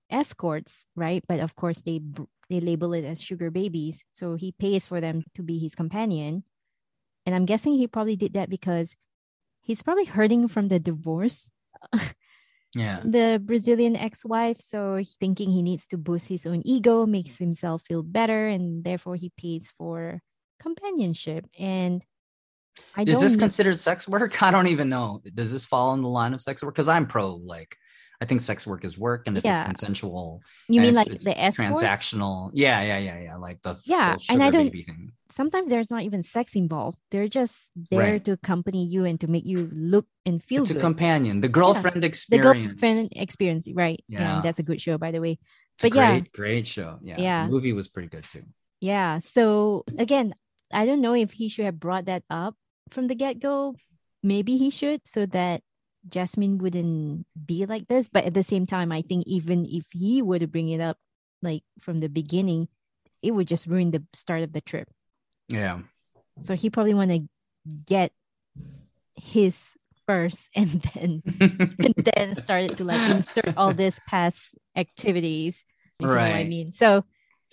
escorts 0.09 0.87
right? 0.95 1.23
But 1.27 1.39
of 1.41 1.55
course 1.55 1.79
they 1.85 2.01
they 2.49 2.59
label 2.59 2.93
it 2.93 3.05
as 3.05 3.21
sugar 3.21 3.51
babies 3.51 4.03
so 4.11 4.35
he 4.35 4.51
pays 4.51 4.85
for 4.85 4.99
them 4.99 5.23
to 5.35 5.43
be 5.43 5.59
his 5.59 5.75
companion 5.75 6.43
and 7.25 7.35
i'm 7.35 7.45
guessing 7.45 7.73
he 7.73 7.87
probably 7.87 8.15
did 8.15 8.33
that 8.33 8.49
because 8.49 8.95
he's 9.61 9.83
probably 9.83 10.05
hurting 10.05 10.47
from 10.47 10.67
the 10.67 10.79
divorce. 10.79 11.51
yeah. 12.75 13.01
The 13.05 13.41
Brazilian 13.43 13.95
ex-wife, 13.95 14.59
so 14.59 15.01
thinking 15.19 15.51
he 15.51 15.61
needs 15.61 15.85
to 15.87 15.97
boost 15.97 16.27
his 16.27 16.45
own 16.45 16.61
ego, 16.65 17.05
makes 17.05 17.37
himself 17.37 17.83
feel 17.85 18.03
better, 18.03 18.47
and 18.47 18.83
therefore 18.83 19.15
he 19.15 19.31
pays 19.37 19.71
for 19.77 20.21
companionship. 20.61 21.45
And 21.57 22.03
I 22.95 23.03
is 23.03 23.19
this 23.21 23.35
considered 23.35 23.79
sex 23.79 24.07
work? 24.07 24.41
I 24.47 24.51
don't 24.51 24.67
even 24.67 24.89
know. 24.89 25.21
Does 25.33 25.51
this 25.51 25.65
fall 25.65 25.93
in 25.93 26.01
the 26.01 26.09
line 26.09 26.33
of 26.33 26.41
sex 26.41 26.63
work? 26.63 26.73
Because 26.73 26.87
I'm 26.87 27.07
pro 27.07 27.35
like 27.35 27.77
I 28.21 28.25
think 28.25 28.41
sex 28.41 28.67
work 28.67 28.83
is 28.83 28.97
work, 28.97 29.27
and 29.27 29.37
if 29.37 29.45
it's 29.45 29.61
consensual, 29.61 30.43
You 30.67 30.81
mean 30.81 30.93
like 30.93 31.07
it's 31.07 31.23
the 31.23 31.39
escorts? 31.39 31.81
transactional. 31.81 32.51
Yeah, 32.53 32.81
yeah, 32.81 32.97
yeah, 32.99 33.19
yeah. 33.21 33.35
Like 33.37 33.61
the 33.61 33.77
Yeah, 33.85 34.17
and 34.29 34.43
I 34.43 34.49
don't- 34.51 34.65
baby 34.65 34.83
thing. 34.83 35.13
Sometimes 35.31 35.69
there's 35.69 35.91
not 35.91 36.01
even 36.03 36.23
sex 36.23 36.55
involved. 36.55 36.97
They're 37.11 37.27
just 37.29 37.69
there 37.91 37.99
Right. 38.13 38.25
to 38.25 38.31
accompany 38.33 38.83
you 38.85 39.05
and 39.05 39.19
to 39.21 39.27
make 39.27 39.45
you 39.45 39.69
look 39.71 40.07
and 40.25 40.43
feel 40.43 40.63
It's 40.63 40.71
a 40.71 40.75
companion, 40.75 41.39
the 41.41 41.47
girlfriend 41.47 42.01
the 42.03 42.07
experience. 42.07 42.57
The 42.57 42.65
girlfriend 42.73 43.09
experience, 43.15 43.67
right? 43.73 44.03
Yeah. 44.09 44.35
and 44.35 44.43
that's 44.43 44.59
a 44.59 44.63
good 44.63 44.81
show, 44.81 44.97
by 44.97 45.11
the 45.11 45.21
way. 45.21 45.37
It's 45.75 45.83
a 45.85 45.89
but 45.89 45.95
yeah. 45.95 46.11
great, 46.19 46.31
great 46.33 46.67
show. 46.67 46.97
Yeah, 47.01 47.21
Yeah. 47.21 47.45
The 47.45 47.51
movie 47.51 47.73
was 47.73 47.87
pretty 47.87 48.09
good 48.09 48.23
too. 48.25 48.43
Yeah. 48.81 49.19
So 49.19 49.85
again, 49.97 50.33
I 50.73 50.85
don't 50.85 50.99
know 51.01 51.13
if 51.13 51.31
he 51.31 51.47
should 51.47 51.65
have 51.65 51.79
brought 51.79 52.05
that 52.05 52.23
up 52.29 52.55
from 52.89 53.07
the 53.07 53.15
get 53.15 53.39
go. 53.39 53.75
Maybe 54.23 54.57
he 54.57 54.69
should, 54.71 55.07
so 55.07 55.25
that 55.27 55.61
Jasmine 56.09 56.57
wouldn't 56.57 57.25
be 57.45 57.65
like 57.65 57.87
this. 57.87 58.07
But 58.07 58.25
at 58.25 58.33
the 58.33 58.43
same 58.43 58.65
time, 58.65 58.91
I 58.91 59.01
think 59.01 59.25
even 59.27 59.65
if 59.65 59.85
he 59.93 60.21
were 60.21 60.39
to 60.39 60.47
bring 60.47 60.69
it 60.69 60.81
up, 60.81 60.97
like 61.41 61.63
from 61.79 61.99
the 61.99 62.09
beginning, 62.09 62.67
it 63.23 63.31
would 63.31 63.47
just 63.47 63.67
ruin 63.67 63.91
the 63.91 64.03
start 64.13 64.43
of 64.43 64.53
the 64.53 64.61
trip. 64.61 64.89
Yeah, 65.47 65.79
So 66.41 66.55
he 66.55 66.69
probably 66.69 66.93
want 66.93 67.11
to 67.11 67.27
get 67.85 68.11
his 69.15 69.73
first, 70.07 70.49
and 70.55 70.81
then 70.93 71.21
and 71.79 71.93
then 71.95 72.35
started 72.35 72.77
to 72.77 72.83
like 72.83 73.09
insert 73.09 73.57
all 73.57 73.73
this 73.73 73.99
past 74.07 74.55
activities. 74.75 75.63
if 75.99 76.03
you 76.03 76.07
know 76.07 76.13
what 76.13 76.23
I 76.23 76.43
mean, 76.45 76.71
so 76.73 77.03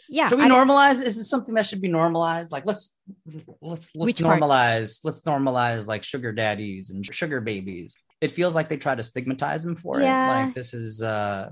yeah, 0.08 0.28
should 0.28 0.38
we 0.38 0.44
I- 0.44 0.48
normalize? 0.50 1.02
Is 1.02 1.16
this 1.16 1.28
something 1.30 1.54
that 1.54 1.66
should 1.66 1.80
be 1.80 1.88
normalized? 1.88 2.52
Like, 2.52 2.66
let's 2.66 2.94
let's 3.60 3.90
let's 3.94 3.96
Which 3.96 4.22
part? 4.22 4.40
normalize. 4.40 5.00
Let's 5.04 5.22
normalize 5.22 5.86
like 5.86 6.04
sugar 6.04 6.32
daddies 6.32 6.90
and 6.90 7.04
sugar 7.04 7.40
babies. 7.40 7.96
It 8.20 8.30
feels 8.30 8.54
like 8.54 8.68
they 8.68 8.76
try 8.78 8.94
to 8.94 9.02
stigmatize 9.02 9.62
them 9.64 9.76
for 9.76 10.00
Yeah. 10.00 10.08
it. 10.24 10.46
Like 10.46 10.54
this 10.54 10.72
is 10.74 11.02
uh 11.02 11.50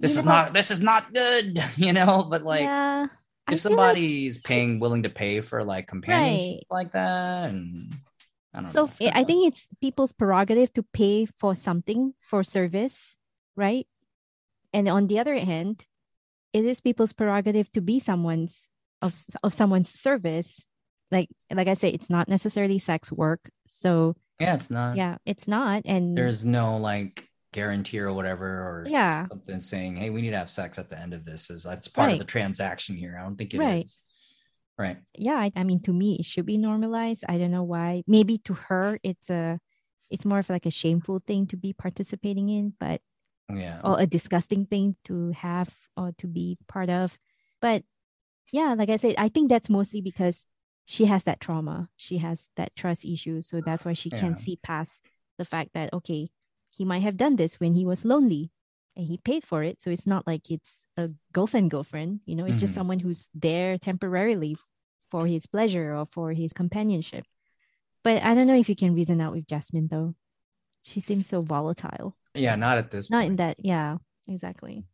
this 0.00 0.14
You 0.14 0.20
is 0.20 0.24
know- 0.24 0.32
not 0.32 0.52
this 0.52 0.70
is 0.70 0.80
not 0.80 1.12
good, 1.14 1.62
you 1.76 1.92
know. 1.92 2.26
But 2.28 2.42
like, 2.42 2.62
yeah. 2.62 3.06
If 3.50 3.60
feel 3.62 3.72
like- 3.72 3.96
somebody's 3.96 4.38
paying 4.38 4.78
willing 4.78 5.02
to 5.04 5.10
pay 5.10 5.40
for 5.40 5.64
like 5.64 5.86
companionship 5.88 6.64
like 6.70 6.92
that, 6.92 7.50
and 7.50 7.94
I 8.54 8.62
don't 8.62 8.66
so 8.70 8.86
know. 8.86 8.92
I 9.08 9.20
I 9.20 9.24
think 9.24 9.48
it's 9.48 9.66
people's 9.80 10.12
prerogative 10.12 10.72
to 10.74 10.82
pay 10.92 11.26
for 11.40 11.54
something 11.54 12.14
for 12.28 12.44
service, 12.44 12.94
right? 13.56 13.86
And 14.72 14.88
on 14.88 15.06
the 15.08 15.18
other 15.18 15.36
hand, 15.38 15.84
it 16.52 16.64
is 16.64 16.80
people's 16.80 17.12
prerogative 17.12 17.72
to 17.72 17.80
be 17.80 17.98
someone's 17.98 18.68
of 19.00 19.16
of 19.42 19.52
someone's 19.52 19.90
service. 19.90 20.60
Like 21.12 21.28
like 21.52 21.68
I 21.68 21.74
say, 21.74 21.90
it's 21.90 22.10
not 22.10 22.26
necessarily 22.28 22.78
sex 22.80 23.12
work. 23.12 23.50
So 23.68 24.16
yeah, 24.40 24.54
it's 24.54 24.70
not. 24.70 24.96
yeah, 24.96 25.18
it's 25.24 25.46
not. 25.46 25.82
And 25.84 26.16
there's 26.18 26.44
no 26.44 26.78
like 26.78 27.28
guarantee 27.52 28.00
or 28.00 28.12
whatever 28.12 28.46
or 28.48 28.86
Yeah. 28.88 29.28
something 29.28 29.60
saying 29.60 29.96
hey 29.96 30.08
we 30.08 30.22
need 30.22 30.30
to 30.30 30.38
have 30.38 30.48
sex 30.50 30.78
at 30.78 30.88
the 30.88 30.98
end 30.98 31.12
of 31.12 31.26
this 31.26 31.50
is 31.50 31.64
that's 31.64 31.86
part 31.86 32.10
of 32.10 32.18
the 32.18 32.24
transaction 32.24 32.96
here 32.96 33.14
i 33.14 33.22
don't 33.22 33.36
think 33.36 33.52
it 33.52 33.58
is. 33.58 33.60
Right. 33.60 33.90
right 34.78 34.96
yeah, 35.18 35.34
I, 35.36 35.52
I 35.54 35.62
mean, 35.62 35.82
to 35.82 35.92
me, 35.92 36.16
it 36.18 36.24
should 36.24 36.46
be 36.46 36.56
normalized. 36.56 37.24
I 37.28 37.36
don't 37.36 37.50
know 37.50 37.62
why. 37.62 38.04
Maybe 38.06 38.38
to 38.48 38.54
her, 38.54 38.98
it's 39.02 39.28
a, 39.28 39.60
it's 40.08 40.24
more 40.24 40.38
of 40.38 40.48
like 40.48 40.64
a 40.64 40.70
shameful 40.70 41.20
thing 41.26 41.46
to 41.48 41.58
be 41.58 41.74
participating 41.74 42.48
in, 42.48 42.72
but 42.80 43.02
yeah 43.52 43.80
or 43.84 44.00
a 44.00 44.06
disgusting 44.06 44.64
thing 44.64 44.96
to 45.04 45.32
have 45.36 45.68
or 45.94 46.12
to 46.18 46.26
be 46.26 46.56
part 46.68 46.88
of. 46.88 47.18
But 47.60 47.84
yeah, 48.50 48.72
like 48.78 48.88
I 48.88 48.96
said, 48.96 49.16
I 49.18 49.28
think 49.28 49.50
that's 49.50 49.68
mostly 49.68 50.00
because 50.00 50.42
she 50.84 51.06
has 51.06 51.24
that 51.24 51.40
trauma. 51.40 51.88
She 51.96 52.18
has 52.18 52.48
that 52.56 52.74
trust 52.74 53.04
issue. 53.04 53.42
So 53.42 53.60
that's 53.60 53.84
why 53.84 53.92
she 53.94 54.10
Yeah. 54.10 54.18
can 54.20 54.36
see 54.36 54.56
past 54.62 55.00
the 55.38 55.44
fact 55.44 55.70
that, 55.74 55.92
okay, 55.92 56.30
he 56.70 56.84
might 56.84 57.02
have 57.02 57.16
done 57.16 57.36
this 57.36 57.60
when 57.60 57.74
he 57.74 57.84
was 57.84 58.04
lonely 58.04 58.50
and 58.96 59.06
he 59.06 59.18
paid 59.18 59.44
for 59.44 59.62
it. 59.62 59.82
So 59.82 59.90
it's 59.90 60.06
not 60.06 60.26
like 60.26 60.50
it's 60.50 60.86
a 60.96 61.10
girlfriend 61.32 61.70
girlfriend, 61.70 62.20
you 62.26 62.34
know, 62.34 62.44
it's 62.46 62.60
just 62.60 62.72
Mhm. 62.72 62.76
someone 62.76 62.98
who's 63.00 63.28
there 63.34 63.78
temporarily 63.78 64.56
for 65.10 65.26
his 65.26 65.46
pleasure 65.46 65.94
or 65.94 66.06
for 66.06 66.32
his 66.32 66.52
companionship. 66.52 67.24
But 68.02 68.22
I 68.22 68.34
don't 68.34 68.46
know 68.46 68.56
if 68.58 68.68
you 68.68 68.76
can 68.76 68.94
reason 68.94 69.20
out 69.20 69.32
with 69.32 69.46
Jasmine 69.46 69.88
though. 69.88 70.14
She 70.82 71.00
seems 71.00 71.26
so 71.28 71.42
volatile 71.42 72.16
yeah 72.34 72.56
not 72.56 72.78
at 72.78 72.90
this 72.90 73.10
not 73.10 73.24
in 73.24 73.36
that 73.36 73.56
yeah 73.60 73.98
exactly 74.26 74.84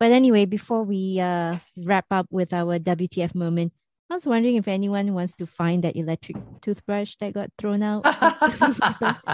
but 0.00 0.10
anyway 0.10 0.46
before 0.46 0.82
we 0.82 1.20
uh 1.20 1.58
wrap 1.76 2.06
up 2.10 2.26
with 2.30 2.52
our 2.52 2.78
wtf 2.78 3.34
moment 3.34 3.72
i 4.12 4.14
was 4.14 4.26
wondering 4.26 4.56
if 4.56 4.68
anyone 4.68 5.14
wants 5.14 5.34
to 5.34 5.46
find 5.46 5.84
that 5.84 5.96
electric 5.96 6.36
toothbrush 6.60 7.16
that 7.16 7.32
got 7.32 7.48
thrown 7.56 7.82
out. 7.82 8.04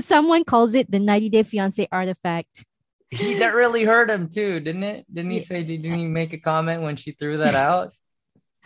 Someone 0.04 0.44
calls 0.44 0.74
it 0.74 0.90
the 0.90 0.98
90 0.98 1.30
day 1.30 1.42
fiance 1.42 1.88
artifact. 1.90 2.66
He, 3.10 3.38
that 3.40 3.54
really 3.54 3.84
hurt 3.84 4.10
him 4.10 4.28
too 4.28 4.60
didn't 4.60 4.82
it? 4.84 5.06
Didn't 5.12 5.30
he 5.30 5.38
Yeah. 5.38 5.44
say 5.44 5.62
didn't 5.64 5.94
he 5.96 6.04
make 6.04 6.34
a 6.34 6.38
comment 6.38 6.82
when 6.82 6.96
she 6.96 7.12
threw 7.12 7.38
that 7.38 7.54
out? 7.54 7.94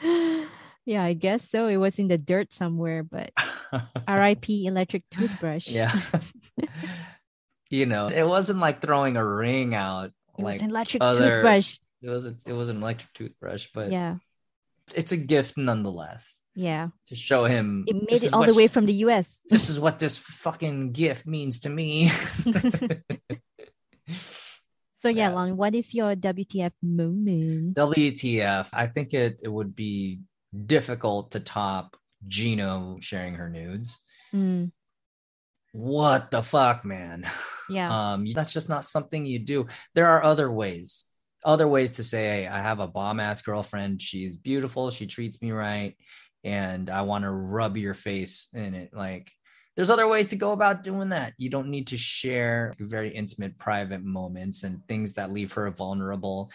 Yeah 0.87 1.03
i 1.03 1.15
guess 1.15 1.49
so. 1.49 1.67
It 1.69 1.79
was 1.79 1.99
in 1.99 2.09
the 2.09 2.19
dirt 2.19 2.53
somewhere 2.53 3.05
but 3.05 3.31
rip 4.09 4.51
electric 4.51 5.09
toothbrush. 5.09 5.69
Yeah. 5.69 5.95
You 7.71 7.87
know 7.87 8.09
it 8.09 8.27
wasn't 8.27 8.59
like 8.59 8.83
throwing 8.83 9.17
a 9.17 9.25
ring 9.25 9.73
out 9.75 10.11
it 10.37 10.43
like 10.43 10.55
was 10.55 10.63
an 10.63 10.71
electric 10.71 11.03
other- 11.03 11.31
toothbrush. 11.35 11.79
It 12.03 12.11
was 12.11 12.27
it 12.27 12.53
was 12.53 12.69
an 12.69 12.83
electric 12.83 13.13
toothbrush 13.15 13.69
but 13.73 13.93
yeah 13.93 14.17
it's 14.95 15.12
a 15.12 15.16
gift 15.16 15.57
nonetheless 15.57 16.45
yeah 16.55 16.89
to 17.09 17.16
show 17.16 17.45
him 17.47 17.85
it 17.89 17.97
made 18.09 18.22
it 18.22 18.32
all 18.32 18.45
the 18.45 18.55
way 18.55 18.68
from 18.68 18.85
the 18.85 18.93
us 19.09 19.41
this 19.49 19.70
is 19.70 19.80
what 19.80 19.99
this 19.99 20.18
fucking 20.18 20.93
gift 20.93 21.26
means 21.26 21.61
to 21.61 21.70
me. 21.70 22.09
so 24.97 25.09
yeah, 25.09 25.28
Yeah. 25.28 25.35
long 25.35 25.57
what 25.57 25.74
is 25.74 25.93
your 25.95 26.14
wtf 26.16 26.72
moment 26.82 27.74
WTF? 27.76 28.68
I 28.72 28.87
think 28.87 29.12
it 29.14 29.41
it 29.43 29.49
would 29.49 29.74
be 29.74 30.20
difficult 30.55 31.32
to 31.32 31.41
top 31.41 31.97
Gino 32.26 32.99
sharing 33.01 33.35
her 33.35 33.49
nudes. 33.51 34.01
Mm, 34.35 34.72
What 35.72 36.30
the 36.30 36.43
fuck, 36.43 36.85
man? 36.85 37.26
yeah 37.68 37.89
Um, 38.14 38.26
that's 38.32 38.53
just 38.53 38.68
not 38.68 38.85
something 38.85 39.26
you 39.26 39.39
do. 39.41 39.66
There 39.95 40.09
are 40.09 40.22
other 40.22 40.51
ways, 40.51 41.05
other 41.45 41.68
ways 41.68 41.92
to 41.92 42.03
say, 42.03 42.24
hey, 42.24 42.47
I 42.47 42.61
have 42.61 42.80
a 42.80 42.86
bomb 42.86 43.20
ass 43.20 43.42
girlfriend. 43.42 44.01
She's 44.01 44.36
beautiful. 44.36 44.90
She 44.90 45.07
treats 45.07 45.40
me 45.42 45.53
right. 45.53 45.97
And 46.42 46.90
I 46.90 47.03
want 47.03 47.24
to 47.24 47.30
rub 47.30 47.76
your 47.76 47.95
face 47.95 48.49
in 48.55 48.74
it. 48.74 48.90
Like, 48.92 49.30
there's 49.76 49.90
other 49.90 50.07
ways 50.07 50.30
to 50.30 50.36
go 50.36 50.53
about 50.53 50.82
doing 50.82 51.09
that. 51.11 51.34
You 51.36 51.51
don't 51.51 51.68
need 51.68 51.88
to 51.88 51.97
share 51.97 52.74
very 52.78 53.11
intimate, 53.11 53.59
private 53.59 54.05
moments 54.05 54.62
and 54.62 54.86
things 54.86 55.14
that 55.14 55.32
leave 55.32 55.53
her 55.53 55.70
vulnerable, 55.70 56.51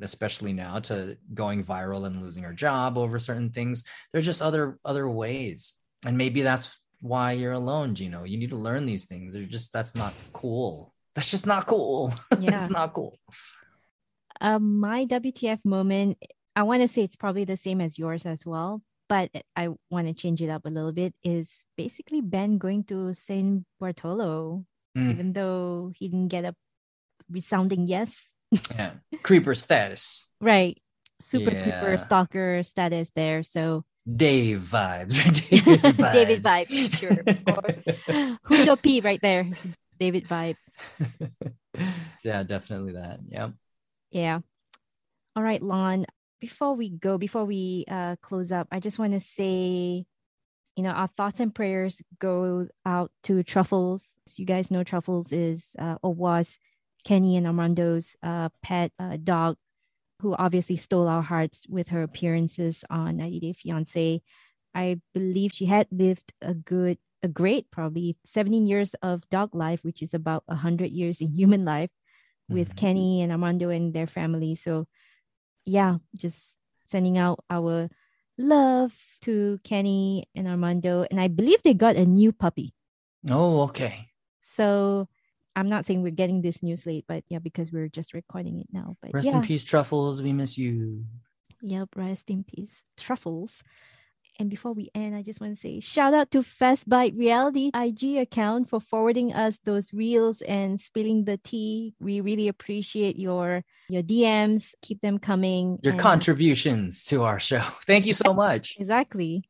especially 0.00 0.52
now 0.52 0.78
to 0.80 1.16
going 1.34 1.64
viral 1.64 2.06
and 2.06 2.22
losing 2.22 2.44
her 2.44 2.54
job 2.54 2.96
over 2.96 3.18
certain 3.18 3.50
things. 3.50 3.84
There's 4.12 4.24
just 4.24 4.40
other 4.40 4.78
other 4.84 5.08
ways. 5.08 5.74
And 6.06 6.16
maybe 6.16 6.42
that's 6.42 6.78
why 7.00 7.32
you're 7.32 7.52
alone, 7.52 7.94
Gino. 7.94 8.24
You 8.24 8.38
need 8.38 8.50
to 8.50 8.56
learn 8.56 8.86
these 8.86 9.04
things. 9.04 9.34
They're 9.34 9.44
just 9.44 9.72
that's 9.72 9.94
not 9.94 10.14
cool. 10.32 10.94
That's 11.14 11.30
just 11.30 11.46
not 11.46 11.66
cool. 11.66 12.14
Yeah. 12.40 12.54
it's 12.54 12.70
not 12.70 12.94
cool. 12.94 13.18
Um, 14.42 14.80
my 14.80 15.06
WTF 15.06 15.64
moment, 15.64 16.18
I 16.54 16.64
want 16.64 16.82
to 16.82 16.88
say 16.88 17.02
it's 17.04 17.16
probably 17.16 17.44
the 17.44 17.56
same 17.56 17.80
as 17.80 17.96
yours 17.98 18.26
as 18.26 18.44
well, 18.44 18.82
but 19.08 19.30
I 19.56 19.68
want 19.88 20.08
to 20.08 20.14
change 20.14 20.42
it 20.42 20.50
up 20.50 20.66
a 20.66 20.68
little 20.70 20.92
bit. 20.92 21.14
Is 21.22 21.48
basically 21.76 22.20
Ben 22.20 22.58
going 22.58 22.84
to 22.92 23.14
Saint 23.14 23.64
Bartolo, 23.80 24.66
Mm. 24.98 25.10
even 25.10 25.32
though 25.32 25.90
he 25.96 26.08
didn't 26.08 26.28
get 26.28 26.44
a 26.44 26.54
resounding 27.30 27.86
yes. 27.88 28.12
Yeah. 28.76 28.92
Creeper 29.22 29.54
status. 29.54 30.28
Right, 30.40 30.76
super 31.20 31.50
creeper 31.52 31.96
stalker 31.96 32.62
status 32.62 33.08
there. 33.14 33.42
So 33.42 33.84
Dave 34.04 34.60
vibes. 34.60 35.14
David 35.48 35.96
vibes. 35.96 36.12
David 36.12 36.42
vibes, 36.42 36.98
sure. 36.98 37.16
Or 37.46 38.36
Hudo 38.50 38.76
P 38.82 39.00
right 39.00 39.20
there, 39.22 39.48
David 39.98 40.26
vibes. 40.28 40.58
yeah, 42.24 42.42
definitely 42.42 42.92
that. 42.94 43.20
Yeah. 43.30 43.50
Yeah. 44.12 44.40
All 45.34 45.42
right, 45.42 45.62
Lon. 45.62 46.06
Before 46.40 46.74
we 46.74 46.90
go, 46.90 47.18
before 47.18 47.44
we 47.44 47.84
uh, 47.88 48.16
close 48.20 48.52
up, 48.52 48.68
I 48.70 48.80
just 48.80 48.98
want 48.98 49.12
to 49.12 49.20
say, 49.20 50.04
you 50.76 50.82
know, 50.82 50.90
our 50.90 51.08
thoughts 51.16 51.40
and 51.40 51.54
prayers 51.54 52.02
go 52.20 52.68
out 52.84 53.10
to 53.24 53.42
Truffles. 53.42 54.10
You 54.36 54.44
guys 54.44 54.70
know 54.70 54.84
Truffles 54.84 55.32
is 55.32 55.68
uh, 55.78 55.96
or 56.02 56.12
was 56.12 56.58
Kenny 57.04 57.36
and 57.36 57.46
Armando's 57.46 58.16
uh, 58.22 58.50
pet 58.62 58.92
uh, 58.98 59.16
dog, 59.22 59.56
who 60.20 60.34
obviously 60.34 60.76
stole 60.76 61.08
our 61.08 61.22
hearts 61.22 61.66
with 61.68 61.88
her 61.88 62.02
appearances 62.02 62.84
on 62.90 63.16
90 63.16 63.40
Day 63.40 63.52
Fiance. 63.52 64.22
I 64.74 65.00
believe 65.14 65.52
she 65.54 65.66
had 65.66 65.86
lived 65.90 66.32
a 66.42 66.54
good, 66.54 66.98
a 67.22 67.28
great, 67.28 67.70
probably 67.70 68.16
17 68.24 68.66
years 68.66 68.94
of 69.02 69.28
dog 69.30 69.54
life, 69.54 69.84
which 69.84 70.02
is 70.02 70.12
about 70.12 70.42
100 70.46 70.90
years 70.90 71.20
in 71.20 71.28
human 71.30 71.64
life 71.64 71.90
with 72.52 72.74
Mhm. 72.74 72.76
Kenny 72.76 73.22
and 73.22 73.32
Armando 73.32 73.68
and 73.70 73.92
their 73.92 74.06
family. 74.06 74.54
So, 74.54 74.86
yeah, 75.64 75.98
just 76.14 76.56
sending 76.86 77.18
out 77.18 77.44
our 77.50 77.88
love 78.38 78.94
to 79.22 79.58
Kenny 79.64 80.26
and 80.34 80.48
Armando. 80.48 81.06
And 81.10 81.20
I 81.20 81.28
believe 81.28 81.62
they 81.62 81.74
got 81.74 81.96
a 81.96 82.04
new 82.04 82.32
puppy. 82.32 82.74
Oh, 83.30 83.62
okay. 83.62 84.08
So, 84.42 85.08
I'm 85.54 85.68
not 85.68 85.84
saying 85.84 86.02
we're 86.02 86.10
getting 86.10 86.40
this 86.42 86.62
news 86.62 86.86
late, 86.86 87.04
but 87.06 87.24
yeah, 87.28 87.38
because 87.38 87.70
we're 87.70 87.88
just 87.88 88.14
recording 88.14 88.58
it 88.60 88.68
now. 88.72 88.96
But 89.02 89.12
Rest 89.12 89.26
yeah. 89.28 89.36
in 89.36 89.42
peace, 89.42 89.64
Truffles. 89.64 90.22
We 90.22 90.32
miss 90.32 90.56
you. 90.56 91.04
Yep, 91.60 91.90
rest 91.96 92.30
in 92.30 92.42
peace. 92.42 92.72
Truffles. 92.96 93.62
And 94.42 94.50
before 94.50 94.72
we 94.72 94.90
end, 94.92 95.14
I 95.14 95.22
just 95.22 95.40
want 95.40 95.54
to 95.54 95.60
say 95.60 95.78
shout 95.78 96.14
out 96.14 96.32
to 96.32 96.42
Fast 96.42 96.88
Bite 96.88 97.14
Reality 97.14 97.70
IG 97.72 98.16
account 98.16 98.68
for 98.68 98.80
forwarding 98.80 99.32
us 99.32 99.56
those 99.64 99.94
reels 99.94 100.42
and 100.42 100.80
spilling 100.80 101.26
the 101.26 101.36
tea. 101.36 101.94
We 102.00 102.20
really 102.20 102.48
appreciate 102.48 103.20
your 103.20 103.62
your 103.88 104.02
DMs. 104.02 104.74
Keep 104.82 105.00
them 105.00 105.20
coming. 105.20 105.78
Your 105.84 105.92
and- 105.92 106.00
contributions 106.00 107.04
to 107.04 107.22
our 107.22 107.38
show. 107.38 107.60
Thank 107.86 108.04
you 108.04 108.14
so 108.14 108.34
much. 108.34 108.78
Exactly. 108.80 109.48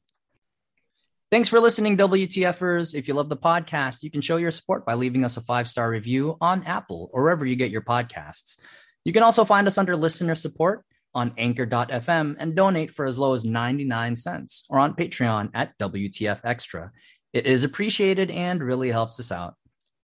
Thanks 1.30 1.48
for 1.48 1.58
listening, 1.58 1.96
WTFers. 1.96 2.94
If 2.94 3.08
you 3.08 3.14
love 3.14 3.30
the 3.30 3.36
podcast, 3.38 4.02
you 4.02 4.10
can 4.10 4.20
show 4.20 4.36
your 4.36 4.50
support 4.50 4.84
by 4.84 4.92
leaving 4.92 5.24
us 5.24 5.38
a 5.38 5.40
five 5.40 5.70
star 5.70 5.88
review 5.88 6.36
on 6.38 6.64
Apple 6.64 7.08
or 7.14 7.22
wherever 7.22 7.46
you 7.46 7.56
get 7.56 7.70
your 7.70 7.80
podcasts. 7.80 8.60
You 9.06 9.14
can 9.14 9.22
also 9.22 9.46
find 9.46 9.66
us 9.66 9.78
under 9.78 9.96
listener 9.96 10.34
support 10.34 10.84
on 11.14 11.32
anchor.fm 11.36 12.36
and 12.38 12.56
donate 12.56 12.94
for 12.94 13.04
as 13.04 13.18
low 13.18 13.34
as 13.34 13.44
99 13.44 14.16
cents 14.16 14.64
or 14.70 14.78
on 14.78 14.94
Patreon 14.94 15.50
at 15.54 15.78
WTF 15.78 16.40
Extra. 16.44 16.90
It 17.32 17.46
is 17.46 17.64
appreciated 17.64 18.30
and 18.30 18.62
really 18.62 18.90
helps 18.90 19.18
us 19.20 19.32
out. 19.32 19.54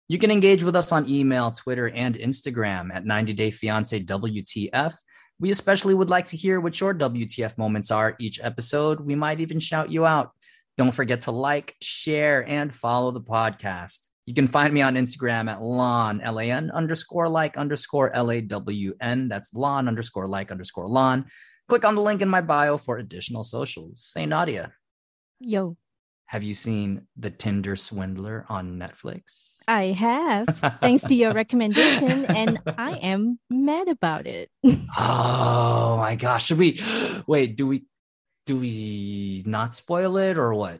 You 0.07 0.19
can 0.19 0.31
engage 0.31 0.63
with 0.63 0.75
us 0.75 0.91
on 0.91 1.09
email, 1.09 1.51
Twitter, 1.51 1.89
and 1.89 2.15
Instagram 2.15 2.93
at 2.93 3.05
90 3.05 3.33
Day 3.33 3.51
Fiance 3.51 3.99
WTF. 4.03 4.95
We 5.39 5.51
especially 5.51 5.93
would 5.93 6.09
like 6.09 6.27
to 6.27 6.37
hear 6.37 6.59
what 6.59 6.79
your 6.79 6.93
WTF 6.93 7.57
moments 7.57 7.91
are 7.91 8.15
each 8.19 8.39
episode. 8.41 9.01
We 9.01 9.15
might 9.15 9.39
even 9.39 9.59
shout 9.59 9.91
you 9.91 10.05
out. 10.05 10.31
Don't 10.77 10.93
forget 10.93 11.21
to 11.21 11.31
like, 11.31 11.75
share, 11.81 12.47
and 12.47 12.73
follow 12.73 13.11
the 13.11 13.21
podcast. 13.21 14.07
You 14.27 14.33
can 14.33 14.45
find 14.45 14.73
me 14.73 14.81
on 14.81 14.95
Instagram 14.95 15.49
at 15.49 15.63
lon, 15.63 16.19
L-A-N 16.21 16.69
underscore 16.71 17.29
like 17.29 17.57
underscore 17.57 18.13
L-A-W-N. 18.13 19.29
That's 19.29 19.53
lon 19.53 19.87
underscore 19.87 20.27
like 20.27 20.51
underscore 20.51 20.87
lon. 20.89 21.25
Click 21.69 21.85
on 21.85 21.95
the 21.95 22.01
link 22.01 22.21
in 22.21 22.27
my 22.27 22.41
bio 22.41 22.77
for 22.77 22.97
additional 22.97 23.45
socials. 23.45 24.03
Say 24.03 24.25
Nadia, 24.25 24.73
Yo, 25.39 25.77
have 26.25 26.43
you 26.43 26.53
seen 26.53 27.07
The 27.15 27.29
Tinder 27.29 27.77
Swindler 27.77 28.45
on 28.49 28.77
Netflix? 28.77 29.55
I 29.65 29.85
have. 29.87 30.47
Thanks 30.81 31.03
to 31.03 31.15
your 31.15 31.31
recommendation, 31.31 32.25
and 32.25 32.59
I 32.77 32.97
am 32.97 33.39
mad 33.49 33.87
about 33.87 34.27
it. 34.27 34.49
Oh 34.99 35.97
my 35.97 36.15
gosh. 36.15 36.45
Should 36.45 36.57
we 36.57 36.79
wait? 37.27 37.55
Do 37.55 37.67
we 37.67 37.85
do 38.45 38.57
we 38.57 39.43
not 39.45 39.73
spoil 39.73 40.17
it 40.17 40.37
or 40.37 40.53
what? 40.53 40.79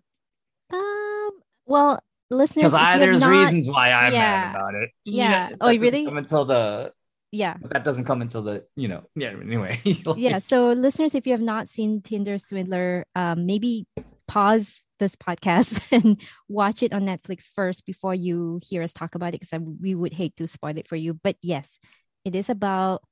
Um, 0.71 1.31
well, 1.65 1.99
listeners, 2.29 2.71
Because 2.71 2.73
I 2.73 2.97
there's 2.99 3.19
not- 3.21 3.29
reasons 3.31 3.67
why 3.67 3.91
I'm 3.91 4.13
yeah. 4.13 4.19
mad 4.19 4.55
about 4.55 4.75
it. 4.75 4.89
You 5.05 5.13
Yeah. 5.17 5.47
know, 5.49 5.55
Oh, 5.61 5.67
really? 5.77 6.05
Come 6.05 6.17
until 6.17 6.45
the 6.45 6.91
Yeah. 7.31 7.55
but 7.61 7.71
that 7.71 7.83
doesn't 7.83 8.05
come 8.05 8.21
until 8.21 8.41
the 8.41 8.65
you 8.75 8.87
know 8.87 9.03
yeah 9.15 9.29
anyway 9.35 9.79
Like, 10.05 10.17
yeah 10.17 10.39
so 10.39 10.71
listeners 10.71 11.13
if 11.15 11.27
you 11.27 11.33
have 11.33 11.41
not 11.43 11.67
seen 11.69 12.01
tinder 12.01 12.37
swindler 12.39 13.05
um, 13.15 13.45
maybe 13.45 13.85
pause 14.27 14.83
this 14.99 15.15
podcast 15.15 15.75
and 15.95 16.19
watch 16.47 16.81
it 16.83 16.93
on 16.93 17.03
netflix 17.05 17.43
first 17.53 17.85
before 17.85 18.15
you 18.15 18.59
hear 18.63 18.81
us 18.81 18.93
talk 18.93 19.13
about 19.15 19.35
it 19.35 19.41
because 19.41 19.59
we 19.81 19.93
would 19.93 20.13
hate 20.13 20.35
to 20.37 20.47
spoil 20.47 20.77
it 20.77 20.87
for 20.87 20.95
you 20.95 21.13
but 21.13 21.35
yes 21.43 21.79
it 22.23 22.33
is 22.35 22.49
about 22.49 23.03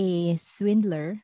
a 0.00 0.36
swindler 0.38 1.20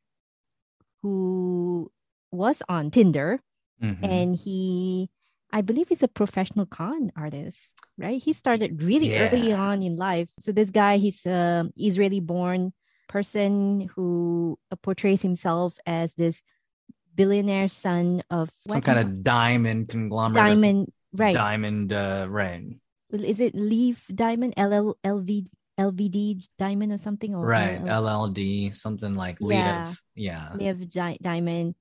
who 1.03 1.90
was 2.30 2.62
on 2.68 2.90
tinder 2.90 3.40
Mhm. 3.82 4.05
and 4.05 4.36
he 4.36 5.09
i 5.55 5.62
believe 5.62 5.88
he's 5.88 6.02
a 6.02 6.09
professional 6.20 6.66
con 6.66 7.11
artist 7.16 7.74
right? 7.98 8.20
He 8.20 8.32
started 8.32 8.82
really 8.82 9.16
early 9.16 9.52
on 9.52 9.82
in 9.82 9.96
life. 9.96 10.28
So 10.38 10.52
this 10.52 10.70
guy 10.70 10.96
he's 10.96 11.24
a 11.26 11.70
israeli 11.78 12.20
born 12.20 12.72
person 13.09 13.88
who 13.94 14.59
portrays 14.82 15.22
himself 15.22 15.78
as 15.86 16.12
this 16.14 16.42
billionaire 17.14 17.68
son 17.68 18.22
of 18.30 18.50
some 18.66 18.80
kind 18.80 18.98
of 18.98 19.22
diamond 19.22 19.88
conglomerate 19.88 20.34
diamond 20.34 20.92
right. 21.12 21.34
diamond 21.34 21.92
uh 21.92 22.26
right 22.28 22.64
is 23.12 23.38
it 23.38 23.55
leaf 23.55 24.05
diamond? 24.12 24.55
LL, 24.57 24.98
LV, 25.05 25.46
lvd 25.78 26.42
diamond 26.59 26.90
or 26.90 26.98
something 26.98 27.34
or 27.34 27.46
right 27.46 27.80
lld 27.84 28.74
something 28.74 29.14
like 29.14 29.38
Yeah. 29.38 29.46
lead 29.46 29.96
yeah. 30.16 30.50
Live 30.55 30.90
di- 30.90 31.18
diamond 31.22 31.74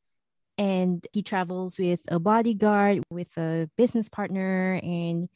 and 0.58 1.06
he 1.14 1.24
travels 1.24 1.78
with 1.78 2.00
a 2.08 2.20
bodyguard 2.20 3.04
with 3.10 3.36
a 3.38 3.70
business 3.78 4.10
partner 4.10 4.80
and 4.84 5.30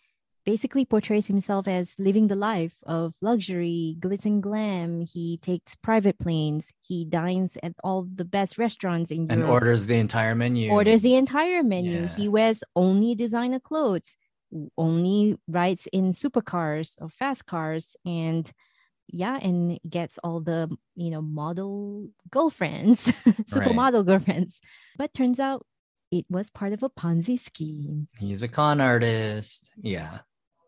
basically 0.45 0.85
portrays 0.85 1.27
himself 1.27 1.67
as 1.67 1.93
living 1.99 2.27
the 2.27 2.35
life 2.35 2.75
of 2.83 3.13
luxury 3.21 3.97
glitz 3.99 4.25
and 4.25 4.41
glam. 4.41 5.01
He 5.01 5.37
takes 5.37 5.75
private 5.75 6.17
planes. 6.19 6.69
He 6.81 7.03
dines 7.03 7.57
at 7.61 7.73
all 7.83 8.07
the 8.13 8.23
best 8.23 8.57
restaurants 8.57 9.11
in 9.11 9.21
and 9.23 9.31
Europe. 9.31 9.43
And 9.43 9.49
orders 9.49 9.85
the 9.87 9.95
entire 9.97 10.35
menu. 10.35 10.71
Orders 10.71 11.01
the 11.01 11.15
entire 11.15 11.63
menu. 11.63 12.01
Yeah. 12.03 12.15
he 12.15 12.29
wears 12.29 12.63
only 12.75 13.13
designer 13.13 13.59
clothes 13.59 14.15
only 14.77 15.37
rides 15.47 15.87
in 15.91 16.11
supercars 16.11 16.95
or 17.01 17.09
fast 17.09 17.45
cars 17.45 17.95
and 18.05 18.51
yeah 19.07 19.37
and 19.41 19.79
gets 19.89 20.19
all 20.23 20.39
the 20.41 20.69
you 20.95 21.09
know 21.09 21.21
model 21.21 22.09
girlfriends 22.29 23.05
supermodel 23.51 24.05
girlfriends. 24.05 24.59
But 24.97 25.13
turns 25.13 25.39
out 25.39 25.65
it 26.11 26.25
was 26.29 26.49
part 26.49 26.73
of 26.73 26.83
a 26.83 26.89
ponzi 26.89 27.39
scheme. 27.39 28.07
He's 28.17 28.41
a 28.43 28.47
con 28.47 28.79
artist. 28.81 29.71
Yeah. 29.81 30.19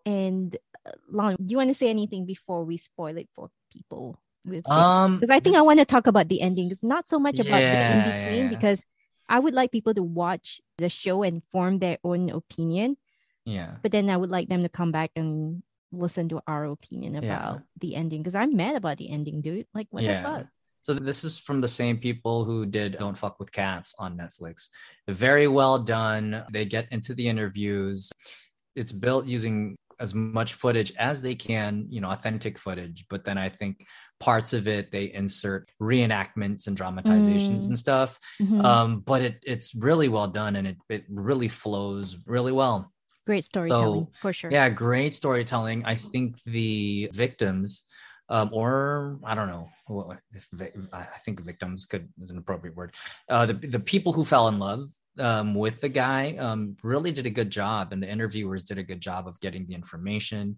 And 0.05 0.55
uh, 0.85 0.91
Lon, 1.09 1.35
do 1.37 1.45
you 1.51 1.57
want 1.57 1.69
to 1.69 1.73
say 1.73 1.89
anything 1.89 2.25
before 2.25 2.63
we 2.65 2.77
spoil 2.77 3.17
it 3.17 3.29
for 3.35 3.49
people 3.71 4.19
with 4.45 4.67
um 4.71 5.19
because 5.19 5.29
i 5.35 5.39
think 5.39 5.57
i 5.57 5.61
want 5.61 5.79
to 5.79 5.85
talk 5.85 6.07
about 6.07 6.29
the 6.29 6.41
ending. 6.41 6.71
It's 6.71 6.83
not 6.83 7.07
so 7.07 7.19
much 7.19 7.39
about 7.39 7.59
the 7.59 7.67
in 7.67 7.97
Yeah, 7.99 8.11
between 8.11 8.43
yeah. 8.45 8.49
because 8.49 8.83
i 9.27 9.37
would 9.37 9.53
like 9.53 9.71
people 9.71 9.93
to 9.93 10.01
watch 10.01 10.61
the 10.77 10.89
show 10.89 11.23
and 11.23 11.43
form 11.51 11.79
their 11.79 11.97
own 12.03 12.29
opinion. 12.29 12.97
Yeah. 13.45 13.75
But 13.81 13.91
then 13.91 14.09
I 14.09 14.17
would 14.17 14.29
like 14.29 14.47
them 14.47 14.61
to 14.61 14.69
come 14.69 14.91
back 14.91 15.11
and 15.15 15.63
listen 15.91 16.29
to 16.29 16.41
our 16.47 16.65
opinion 16.65 17.13
Yeah. 17.15 17.19
about 17.21 17.61
the 17.79 17.95
ending 17.95 18.21
because 18.21 18.35
I'm 18.35 18.55
mad 18.55 18.75
about 18.75 18.97
the 18.97 19.09
ending, 19.09 19.41
dude. 19.41 19.65
Like, 19.73 19.87
what 19.91 20.03
the 20.03 20.21
fuck? 20.21 20.47
So 20.81 20.93
this 20.93 21.23
is 21.23 21.37
from 21.37 21.59
the 21.61 21.67
same 21.67 21.97
people 21.97 22.45
who 22.45 22.65
did 22.65 22.97
Don't 22.97 23.17
Fuck 23.17 23.37
with 23.39 23.51
Cats 23.51 23.93
on 23.99 24.17
Netflix. 24.17 24.69
Very 25.09 25.47
well 25.47 25.77
done. 25.79 26.43
They 26.53 26.63
get 26.65 26.87
into 26.91 27.13
the 27.13 27.27
interviews. 27.27 28.11
It's 28.75 28.93
built 28.93 29.25
using 29.25 29.75
as 29.99 30.13
much 30.13 30.53
footage 30.53 30.93
as 30.97 31.21
they 31.21 31.35
can, 31.35 31.85
you 31.89 31.99
know, 31.99 32.09
authentic 32.09 32.57
footage, 32.57 33.05
but 33.09 33.25
then 33.25 33.37
I 33.37 33.49
think 33.49 33.85
parts 34.21 34.53
of 34.53 34.65
it 34.69 34.91
they 34.93 35.11
insert 35.11 35.69
reenactments 35.81 36.67
and 36.67 36.77
dramatizations 36.77 37.65
Mm. 37.65 37.67
and 37.67 37.79
stuff. 37.79 38.17
Mhm. 38.41 38.63
Um, 38.63 38.99
but 39.01 39.21
it 39.21 39.43
it's 39.45 39.75
really 39.75 40.07
well 40.07 40.27
done 40.27 40.55
and 40.55 40.65
it 40.65 40.77
it 40.87 41.03
really 41.09 41.49
flows 41.49 42.15
really 42.25 42.53
well. 42.53 42.93
Great 43.29 43.43
storytelling 43.43 44.07
so, 44.07 44.11
for 44.21 44.33
sure. 44.33 44.49
Yeah, 44.51 44.69
great 44.69 45.13
storytelling. 45.13 45.85
I 45.85 45.93
think 45.93 46.41
the 46.45 47.11
victims, 47.13 47.83
um, 48.27 48.49
or 48.51 49.19
I 49.23 49.35
don't 49.35 49.47
know, 49.47 49.69
if 50.33 50.47
I 50.91 51.03
think 51.23 51.39
victims 51.41 51.85
could 51.85 52.09
is 52.19 52.31
an 52.31 52.39
appropriate 52.39 52.75
word. 52.75 52.95
Uh, 53.29 53.45
the 53.45 53.53
the 53.53 53.79
people 53.79 54.13
who 54.13 54.25
fell 54.25 54.47
in 54.47 54.57
love 54.57 54.89
um, 55.19 55.53
with 55.53 55.79
the 55.79 55.89
guy 55.89 56.37
um, 56.37 56.75
really 56.81 57.11
did 57.11 57.27
a 57.27 57.29
good 57.29 57.51
job, 57.51 57.93
and 57.93 58.01
the 58.01 58.09
interviewers 58.09 58.63
did 58.63 58.79
a 58.79 58.83
good 58.83 58.99
job 58.99 59.27
of 59.27 59.39
getting 59.39 59.67
the 59.67 59.75
information. 59.75 60.57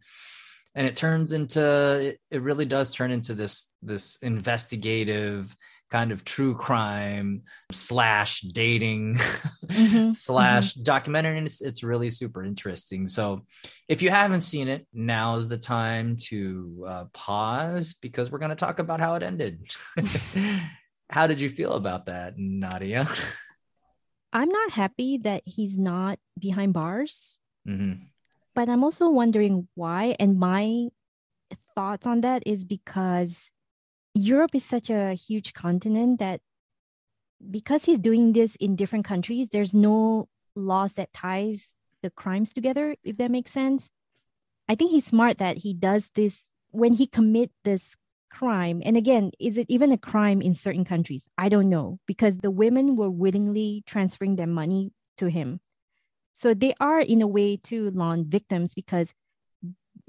And 0.74 0.88
it 0.88 0.96
turns 0.96 1.34
into 1.34 1.62
it, 1.62 2.22
it 2.32 2.42
really 2.42 2.64
does 2.64 2.96
turn 2.96 3.12
into 3.12 3.34
this 3.34 3.70
this 3.82 4.16
investigative 4.22 5.54
kind 5.92 6.12
of 6.12 6.24
true 6.24 6.56
crime 6.56 7.44
slash 7.72 8.42
dating 8.42 9.16
Mhm, 9.68 10.16
slash 10.16 10.74
documentary 10.74 11.38
and 11.38 11.48
it's 11.48 11.62
it's 11.62 11.84
really 11.84 12.10
super 12.10 12.44
interesting 12.44 13.08
so 13.08 13.46
if 13.88 14.02
you 14.02 14.10
haven't 14.10 14.42
seen 14.42 14.68
it 14.68 14.88
now 14.94 15.36
is 15.38 15.48
the 15.48 15.58
time 15.58 16.18
to 16.32 16.86
uh, 16.88 17.06
pause 17.14 17.94
because 18.02 18.32
we're 18.32 18.40
going 18.40 18.50
to 18.50 18.56
talk 18.56 18.80
about 18.80 19.00
how 19.00 19.16
it 19.16 19.24
ended 19.24 19.64
how 21.10 21.28
did 21.28 21.40
you 21.40 21.50
feel 21.50 21.74
about 21.74 22.06
that 22.08 22.34
nadia 22.38 23.08
I'm 24.34 24.48
not 24.50 24.72
happy 24.72 25.18
that 25.28 25.44
he's 25.46 25.78
not 25.78 26.18
behind 26.40 26.72
bars, 26.74 27.38
Mhm. 27.68 28.08
but 28.56 28.70
I'm 28.70 28.82
also 28.82 29.10
wondering 29.10 29.68
why. 29.76 30.16
And 30.20 30.40
my 30.40 30.88
thoughts 31.76 32.08
on 32.08 32.22
that 32.22 32.44
is 32.46 32.64
because 32.64 33.52
Europe 34.14 34.52
is 34.54 34.66
such 34.66 34.90
a 34.90 35.14
huge 35.14 35.54
continent 35.54 36.20
that 36.20 36.42
because 37.50 37.86
he's 37.86 38.00
doing 38.00 38.34
this 38.34 38.56
in 38.58 38.76
different 38.76 39.06
countries, 39.06 39.50
there's 39.50 39.74
no 39.74 40.28
laws 40.56 40.94
that 40.94 41.14
ties 41.14 41.76
the 42.04 42.10
crimes 42.10 42.54
together, 42.54 42.96
if 43.04 43.18
that 43.18 43.32
makes 43.32 43.52
sense. 43.52 43.90
I 44.68 44.76
think 44.76 44.92
he's 44.92 45.06
smart 45.06 45.38
that 45.40 45.58
he 45.58 45.74
does 45.74 46.10
this 46.16 46.40
when 46.70 46.94
he 46.94 47.08
commit 47.08 47.52
this 47.64 47.96
crime. 48.30 48.82
And 48.86 48.96
again, 48.96 49.32
is 49.40 49.58
it 49.58 49.68
even 49.70 49.92
a 49.92 49.98
crime 49.98 50.42
in 50.42 50.54
certain 50.54 50.86
countries? 50.86 51.28
I 51.38 51.50
don't 51.50 51.70
know 51.70 52.00
because 52.08 52.38
the 52.38 52.52
women 52.52 52.96
were 52.96 53.10
willingly 53.10 53.84
transferring 53.86 54.36
their 54.36 54.48
money 54.48 54.92
to 55.18 55.28
him. 55.28 55.60
So 56.34 56.54
they 56.54 56.74
are 56.80 57.02
in 57.02 57.22
a 57.22 57.28
way 57.28 57.58
too 57.58 57.92
lawn 57.92 58.26
victims 58.28 58.74
because 58.74 59.14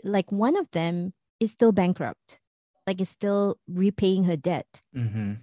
like 0.04 0.30
one 0.30 0.56
of 0.56 0.70
them 0.70 1.12
is 1.40 1.50
still 1.50 1.72
bankrupt, 1.72 2.38
like 2.86 3.00
is 3.00 3.08
still 3.08 3.58
repaying 3.68 4.24
her 4.24 4.36
debt. 4.36 4.80
Mm-hmm. 4.94 5.34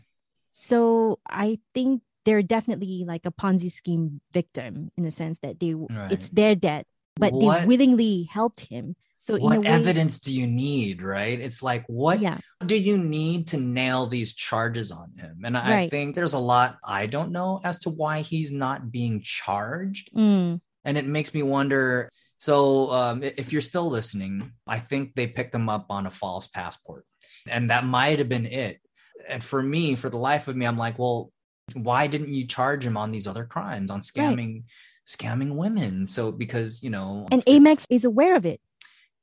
So 0.52 1.20
I 1.30 1.60
think 1.74 2.02
they're 2.26 2.44
definitely 2.44 3.06
like 3.08 3.26
a 3.26 3.32
Ponzi 3.32 3.72
scheme 3.72 4.22
victim 4.32 4.92
in 4.98 5.04
the 5.04 5.12
sense 5.12 5.40
that 5.42 5.60
they 5.60 5.74
Right. 5.74 6.12
it's 6.12 6.30
their 6.30 6.56
debt, 6.56 6.86
but 7.16 7.34
What- 7.34 7.62
they 7.62 7.66
willingly 7.66 8.24
helped 8.24 8.62
him. 8.62 8.96
So 9.22 9.38
What 9.38 9.60
way, 9.60 9.68
evidence 9.68 10.20
do 10.20 10.34
you 10.34 10.48
need, 10.48 11.02
right? 11.02 11.38
It's 11.40 11.62
like, 11.62 11.84
what 11.88 12.22
Yeah, 12.22 12.40
do 12.66 12.76
you 12.78 12.98
need 12.98 13.48
to 13.48 13.58
nail 13.58 14.08
these 14.08 14.34
charges 14.34 14.92
on 14.92 15.12
him? 15.18 15.42
And 15.44 15.58
I 15.58 15.72
Right. 15.72 15.92
think 15.92 16.16
there's 16.16 16.34
a 16.34 16.40
lot 16.40 16.78
I 16.86 17.06
don't 17.06 17.32
know 17.32 17.60
as 17.64 17.80
to 17.80 17.90
why 17.90 18.22
he's 18.22 18.52
not 18.52 18.92
being 18.92 19.22
charged. 19.22 20.10
Mm, 20.16 20.62
And 20.86 20.98
it 20.98 21.06
makes 21.06 21.34
me 21.34 21.44
wonder. 21.44 22.10
So, 22.38 22.90
um, 22.92 23.22
if 23.22 23.52
you're 23.52 23.62
still 23.62 23.90
listening, 23.90 24.54
I 24.66 24.80
think 24.80 25.14
they 25.16 25.28
picked 25.28 25.54
him 25.54 25.68
up 25.68 25.88
on 25.90 26.06
a 26.06 26.10
false 26.10 26.48
passport, 26.48 27.06
and 27.50 27.70
that 27.70 27.86
might 27.86 28.20
have 28.20 28.30
been 28.30 28.46
it. 28.46 28.80
And 29.28 29.44
for 29.44 29.62
me, 29.62 29.96
for 29.96 30.10
the 30.10 30.18
life 30.18 30.48
of 30.48 30.56
me, 30.56 30.66
I'm 30.66 30.78
like, 30.78 30.98
well, 30.98 31.32
why 31.74 32.08
didn't 32.08 32.30
you 32.34 32.48
charge 32.48 32.86
him 32.86 32.98
on 32.98 33.12
these 33.12 33.28
other 33.28 33.46
crimes, 33.46 33.92
on 33.92 34.02
scamming, 34.02 34.64
scamming 35.06 35.56
women? 35.56 36.06
So, 36.06 36.32
because 36.32 36.82
you 36.82 36.90
know, 36.90 37.28
and 37.32 37.46
Amex 37.46 37.86
is 37.90 38.06
aware 38.06 38.36
of 38.36 38.46
it. 38.46 38.60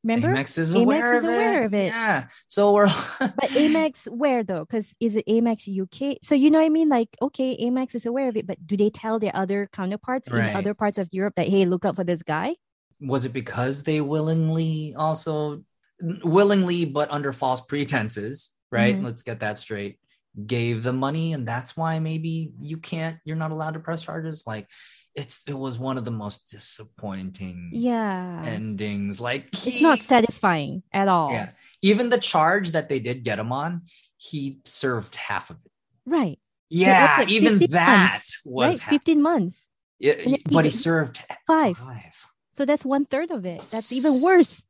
Remember? 0.05 0.29
Amex 0.29 0.57
is 0.57 0.73
Amex 0.73 0.83
aware, 0.83 1.15
is 1.17 1.25
of, 1.25 1.25
aware 1.25 1.63
it. 1.63 1.67
of 1.67 1.75
it. 1.75 1.87
Yeah. 1.87 2.29
So 2.47 2.73
we're 2.75 2.87
But 3.19 3.51
Amex 3.51 4.07
where 4.09 4.45
though? 4.45 4.61
Because 4.61 4.95
is 5.01 5.17
it 5.17 5.27
Amex 5.27 5.67
UK? 5.67 6.19
So 6.23 6.37
you 6.37 6.51
know 6.51 6.61
what 6.61 6.67
I 6.67 6.69
mean? 6.69 6.89
Like, 6.89 7.17
okay, 7.21 7.57
Amex 7.61 7.97
is 7.97 8.07
aware 8.07 8.29
of 8.29 8.37
it, 8.37 8.47
but 8.47 8.65
do 8.65 8.77
they 8.77 8.91
tell 8.91 9.19
their 9.19 9.35
other 9.35 9.69
counterparts 9.73 10.31
Right. 10.31 10.51
in 10.51 10.57
other 10.57 10.75
parts 10.75 10.99
of 10.99 11.09
Europe 11.13 11.35
that 11.37 11.49
hey, 11.49 11.65
look 11.65 11.85
out 11.85 11.97
for 11.97 12.05
this 12.05 12.23
guy? 12.23 12.55
was 12.99 13.27
it 13.27 13.33
because 13.35 13.83
they 13.83 14.01
willingly 14.01 14.95
also 14.97 15.63
willingly 16.01 16.85
but 16.85 17.11
under 17.11 17.33
false 17.33 17.61
pretenses 17.63 18.55
right 18.71 18.97
Mhm. 18.99 19.05
let's 19.05 19.23
get 19.23 19.41
that 19.41 19.59
straight 19.59 19.99
gave 20.47 20.83
the 20.83 20.93
money 20.93 21.33
and 21.33 21.49
that's 21.49 21.77
why 21.77 21.99
maybe 21.99 22.53
you 22.61 22.77
can't 22.77 23.19
you're 23.25 23.37
not 23.37 23.51
allowed 23.53 23.75
to 23.75 23.81
press 23.81 24.03
charges 24.05 24.45
like 24.47 24.69
it's 25.15 25.43
it 25.49 25.57
was 25.57 25.79
one 25.79 25.97
of 25.97 26.05
the 26.05 26.11
most 26.11 26.51
disappointing 26.51 27.71
Yeah. 27.73 28.43
endings 28.45 29.21
like 29.21 29.49
it's 29.67 29.81
not 29.81 29.99
satisfying 30.01 30.83
at 30.93 31.09
all. 31.09 31.31
yeah 31.33 31.51
even 31.81 32.11
the 32.11 32.19
charge 32.19 32.73
that 32.73 32.89
they 32.91 33.01
did 33.01 33.25
get 33.25 33.39
him 33.39 33.51
on 33.53 33.83
he 34.19 34.61
served 34.65 35.15
half 35.15 35.49
of 35.51 35.57
it 35.65 35.73
Right. 36.05 36.39
yeah 36.69 37.17
like 37.21 37.31
even 37.31 37.59
15 37.59 37.71
that 37.71 38.11
months, 38.13 38.41
was 38.45 38.75
right. 38.75 38.81
half, 38.81 38.91
15 38.93 39.23
months. 39.23 39.67
yeah, 39.99 40.15
but 40.53 40.65
he- 40.67 40.71
he 40.71 40.77
served 40.77 41.25
Five. 41.47 41.79
five 41.79 42.15
So 42.53 42.65
that's 42.67 42.85
one 42.85 43.05
third 43.07 43.31
of 43.31 43.45
it. 43.45 43.61
That's 43.71 43.93
even 43.93 44.21
worse. 44.23 44.65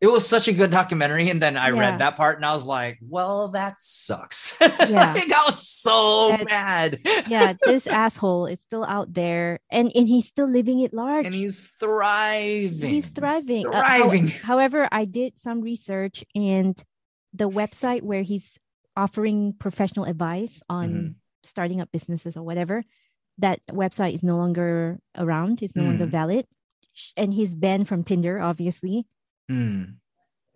It 0.00 0.06
was 0.06 0.26
such 0.26 0.48
a 0.48 0.52
good 0.52 0.70
documentary 0.70 1.28
and 1.30 1.42
then 1.42 1.56
i 1.56 1.68
Yeah. 1.70 1.78
read 1.80 1.98
that 2.00 2.16
part 2.16 2.36
and 2.36 2.44
i 2.46 2.52
was 2.52 2.64
like 2.64 2.98
well 3.02 3.48
that 3.48 3.74
sucks 3.78 4.56
Yeah. 4.60 5.12
like, 5.14 5.30
i 5.32 5.44
was 5.44 5.66
so 5.68 6.28
That- 6.30 6.44
mad 6.46 6.98
Yeah, 7.28 7.54
this 7.64 7.86
asshole 7.86 8.46
is 8.46 8.60
still 8.60 8.84
out 8.84 9.12
there 9.12 9.60
and, 9.70 9.90
and 9.94 10.08
he's 10.08 10.26
still 10.26 10.48
living 10.48 10.80
it 10.80 10.92
large. 10.94 11.26
and 11.26 11.34
he's 11.34 11.72
thriving 11.80 12.90
He's 12.90 13.06
thriving. 13.06 13.66
Uh, 13.66 13.70
thriving 13.72 14.28
however, 14.42 14.88
I 14.90 15.04
did 15.04 15.38
some 15.40 15.60
research 15.60 16.24
and 16.34 16.76
the 17.32 17.48
website 17.48 18.02
where 18.02 18.22
he's 18.22 18.58
offering 18.96 19.54
professional 19.58 20.04
advice 20.06 20.60
on 20.68 20.88
Mhm. 20.90 21.14
starting 21.44 21.80
up 21.80 21.90
businesses 21.92 22.36
or 22.36 22.42
whatever, 22.42 22.84
that 23.38 23.60
website 23.70 24.14
is 24.14 24.22
no 24.22 24.36
longer 24.36 24.98
around, 25.16 25.62
it's 25.62 25.76
no 25.76 25.84
longer 25.84 26.06
Mhm. 26.06 26.10
valid. 26.10 26.46
And 27.16 27.32
he's 27.32 27.54
banned 27.54 27.86
from 27.88 28.02
Tinder, 28.02 28.40
obviously. 28.40 29.06
Hmm. 29.50 29.98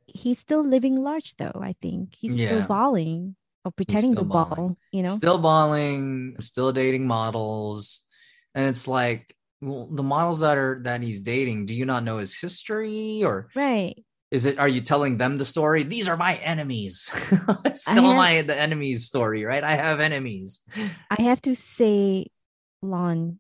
He's 0.07 0.39
still 0.39 0.63
living 0.63 0.95
large 0.95 1.35
though, 1.35 1.59
I 1.61 1.75
think. 1.83 2.15
He's 2.15 2.33
still 2.33 2.63
balling 2.63 3.35
or 3.65 3.73
pretending 3.73 4.15
to 4.15 4.23
ball, 4.23 4.77
you 4.93 5.03
know? 5.03 5.17
still 5.17 5.39
balling 5.39 6.37
still 6.41 6.71
dating 6.71 7.07
models 7.07 8.05
and 8.55 8.67
it's 8.67 8.87
like 8.87 9.35
well, 9.61 9.89
the 9.91 10.03
models 10.03 10.41
that 10.41 10.59
are 10.59 10.81
that 10.85 11.03
he's 11.03 11.21
dating 11.21 11.67
do 11.67 11.75
you 11.75 11.87
not 11.87 12.05
know 12.05 12.19
his 12.19 12.39
history 12.39 13.25
or 13.25 13.49
right. 13.57 14.05
is 14.31 14.45
it 14.45 14.59
are 14.59 14.69
you 14.69 14.83
telling 14.83 15.17
them 15.17 15.39
the 15.39 15.45
story 15.45 15.83
these 15.83 16.07
are 16.07 16.19
my 16.19 16.37
enemies 16.37 17.11
it's 17.65 17.83
still 17.83 18.13
have- 18.13 18.17
my 18.17 18.43
the 18.43 18.55
enemies 18.55 19.07
story 19.07 19.45
right 19.45 19.65
i 19.65 19.75
have 19.75 19.99
enemies 19.99 20.61
I 21.11 21.23
have 21.23 21.41
to 21.43 21.55
say, 21.55 22.27
Lon, 22.83 23.39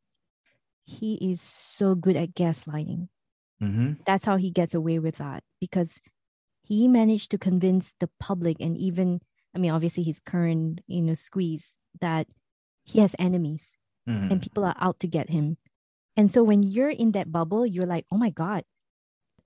he 0.85 1.15
is 1.33 1.41
so 1.41 1.95
good 1.95 2.17
at 2.17 2.35
gaslighting. 2.35 3.09
Mm-hmm. 3.65 3.93
That's 4.07 4.25
how 4.25 4.37
he 4.37 4.51
gets 4.51 4.75
away 4.75 4.99
with 4.99 5.17
that 5.17 5.43
because 5.61 6.01
he 6.63 6.89
managed 6.89 7.31
to 7.31 7.39
convince 7.39 7.93
the 8.01 8.09
public 8.21 8.59
and 8.61 8.77
even, 8.77 9.21
I 9.55 9.59
mean, 9.59 9.71
obviously 9.71 10.03
his 10.03 10.21
current, 10.21 10.81
you 10.87 11.03
know, 11.03 11.15
squeeze 11.15 11.75
that 12.01 12.29
he 12.85 13.01
has 13.01 13.15
enemies 13.19 13.77
Mm-hmm. 14.09 14.33
and 14.33 14.43
people 14.43 14.65
are 14.65 14.77
out 14.79 15.01
to 15.01 15.07
get 15.07 15.31
him. 15.31 15.57
And 16.15 16.31
so 16.31 16.43
when 16.43 16.63
you're 16.63 16.91
in 16.91 17.13
that 17.13 17.33
bubble, 17.33 17.65
you're 17.65 17.87
like, 17.87 18.05
oh 18.13 18.19
my 18.19 18.29
God, 18.29 18.65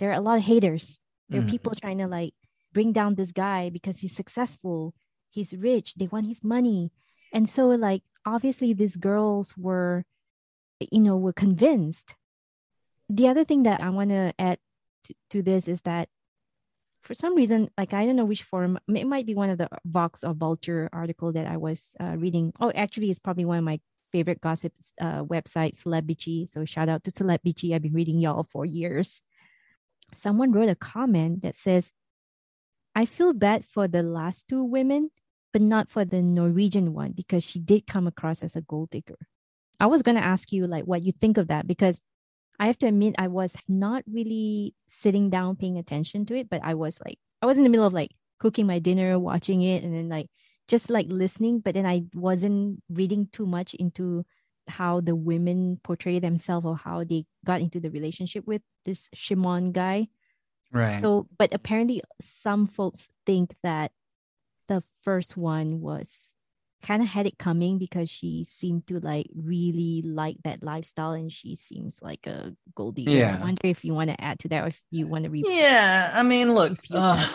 there 0.00 0.10
are 0.10 0.18
a 0.18 0.20
lot 0.20 0.38
of 0.38 0.44
haters. 0.44 0.98
There 1.28 1.42
are 1.42 1.44
people 1.44 1.74
trying 1.76 1.98
to 1.98 2.08
like 2.08 2.34
bring 2.72 2.92
down 2.92 3.14
this 3.14 3.30
guy 3.30 3.70
because 3.70 4.00
he's 4.00 4.16
successful, 4.16 4.94
he's 5.30 5.54
rich, 5.54 5.94
they 5.94 6.06
want 6.06 6.26
his 6.26 6.42
money. 6.42 6.90
And 7.32 7.48
so 7.48 7.68
like 7.68 8.02
obviously 8.26 8.72
these 8.72 8.96
girls 8.96 9.56
were, 9.56 10.04
you 10.80 11.00
know, 11.00 11.16
were 11.16 11.32
convinced. 11.32 12.16
The 13.08 13.28
other 13.28 13.44
thing 13.44 13.62
that 13.64 13.80
I 13.80 13.90
want 13.90 14.10
to 14.10 14.32
add 14.38 14.58
to, 15.30 15.42
this 15.42 15.68
is 15.68 15.80
that 15.82 16.08
for 17.02 17.14
some 17.14 17.34
reason, 17.34 17.70
like 17.78 17.94
I 17.94 18.04
don't 18.04 18.16
know 18.16 18.24
which 18.24 18.42
forum, 18.42 18.78
it 18.88 19.06
might 19.06 19.26
be 19.26 19.34
one 19.34 19.50
of 19.50 19.58
the 19.58 19.68
Vox 19.84 20.24
or 20.24 20.34
Vulture 20.34 20.90
article 20.92 21.32
that 21.32 21.46
I 21.46 21.56
was 21.56 21.90
uh, 22.00 22.16
reading. 22.18 22.52
Oh, 22.60 22.70
actually, 22.74 23.10
it's 23.10 23.18
probably 23.18 23.44
one 23.44 23.58
of 23.58 23.64
my 23.64 23.80
favorite 24.12 24.40
gossip 24.40 24.72
uh, 25.00 25.22
websites, 25.24 25.84
Celebitchy. 25.84 26.48
So 26.48 26.64
shout 26.64 26.88
out 26.88 27.04
to 27.04 27.10
Celebitchy. 27.10 27.74
I've 27.74 27.82
been 27.82 27.94
reading 27.94 28.18
y'all 28.18 28.42
for 28.42 28.64
years. 28.64 29.20
Someone 30.14 30.52
wrote 30.52 30.68
a 30.68 30.74
comment 30.74 31.42
that 31.42 31.56
says, 31.56 31.92
I 32.94 33.04
feel 33.04 33.32
bad 33.32 33.64
for 33.64 33.86
the 33.86 34.02
last 34.02 34.48
two 34.48 34.64
women, 34.64 35.10
but 35.52 35.62
not 35.62 35.90
for 35.90 36.04
the 36.04 36.22
Norwegian 36.22 36.94
one 36.94 37.12
because 37.12 37.44
she 37.44 37.58
did 37.58 37.86
come 37.86 38.06
across 38.06 38.42
as 38.42 38.56
a 38.56 38.62
gold 38.62 38.90
digger. 38.90 39.18
I 39.78 39.86
was 39.86 40.02
going 40.02 40.16
to 40.16 40.24
ask 40.24 40.50
you 40.52 40.66
like 40.66 40.84
what 40.84 41.04
you 41.04 41.12
think 41.12 41.38
of 41.38 41.48
that 41.48 41.66
because 41.66 42.00
I 42.58 42.66
have 42.66 42.78
to 42.78 42.86
admit 42.86 43.14
I 43.18 43.28
was 43.28 43.54
not 43.68 44.02
really 44.10 44.74
sitting 44.88 45.30
down 45.30 45.56
paying 45.56 45.78
attention 45.78 46.26
to 46.26 46.36
it, 46.36 46.50
but 46.50 46.60
I 46.64 46.74
was 46.74 46.98
like 47.04 47.18
I 47.40 47.46
was 47.46 47.56
in 47.56 47.62
the 47.62 47.70
middle 47.70 47.86
of 47.86 47.92
like 47.92 48.10
cooking 48.38 48.66
my 48.66 48.78
dinner, 48.78 49.18
watching 49.18 49.62
it, 49.62 49.82
and 49.84 49.94
then 49.94 50.08
like 50.08 50.28
just 50.66 50.90
like 50.90 51.06
listening, 51.08 51.60
but 51.60 51.74
then 51.74 51.86
I 51.86 52.04
wasn't 52.14 52.82
reading 52.90 53.28
too 53.32 53.46
much 53.46 53.74
into 53.74 54.24
how 54.68 55.00
the 55.00 55.16
women 55.16 55.80
portray 55.82 56.18
themselves 56.18 56.66
or 56.66 56.76
how 56.76 57.04
they 57.04 57.24
got 57.44 57.60
into 57.60 57.80
the 57.80 57.90
relationship 57.90 58.46
with 58.46 58.62
this 58.84 59.08
Shimon 59.14 59.72
guy. 59.72 60.08
right 60.72 61.00
So, 61.00 61.26
but 61.38 61.54
apparently, 61.54 62.02
some 62.20 62.66
folks 62.66 63.08
think 63.24 63.54
that 63.62 63.92
the 64.68 64.82
first 65.02 65.36
one 65.36 65.80
was 65.80 66.10
kind 66.82 67.02
of 67.02 67.08
had 67.08 67.26
it 67.26 67.38
coming 67.38 67.78
because 67.78 68.08
she 68.08 68.46
seemed 68.48 68.86
to 68.86 69.00
like 69.00 69.26
really 69.34 70.02
like 70.04 70.36
that 70.44 70.62
lifestyle 70.62 71.12
and 71.12 71.32
she 71.32 71.56
seems 71.56 71.98
like 72.00 72.26
a 72.26 72.54
gold 72.74 72.96
digger. 72.96 73.10
Yeah. 73.10 73.36
I 73.38 73.40
wonder 73.40 73.60
if 73.64 73.84
you 73.84 73.94
want 73.94 74.10
to 74.10 74.20
add 74.20 74.38
to 74.40 74.48
that 74.48 74.64
or 74.64 74.66
if 74.68 74.80
you 74.90 75.06
want 75.06 75.24
to 75.24 75.30
read. 75.30 75.44
Yeah, 75.48 76.12
I 76.14 76.22
mean, 76.22 76.54
look, 76.54 76.78
uh. 76.92 77.28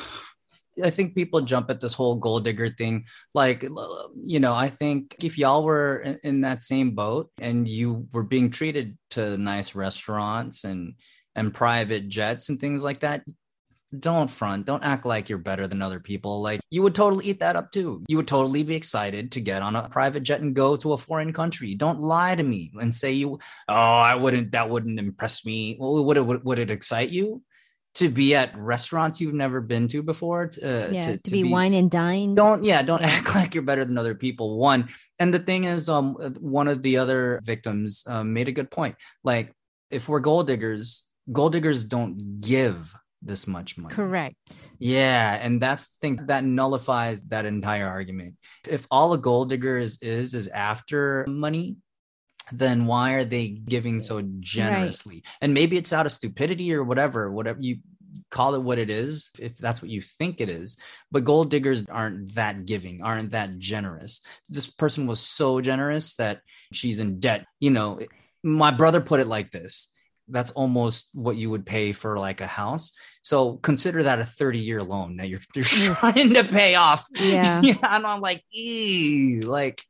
I 0.83 0.89
think 0.89 1.13
people 1.13 1.41
jump 1.41 1.69
at 1.69 1.79
this 1.79 1.93
whole 1.93 2.15
gold 2.15 2.45
digger 2.45 2.69
thing. 2.69 3.05
Like, 3.33 3.63
you 4.25 4.39
know, 4.39 4.55
I 4.55 4.69
think 4.69 5.15
if 5.21 5.37
y'all 5.37 5.63
were 5.63 5.97
in, 5.97 6.19
in 6.23 6.41
that 6.41 6.63
same 6.63 6.95
boat 6.95 7.29
and 7.37 7.67
you 7.67 8.07
were 8.11 8.23
being 8.23 8.49
treated 8.49 8.97
to 9.11 9.37
nice 9.37 9.75
restaurants 9.75 10.63
and 10.63 10.95
and 11.35 11.53
private 11.53 12.09
jets 12.09 12.49
and 12.49 12.59
things 12.59 12.83
like 12.83 13.01
that, 13.01 13.23
don't 13.99 14.29
front. 14.29 14.65
Don't 14.65 14.83
act 14.83 15.05
like 15.05 15.29
you're 15.29 15.37
better 15.37 15.67
than 15.67 15.81
other 15.81 15.99
people. 15.99 16.41
Like, 16.41 16.59
you 16.69 16.81
would 16.81 16.95
totally 16.95 17.25
eat 17.25 17.39
that 17.39 17.55
up 17.55 17.71
too. 17.71 18.03
You 18.07 18.17
would 18.17 18.27
totally 18.27 18.63
be 18.63 18.75
excited 18.75 19.31
to 19.33 19.41
get 19.41 19.61
on 19.61 19.75
a 19.75 19.89
private 19.89 20.23
jet 20.23 20.41
and 20.41 20.55
go 20.55 20.75
to 20.77 20.93
a 20.93 20.97
foreign 20.97 21.33
country. 21.33 21.75
Don't 21.75 21.99
lie 21.99 22.35
to 22.35 22.43
me 22.43 22.71
and 22.79 22.93
say 22.93 23.11
you, 23.13 23.39
oh, 23.69 23.73
I 23.73 24.15
wouldn't. 24.15 24.51
That 24.51 24.69
wouldn't 24.69 24.99
impress 24.99 25.45
me. 25.45 25.77
Well, 25.79 26.03
would 26.05 26.17
it 26.17 26.21
would, 26.25 26.59
it 26.59 26.71
excite 26.71 27.09
you? 27.09 27.43
to 27.95 28.09
be 28.09 28.33
at 28.33 28.57
restaurants 28.57 29.21
you've 29.21 29.35
never 29.35 29.61
been 29.61 29.87
to 29.87 30.01
before 30.01 30.47
to, 30.47 30.89
yeah, 30.91 31.11
to, 31.11 31.17
to, 31.19 31.31
be, 31.31 31.43
wine 31.43 31.75
and 31.75 31.91
dine. 31.91 32.33
don't 32.33 32.63
yeah 32.63 32.81
don't 32.81 33.01
Yeah. 33.01 33.07
act 33.09 33.35
like 33.35 33.53
you're 33.53 33.61
better 33.63 33.85
than 33.85 33.99
other 33.99 34.15
people 34.15 34.57
one 34.57 34.89
and 35.19 35.31
the 35.31 35.37
thing 35.37 35.65
is 35.65 35.89
um 35.89 36.15
one 36.39 36.67
of 36.67 36.81
the 36.81 36.97
other 36.97 37.39
victims 37.43 38.03
um, 38.07 38.33
made 38.33 38.47
a 38.47 38.51
good 38.51 38.71
point 38.71 38.95
like 39.23 39.53
if 39.91 40.09
we're 40.09 40.21
gold 40.21 40.47
diggers 40.47 41.03
gold 41.31 41.51
diggers 41.51 41.83
don't 41.83 42.41
give 42.41 42.95
this 43.23 43.47
much 43.47 43.77
money 43.77 43.93
Correct. 43.93 44.69
yeah, 44.79 45.37
and 45.41 45.61
that's 45.61 45.87
the 45.87 45.97
thing 46.01 46.19
that 46.27 46.43
nullifies 46.43 47.23
that 47.23 47.45
entire 47.45 47.87
argument. 47.87 48.35
If 48.67 48.87
all 48.91 49.13
a 49.13 49.17
gold 49.17 49.49
digger 49.49 49.77
is 49.77 49.99
is 50.01 50.33
is 50.33 50.47
after 50.47 51.25
money, 51.27 51.77
then 52.51 52.85
why 52.85 53.13
are 53.13 53.23
they 53.23 53.47
giving 53.47 54.01
so 54.01 54.21
generously? 54.39 55.23
And 55.41 55.53
maybe 55.53 55.77
it's 55.77 55.93
out 55.93 56.05
of 56.05 56.11
stupidity 56.11 56.73
or 56.73 56.83
whatever, 56.83 57.31
whatever 57.31 57.59
you 57.61 57.77
call 58.29 58.55
it 58.55 58.61
what 58.61 58.79
it 58.79 58.89
is 58.89 59.29
if 59.39 59.57
that's 59.57 59.81
what 59.81 59.91
you 59.91 60.01
think 60.01 60.41
it 60.41 60.49
is 60.49 60.77
but 61.11 61.23
gold 61.23 61.49
diggers 61.49 61.85
aren't 61.87 62.33
that 62.35 62.65
giving 62.65 63.01
aren't 63.01 63.31
that 63.31 63.57
generous 63.59 64.21
this 64.49 64.67
person 64.67 65.07
was 65.07 65.19
so 65.19 65.61
generous 65.61 66.15
that 66.15 66.41
she's 66.71 66.99
in 66.99 67.19
debt 67.19 67.45
you 67.59 67.71
know 67.71 67.99
my 68.43 68.71
brother 68.71 69.01
put 69.01 69.19
it 69.19 69.27
like 69.27 69.51
this 69.51 69.89
that's 70.27 70.51
almost 70.51 71.09
what 71.13 71.35
you 71.35 71.49
would 71.49 71.65
pay 71.65 71.91
for 71.91 72.17
like 72.17 72.41
a 72.41 72.47
house. 72.47 72.93
So 73.21 73.57
consider 73.57 74.03
that 74.03 74.19
a 74.19 74.23
30 74.25 74.59
year 74.59 74.83
loan 74.83 75.17
that 75.17 75.29
you're, 75.29 75.41
you're 75.55 75.65
trying 75.65 76.33
to 76.33 76.43
pay 76.43 76.75
off. 76.75 77.07
Yeah. 77.13 77.61
yeah 77.63 77.75
and 77.83 78.05
i'm 78.05 78.21
like 78.21 78.43
like 79.45 79.81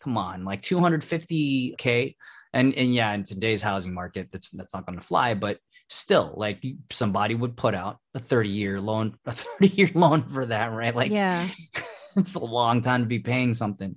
come 0.00 0.16
on 0.16 0.44
like 0.44 0.62
250k 0.62 2.16
and 2.52 2.74
and 2.74 2.94
yeah 2.94 3.12
in 3.12 3.24
today's 3.24 3.62
housing 3.62 3.94
market 3.94 4.28
that's 4.30 4.50
that's 4.50 4.74
not 4.74 4.86
going 4.86 4.98
to 4.98 5.04
fly 5.04 5.34
but 5.34 5.58
still 5.88 6.34
like 6.36 6.64
somebody 6.90 7.34
would 7.34 7.56
put 7.56 7.74
out 7.74 7.98
a 8.14 8.18
30 8.18 8.48
year 8.48 8.80
loan 8.80 9.14
a 9.26 9.32
30 9.60 9.68
year 9.68 9.90
loan 9.94 10.22
for 10.22 10.46
that 10.46 10.72
right? 10.72 10.94
Like 10.94 11.12
yeah. 11.12 11.48
it's 12.16 12.34
a 12.34 12.44
long 12.44 12.80
time 12.80 13.02
to 13.02 13.06
be 13.06 13.18
paying 13.18 13.54
something 13.54 13.96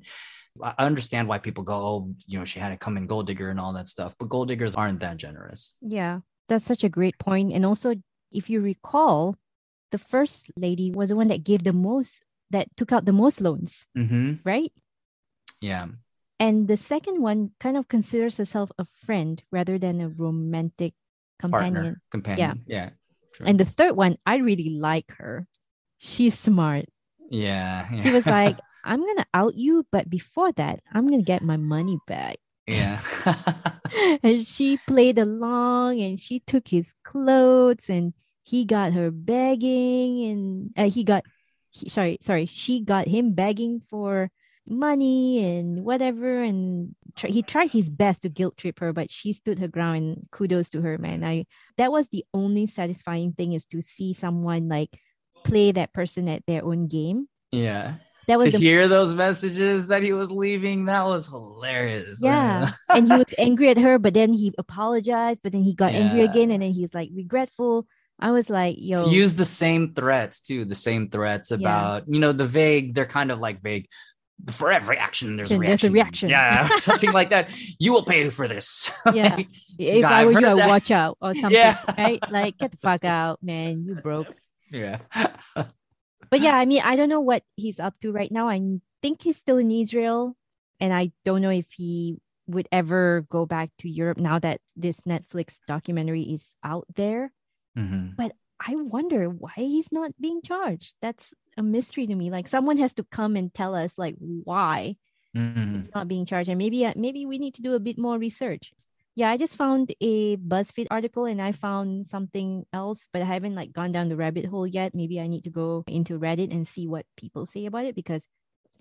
i 0.64 0.86
understand 0.86 1.28
why 1.28 1.38
people 1.38 1.64
go 1.64 1.76
oh 1.76 2.14
you 2.26 2.38
know 2.38 2.46
she 2.46 2.60
had 2.60 2.70
to 2.70 2.78
come 2.78 2.98
in 2.98 3.08
gold 3.08 3.28
digger 3.28 3.50
and 3.50 3.60
all 3.60 3.74
that 3.74 3.90
stuff 3.90 4.16
but 4.20 4.30
gold 4.30 4.48
diggers 4.48 4.76
aren't 4.76 5.00
that 5.00 5.18
generous 5.18 5.76
Yeah. 5.82 6.20
That's 6.48 6.64
such 6.64 6.84
a 6.84 6.90
great 6.90 7.20
point. 7.20 7.52
And 7.52 7.66
also, 7.66 7.96
if 8.32 8.50
you 8.50 8.62
recall, 8.62 9.36
the 9.92 9.98
first 9.98 10.48
lady 10.56 10.92
was 10.92 11.10
the 11.10 11.16
one 11.16 11.28
that 11.28 11.44
gave 11.44 11.64
the 11.64 11.74
most, 11.74 12.24
that 12.52 12.68
took 12.78 12.92
out 12.92 13.04
the 13.04 13.12
most 13.12 13.42
loans, 13.42 13.86
mm-hmm. 13.98 14.36
right? 14.46 14.72
yeah 15.60 15.88
And 16.40 16.68
the 16.68 16.78
second 16.78 17.22
one 17.22 17.52
kind 17.60 17.76
of 17.76 17.88
considers 17.88 18.38
herself 18.38 18.72
a 18.78 18.86
friend 18.86 19.42
rather 19.52 19.78
than 19.78 20.00
a 20.00 20.08
romantic 20.08 20.94
companion. 21.40 21.74
partner 21.74 22.02
companion 22.12 22.64
yeah 22.68 22.90
True. 23.36 23.46
And 23.46 23.60
the 23.60 23.66
third 23.66 23.96
one, 23.96 24.18
I 24.26 24.38
really 24.38 24.70
like 24.70 25.14
her. 25.18 25.46
She's 26.00 26.34
smart. 26.38 26.86
yeah, 27.30 27.86
yeah. 27.92 28.02
She 28.02 28.12
was 28.12 28.26
like, 28.26 28.58
I'm 28.88 29.02
going 29.02 29.18
to 29.18 29.26
out 29.34 29.56
you, 29.56 29.86
but 29.92 30.10
before 30.10 30.52
that, 30.54 30.80
I'm 30.92 31.08
going 31.08 31.20
to 31.20 31.26
get 31.26 31.44
my 31.44 31.58
money 31.58 32.00
back. 32.08 32.38
yeah. 32.68 33.00
And 34.24 34.46
she 34.46 34.78
played 34.88 35.18
along 35.18 36.02
and 36.02 36.20
she 36.20 36.40
took 36.40 36.68
his 36.68 36.94
clothes 37.04 37.90
and 37.90 38.14
he 38.44 38.66
got 38.66 38.94
her 38.94 39.10
begging 39.10 40.24
and 40.24 40.72
uh, 40.78 40.90
he 40.90 41.04
got 41.04 41.24
he, 41.70 41.90
sorry 41.90 42.18
sorry 42.22 42.46
she 42.46 42.82
got 42.82 43.08
him 43.08 43.34
begging 43.34 43.82
for 43.90 44.30
money 44.68 45.44
and 45.44 45.84
whatever 45.84 46.44
and 46.44 46.94
tr- 47.16 47.28
he 47.28 47.42
tried 47.42 47.72
his 47.72 47.90
best 47.90 48.22
to 48.22 48.30
guilt 48.30 48.58
trip 48.58 48.80
her 48.80 48.92
but 48.92 49.10
she 49.10 49.32
stood 49.32 49.60
her 49.60 49.68
ground 49.68 49.98
and 49.98 50.28
kudos 50.32 50.70
to 50.70 50.82
her 50.82 50.98
man. 50.98 51.24
I 51.24 51.46
that 51.78 51.92
was 51.92 52.10
the 52.10 52.26
only 52.34 52.68
satisfying 52.68 53.32
thing 53.32 53.54
is 53.54 53.66
to 53.68 53.82
see 53.82 54.14
someone 54.14 54.68
like 54.68 55.00
play 55.46 55.72
that 55.72 55.94
person 55.94 56.28
at 56.28 56.44
their 56.46 56.66
own 56.66 56.88
game. 56.88 57.30
Yeah 57.52 57.96
that 58.28 58.38
was 58.38 58.46
to 58.46 58.52
the 58.52 58.58
hear 58.60 58.88
those 58.88 59.14
messages 59.14 59.88
that 59.88 60.04
he 60.04 60.14
was 60.14 60.30
leaving 60.30 60.86
that 60.86 61.06
was 61.06 61.28
hilarious 61.28 62.20
Yeah. 62.22 62.72
and 62.90 63.08
he 63.08 63.18
was 63.18 63.34
angry 63.38 63.70
at 63.70 63.78
her, 63.78 63.98
but 64.00 64.14
then 64.14 64.34
he 64.34 64.54
apologized, 64.58 65.42
but 65.44 65.52
then 65.54 65.64
he 65.64 65.74
got 65.74 65.92
angry 65.94 66.22
again, 66.22 66.52
and 66.52 66.62
then 66.62 66.72
he's 66.74 66.94
like 66.94 67.10
regretful. 67.14 67.88
I 68.20 68.32
was 68.32 68.50
like, 68.50 68.76
yo, 68.80 69.06
to 69.06 69.12
use 69.12 69.36
the 69.36 69.46
same 69.46 69.94
threats 69.94 70.40
too 70.42 70.66
the 70.66 70.76
same 70.76 71.10
threats 71.10 71.52
Yeah. 71.52 71.58
about 71.58 72.04
you 72.08 72.20
know 72.20 72.32
the 72.34 72.48
vague 72.48 72.96
they're 72.96 73.06
kind 73.06 73.32
of 73.32 73.40
like 73.40 73.62
vague 73.62 73.88
for 74.52 74.72
every 74.72 74.98
action 74.98 75.36
there's 75.38 75.52
a 75.52 75.58
There's 75.58 75.84
a 75.84 75.90
reaction, 75.90 75.94
reaction. 75.94 76.30
yeah 76.30 76.76
something 76.78 77.12
like 77.12 77.30
that 77.30 77.50
you 77.80 77.94
will 77.94 78.04
pay 78.04 78.30
for 78.32 78.48
this 78.48 78.92
Yeah. 79.14 79.36
Like, 79.36 79.48
if 79.80 80.02
God, 80.02 80.12
I 80.12 80.26
were 80.26 80.40
you, 80.40 80.58
watch 80.68 80.90
out 80.92 81.18
or 81.22 81.34
something, 81.34 81.52
Yeah. 81.52 81.78
right? 81.98 82.20
Like, 82.32 82.58
get 82.58 82.72
the 82.72 82.78
fuck 82.78 83.04
out, 83.06 83.42
man. 83.44 83.86
You 83.88 83.96
broke. 83.96 84.28
yeah 84.72 84.98
But 86.30 86.42
yeah, 86.42 86.56
I 86.58 86.66
mean, 86.66 86.82
I 86.84 86.96
don't 86.96 87.10
know 87.10 87.22
what 87.22 87.44
he's 87.56 87.80
up 87.80 88.00
to 88.00 88.12
right 88.12 88.32
now. 88.32 88.50
I 88.50 88.60
think 89.02 89.22
he's 89.22 89.38
still 89.38 89.58
in 89.58 89.72
Israel, 89.72 90.36
and 90.80 90.94
I 90.94 91.12
don't 91.26 91.42
know 91.42 91.50
if 91.50 91.72
he 91.72 92.18
would 92.48 92.68
ever 92.72 93.26
go 93.30 93.46
back 93.46 93.72
to 93.80 93.90
Europe 93.90 94.18
now 94.18 94.40
that 94.40 94.62
this 94.76 95.02
Netflix 95.02 95.60
documentary 95.68 96.24
is 96.24 96.56
out 96.64 96.86
there. 96.96 97.32
Mhm. 97.78 98.16
I 98.60 98.74
wonder 98.74 99.30
why 99.30 99.54
he's 99.56 99.92
not 99.92 100.18
being 100.20 100.42
charged. 100.42 100.96
That's 101.00 101.32
a 101.58 101.62
mystery 101.62 102.08
to 102.08 102.16
me. 102.16 102.32
Like 102.32 102.48
someone 102.48 102.78
has 102.78 102.92
to 102.96 103.04
come 103.04 103.36
and 103.36 103.54
tell 103.54 103.76
us 103.76 103.94
like 103.98 104.16
why 104.18 104.98
Mhm. 105.36 105.82
he's 105.84 105.94
not 105.94 106.08
being 106.08 106.26
charged, 106.26 106.50
and 106.50 106.58
maybe 106.58 106.84
uh, 106.84 106.94
maybe 106.96 107.28
we 107.28 107.38
need 107.38 107.54
to 107.56 107.62
do 107.62 107.76
a 107.76 107.80
bit 107.80 108.00
more 108.00 108.18
research. 108.18 108.74
Yeah, 109.18 109.32
I 109.34 109.38
just 109.38 109.56
found 109.58 109.90
a 110.00 110.38
BuzzFeed 110.38 110.88
article 110.94 111.26
and 111.26 111.42
I 111.42 111.52
found 111.52 112.06
something 112.06 112.68
else, 112.72 113.02
but 113.12 113.24
I 113.24 113.26
haven't 113.26 113.56
like 113.56 113.74
gone 113.74 113.92
down 113.92 114.10
the 114.10 114.16
rabbit 114.16 114.46
hole 114.46 114.68
yet. 114.68 114.94
Maybe 114.94 115.20
I 115.20 115.26
need 115.26 115.44
to 115.46 115.50
go 115.50 115.84
into 115.88 116.20
Reddit 116.20 116.54
and 116.54 116.68
see 116.68 116.86
what 116.86 117.04
people 117.18 117.48
say 117.48 117.66
about 117.66 117.86
it 117.86 117.96
because 117.96 118.22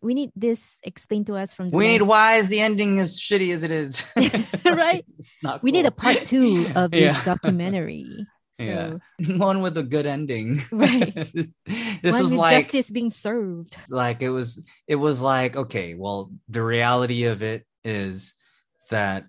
we 0.02 0.12
need 0.12 0.30
this 0.36 0.60
explained 0.84 1.26
to 1.28 1.36
us 1.36 1.54
from 1.54 1.70
the 1.70 1.76
we 1.76 1.88
need 1.88 2.02
why 2.02 2.36
is 2.36 2.48
the 2.52 2.60
ending 2.60 3.00
as 3.00 3.18
shitty 3.18 3.48
as 3.54 3.62
it 3.62 3.70
is 3.72 4.04
right. 4.66 5.06
Not 5.42 5.62
We 5.62 5.72
need 5.72 5.86
a 5.86 5.90
part 5.90 6.26
two 6.26 6.68
of 6.76 6.90
this 6.90 7.16
Yeah. 7.16 7.24
documentary. 7.32 8.26
yeah 8.58 9.00
one 9.40 9.62
with 9.62 9.76
a 9.78 9.82
good 9.82 10.04
ending 10.04 10.60
Right. 10.70 11.14
this 11.14 11.48
one 12.12 12.22
was 12.22 12.32
with 12.32 12.34
like 12.34 12.64
justice 12.64 12.90
being 12.90 13.08
served. 13.10 13.74
like 13.88 14.20
it 14.20 14.28
was 14.28 14.60
it 14.86 14.96
was 14.96 15.22
like 15.22 15.56
okay 15.56 15.94
well 15.94 16.30
the 16.48 16.62
reality 16.62 17.24
of 17.24 17.42
it 17.42 17.64
is 17.84 18.34
that 18.90 19.24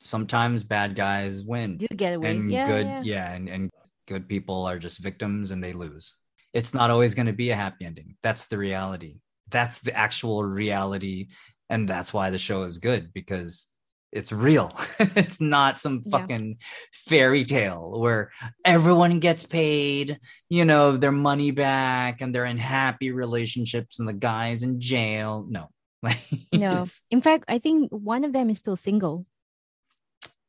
sometimes 0.00 0.62
bad 0.64 0.94
guys 0.94 1.42
win 1.42 1.76
Do 1.76 1.86
get 1.94 2.14
away. 2.14 2.30
and 2.30 2.50
yeah, 2.50 2.66
good 2.66 2.86
yeah. 2.86 3.02
yeah, 3.04 3.32
and, 3.32 3.48
and 3.48 3.70
good 4.06 4.28
people 4.28 4.64
are 4.66 4.78
just 4.78 4.98
victims 4.98 5.50
and 5.50 5.62
they 5.62 5.72
lose 5.72 6.14
it's 6.54 6.72
not 6.72 6.90
always 6.90 7.14
going 7.14 7.26
to 7.26 7.32
be 7.32 7.50
a 7.50 7.56
happy 7.56 7.84
ending 7.84 8.16
that's 8.22 8.46
the 8.46 8.56
reality 8.56 9.20
that's 9.50 9.80
the 9.80 9.94
actual 9.94 10.42
reality 10.44 11.28
and 11.68 11.86
that's 11.88 12.12
why 12.12 12.30
the 12.30 12.38
show 12.38 12.62
is 12.62 12.78
good 12.78 13.12
because 13.12 13.66
it's 14.10 14.32
real 14.32 14.72
it's 14.98 15.40
not 15.40 15.78
some 15.78 16.00
Yeah. 16.06 16.10
fucking 16.18 16.56
fairy 16.92 17.44
tale 17.44 18.00
where 18.00 18.30
everyone 18.64 19.20
gets 19.20 19.44
paid 19.44 20.18
you 20.48 20.64
know 20.64 20.96
their 20.96 21.12
money 21.12 21.50
back 21.50 22.22
and 22.22 22.34
they're 22.34 22.46
in 22.46 22.56
happy 22.56 23.10
relationships 23.10 23.98
and 23.98 24.08
the 24.08 24.14
guy's 24.14 24.62
in 24.62 24.80
jail 24.80 25.46
no 25.50 25.68
No. 26.52 26.84
In 27.10 27.20
fact, 27.20 27.44
I 27.48 27.58
think 27.58 27.90
one 27.90 28.24
of 28.24 28.32
them 28.32 28.50
is 28.50 28.58
still 28.58 28.76
single, 28.76 29.26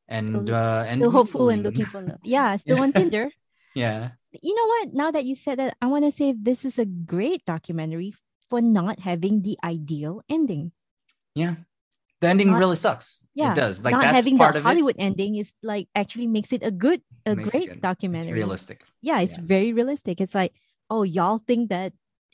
and 0.10 0.28
Still- 0.28 0.56
uh 0.56 0.84
and 0.90 0.98
still 1.00 1.14
hopeful 1.14 1.48
and 1.54 1.62
looking 1.64 1.86
for 1.86 2.02
love. 2.02 2.20
Yeah, 2.26 2.58
still 2.58 2.82
on 2.86 2.92
Tinder. 2.92 3.30
yeah 3.78 4.18
You 4.34 4.54
know 4.58 4.68
what? 4.74 4.86
Now 4.94 5.10
that 5.14 5.26
you 5.26 5.34
said 5.38 5.58
that, 5.62 5.78
I 5.82 5.88
want 5.88 6.06
to 6.06 6.12
say 6.14 6.34
this 6.34 6.66
is 6.66 6.78
a 6.82 6.86
great 6.86 7.46
documentary 7.46 8.14
for 8.50 8.60
not 8.62 9.00
having 9.06 9.42
the 9.46 9.58
ideal 9.64 10.22
ending. 10.30 10.74
Yeah. 11.38 11.62
The 12.22 12.28
ending 12.28 12.52
Not- 12.52 12.60
really 12.60 12.76
sucks. 12.76 13.22
Yeah, 13.38 13.54
It 13.54 13.62
does. 13.62 13.80
Like 13.86 13.94
not 13.96 14.02
that's 14.04 14.16
having 14.22 14.38
part 14.38 14.54
the 14.58 14.60
of 14.60 14.66
Hollywood 14.68 14.98
ending 15.00 15.38
is 15.40 15.54
like 15.64 15.88
actually 15.96 16.28
makes 16.28 16.52
it 16.52 16.62
a 16.66 16.74
good, 16.74 17.00
a 17.26 17.34
great 17.38 17.70
good. 17.78 17.82
documentary. 17.82 18.36
It's 18.36 18.44
realistic. 18.44 18.84
Yeah, 19.02 19.22
it's 19.24 19.38
Yeah. 19.38 19.46
very 19.56 19.72
realistic. 19.72 20.20
It's 20.20 20.36
like, 20.36 20.52
oh, 20.92 21.04
y'all 21.08 21.40
think 21.40 21.70
that 21.70 21.94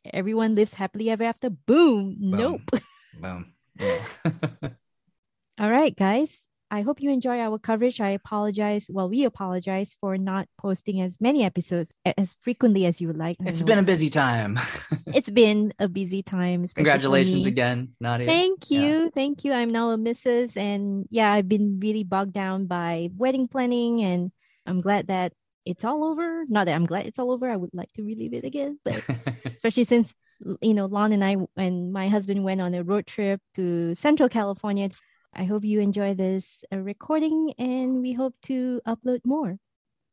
everyone 0.09 0.55
lives 0.55 0.73
happily 0.73 1.11
ever 1.13 1.23
after? 1.27 1.51
Boom. 1.53 2.15
Nope. 2.19 2.65
Boom. 3.21 3.53
Yeah. 3.77 4.01
All 5.59 5.71
right, 5.71 5.95
guys. 5.95 6.41
I 6.71 6.81
hope 6.81 7.01
you 7.01 7.11
enjoy 7.11 7.39
our 7.39 7.59
coverage. 7.59 8.01
I 8.01 8.09
apologize. 8.09 8.87
Well, 8.89 9.07
we 9.09 9.23
apologize 9.23 9.95
for 10.01 10.17
not 10.17 10.47
posting 10.59 10.99
as 11.01 11.21
many 11.21 11.43
episodes 11.43 11.93
as 12.17 12.35
frequently 12.39 12.85
as 12.85 12.99
you 12.99 13.07
would 13.07 13.17
like. 13.17 13.37
I 13.39 13.49
it's 13.49 13.59
know 13.59 13.67
been 13.67 13.79
a 13.79 13.83
busy 13.83 14.09
time. 14.09 14.59
it's 15.07 15.29
been 15.29 15.73
a 15.79 15.87
busy 15.87 16.23
time. 16.23 16.65
Congratulations 16.67 17.45
again, 17.45 17.89
Nadia. 17.99 18.27
Thank 18.27 18.71
Yeah. 18.71 18.81
you. 18.81 19.11
Thank 19.11 19.43
you. 19.43 19.53
I'm 19.53 19.69
now 19.69 19.91
a 19.91 19.97
Mrs. 19.97 20.57
And 20.57 21.05
yeah, 21.09 21.31
I've 21.31 21.47
been 21.47 21.79
really 21.79 22.03
bogged 22.03 22.33
down 22.33 22.65
by 22.65 23.09
wedding 23.15 23.47
planning 23.47 24.01
and 24.01 24.31
I'm 24.65 24.81
glad 24.81 25.07
that 25.07 25.33
it's 25.65 25.83
all 25.83 26.03
over. 26.03 26.45
Not 26.47 26.65
that 26.65 26.75
I'm 26.75 26.85
glad 26.85 27.05
it's 27.05 27.19
all 27.19 27.31
over. 27.31 27.49
I 27.49 27.55
would 27.55 27.71
like 27.73 27.91
to 27.93 28.03
relive 28.03 28.33
it 28.33 28.43
again, 28.43 28.79
but 28.83 29.03
especially 29.45 29.85
since 29.85 30.13
you 30.61 30.73
know 30.73 30.85
Lon 30.85 31.13
and 31.13 31.23
I 31.23 31.37
and 31.55 31.93
my 31.93 32.09
husband 32.09 32.43
went 32.43 32.61
on 32.61 32.73
a 32.73 32.83
road 32.83 33.07
trip 33.07 33.39
to 33.55 33.95
Central 33.95 34.29
California. 34.29 34.89
I 35.35 35.43
hope 35.43 35.65
you 35.65 35.81
enjoy 35.81 36.13
this 36.13 36.63
uh, 36.71 36.77
recording 36.77 37.53
and 37.57 38.01
we 38.01 38.13
hope 38.13 38.35
to 38.43 38.81
upload 38.87 39.25
more. 39.25 39.59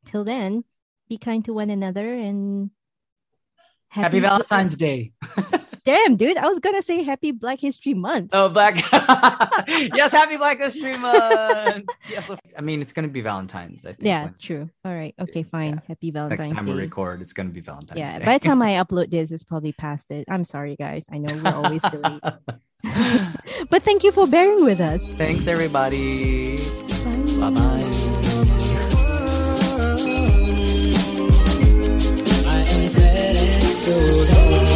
Till 0.06 0.24
then, 0.24 0.64
be 1.08 1.16
kind 1.16 1.44
to 1.44 1.52
one 1.52 1.70
another 1.70 2.12
and 2.12 2.70
Happy 3.88 4.20
Black- 4.20 4.32
Valentine's 4.32 4.76
Day. 4.76 5.12
Damn, 5.84 6.14
dude, 6.14 6.36
I 6.36 6.48
was 6.48 6.60
gonna 6.60 6.82
say 6.82 7.02
Happy 7.02 7.32
Black 7.32 7.60
History 7.60 7.92
Month. 7.92 8.30
Oh, 8.32 8.48
Black. 8.48 8.76
yes, 9.68 10.12
Happy 10.12 10.36
Black 10.36 10.58
History 10.58 10.96
Month. 10.96 11.88
yes, 12.08 12.30
I 12.56 12.60
mean 12.60 12.80
it's 12.80 12.92
gonna 12.92 13.08
be 13.08 13.20
Valentine's. 13.20 13.84
I 13.84 13.92
think. 13.92 14.06
Yeah, 14.06 14.30
true. 14.40 14.70
All 14.84 14.92
right. 14.92 15.14
Okay, 15.20 15.42
fine. 15.42 15.82
Happy 15.88 16.10
Valentine's 16.12 16.40
Next 16.40 16.54
time 16.54 16.66
Day. 16.66 16.72
we 16.72 16.80
record, 16.80 17.20
it's 17.20 17.32
gonna 17.32 17.50
be 17.50 17.60
Valentine's 17.60 17.98
yeah, 17.98 18.18
Day. 18.18 18.24
by 18.24 18.38
the 18.38 18.44
time 18.44 18.62
I 18.62 18.74
upload 18.74 19.10
this, 19.10 19.30
it's 19.32 19.44
probably 19.44 19.72
past 19.72 20.10
it. 20.10 20.24
I'm 20.28 20.44
sorry, 20.44 20.76
guys. 20.76 21.04
I 21.10 21.18
know 21.18 21.36
we're 21.42 21.54
always 21.54 21.82
delayed. 21.82 22.20
but 23.70 23.82
thank 23.82 24.02
you 24.02 24.12
for 24.12 24.26
bearing 24.26 24.64
with 24.64 24.80
us. 24.80 25.00
Thanks, 25.14 25.46
everybody. 25.46 26.56
Bye 27.38 27.50
bye. 27.50 27.82
I 32.44 32.64
am 34.66 34.71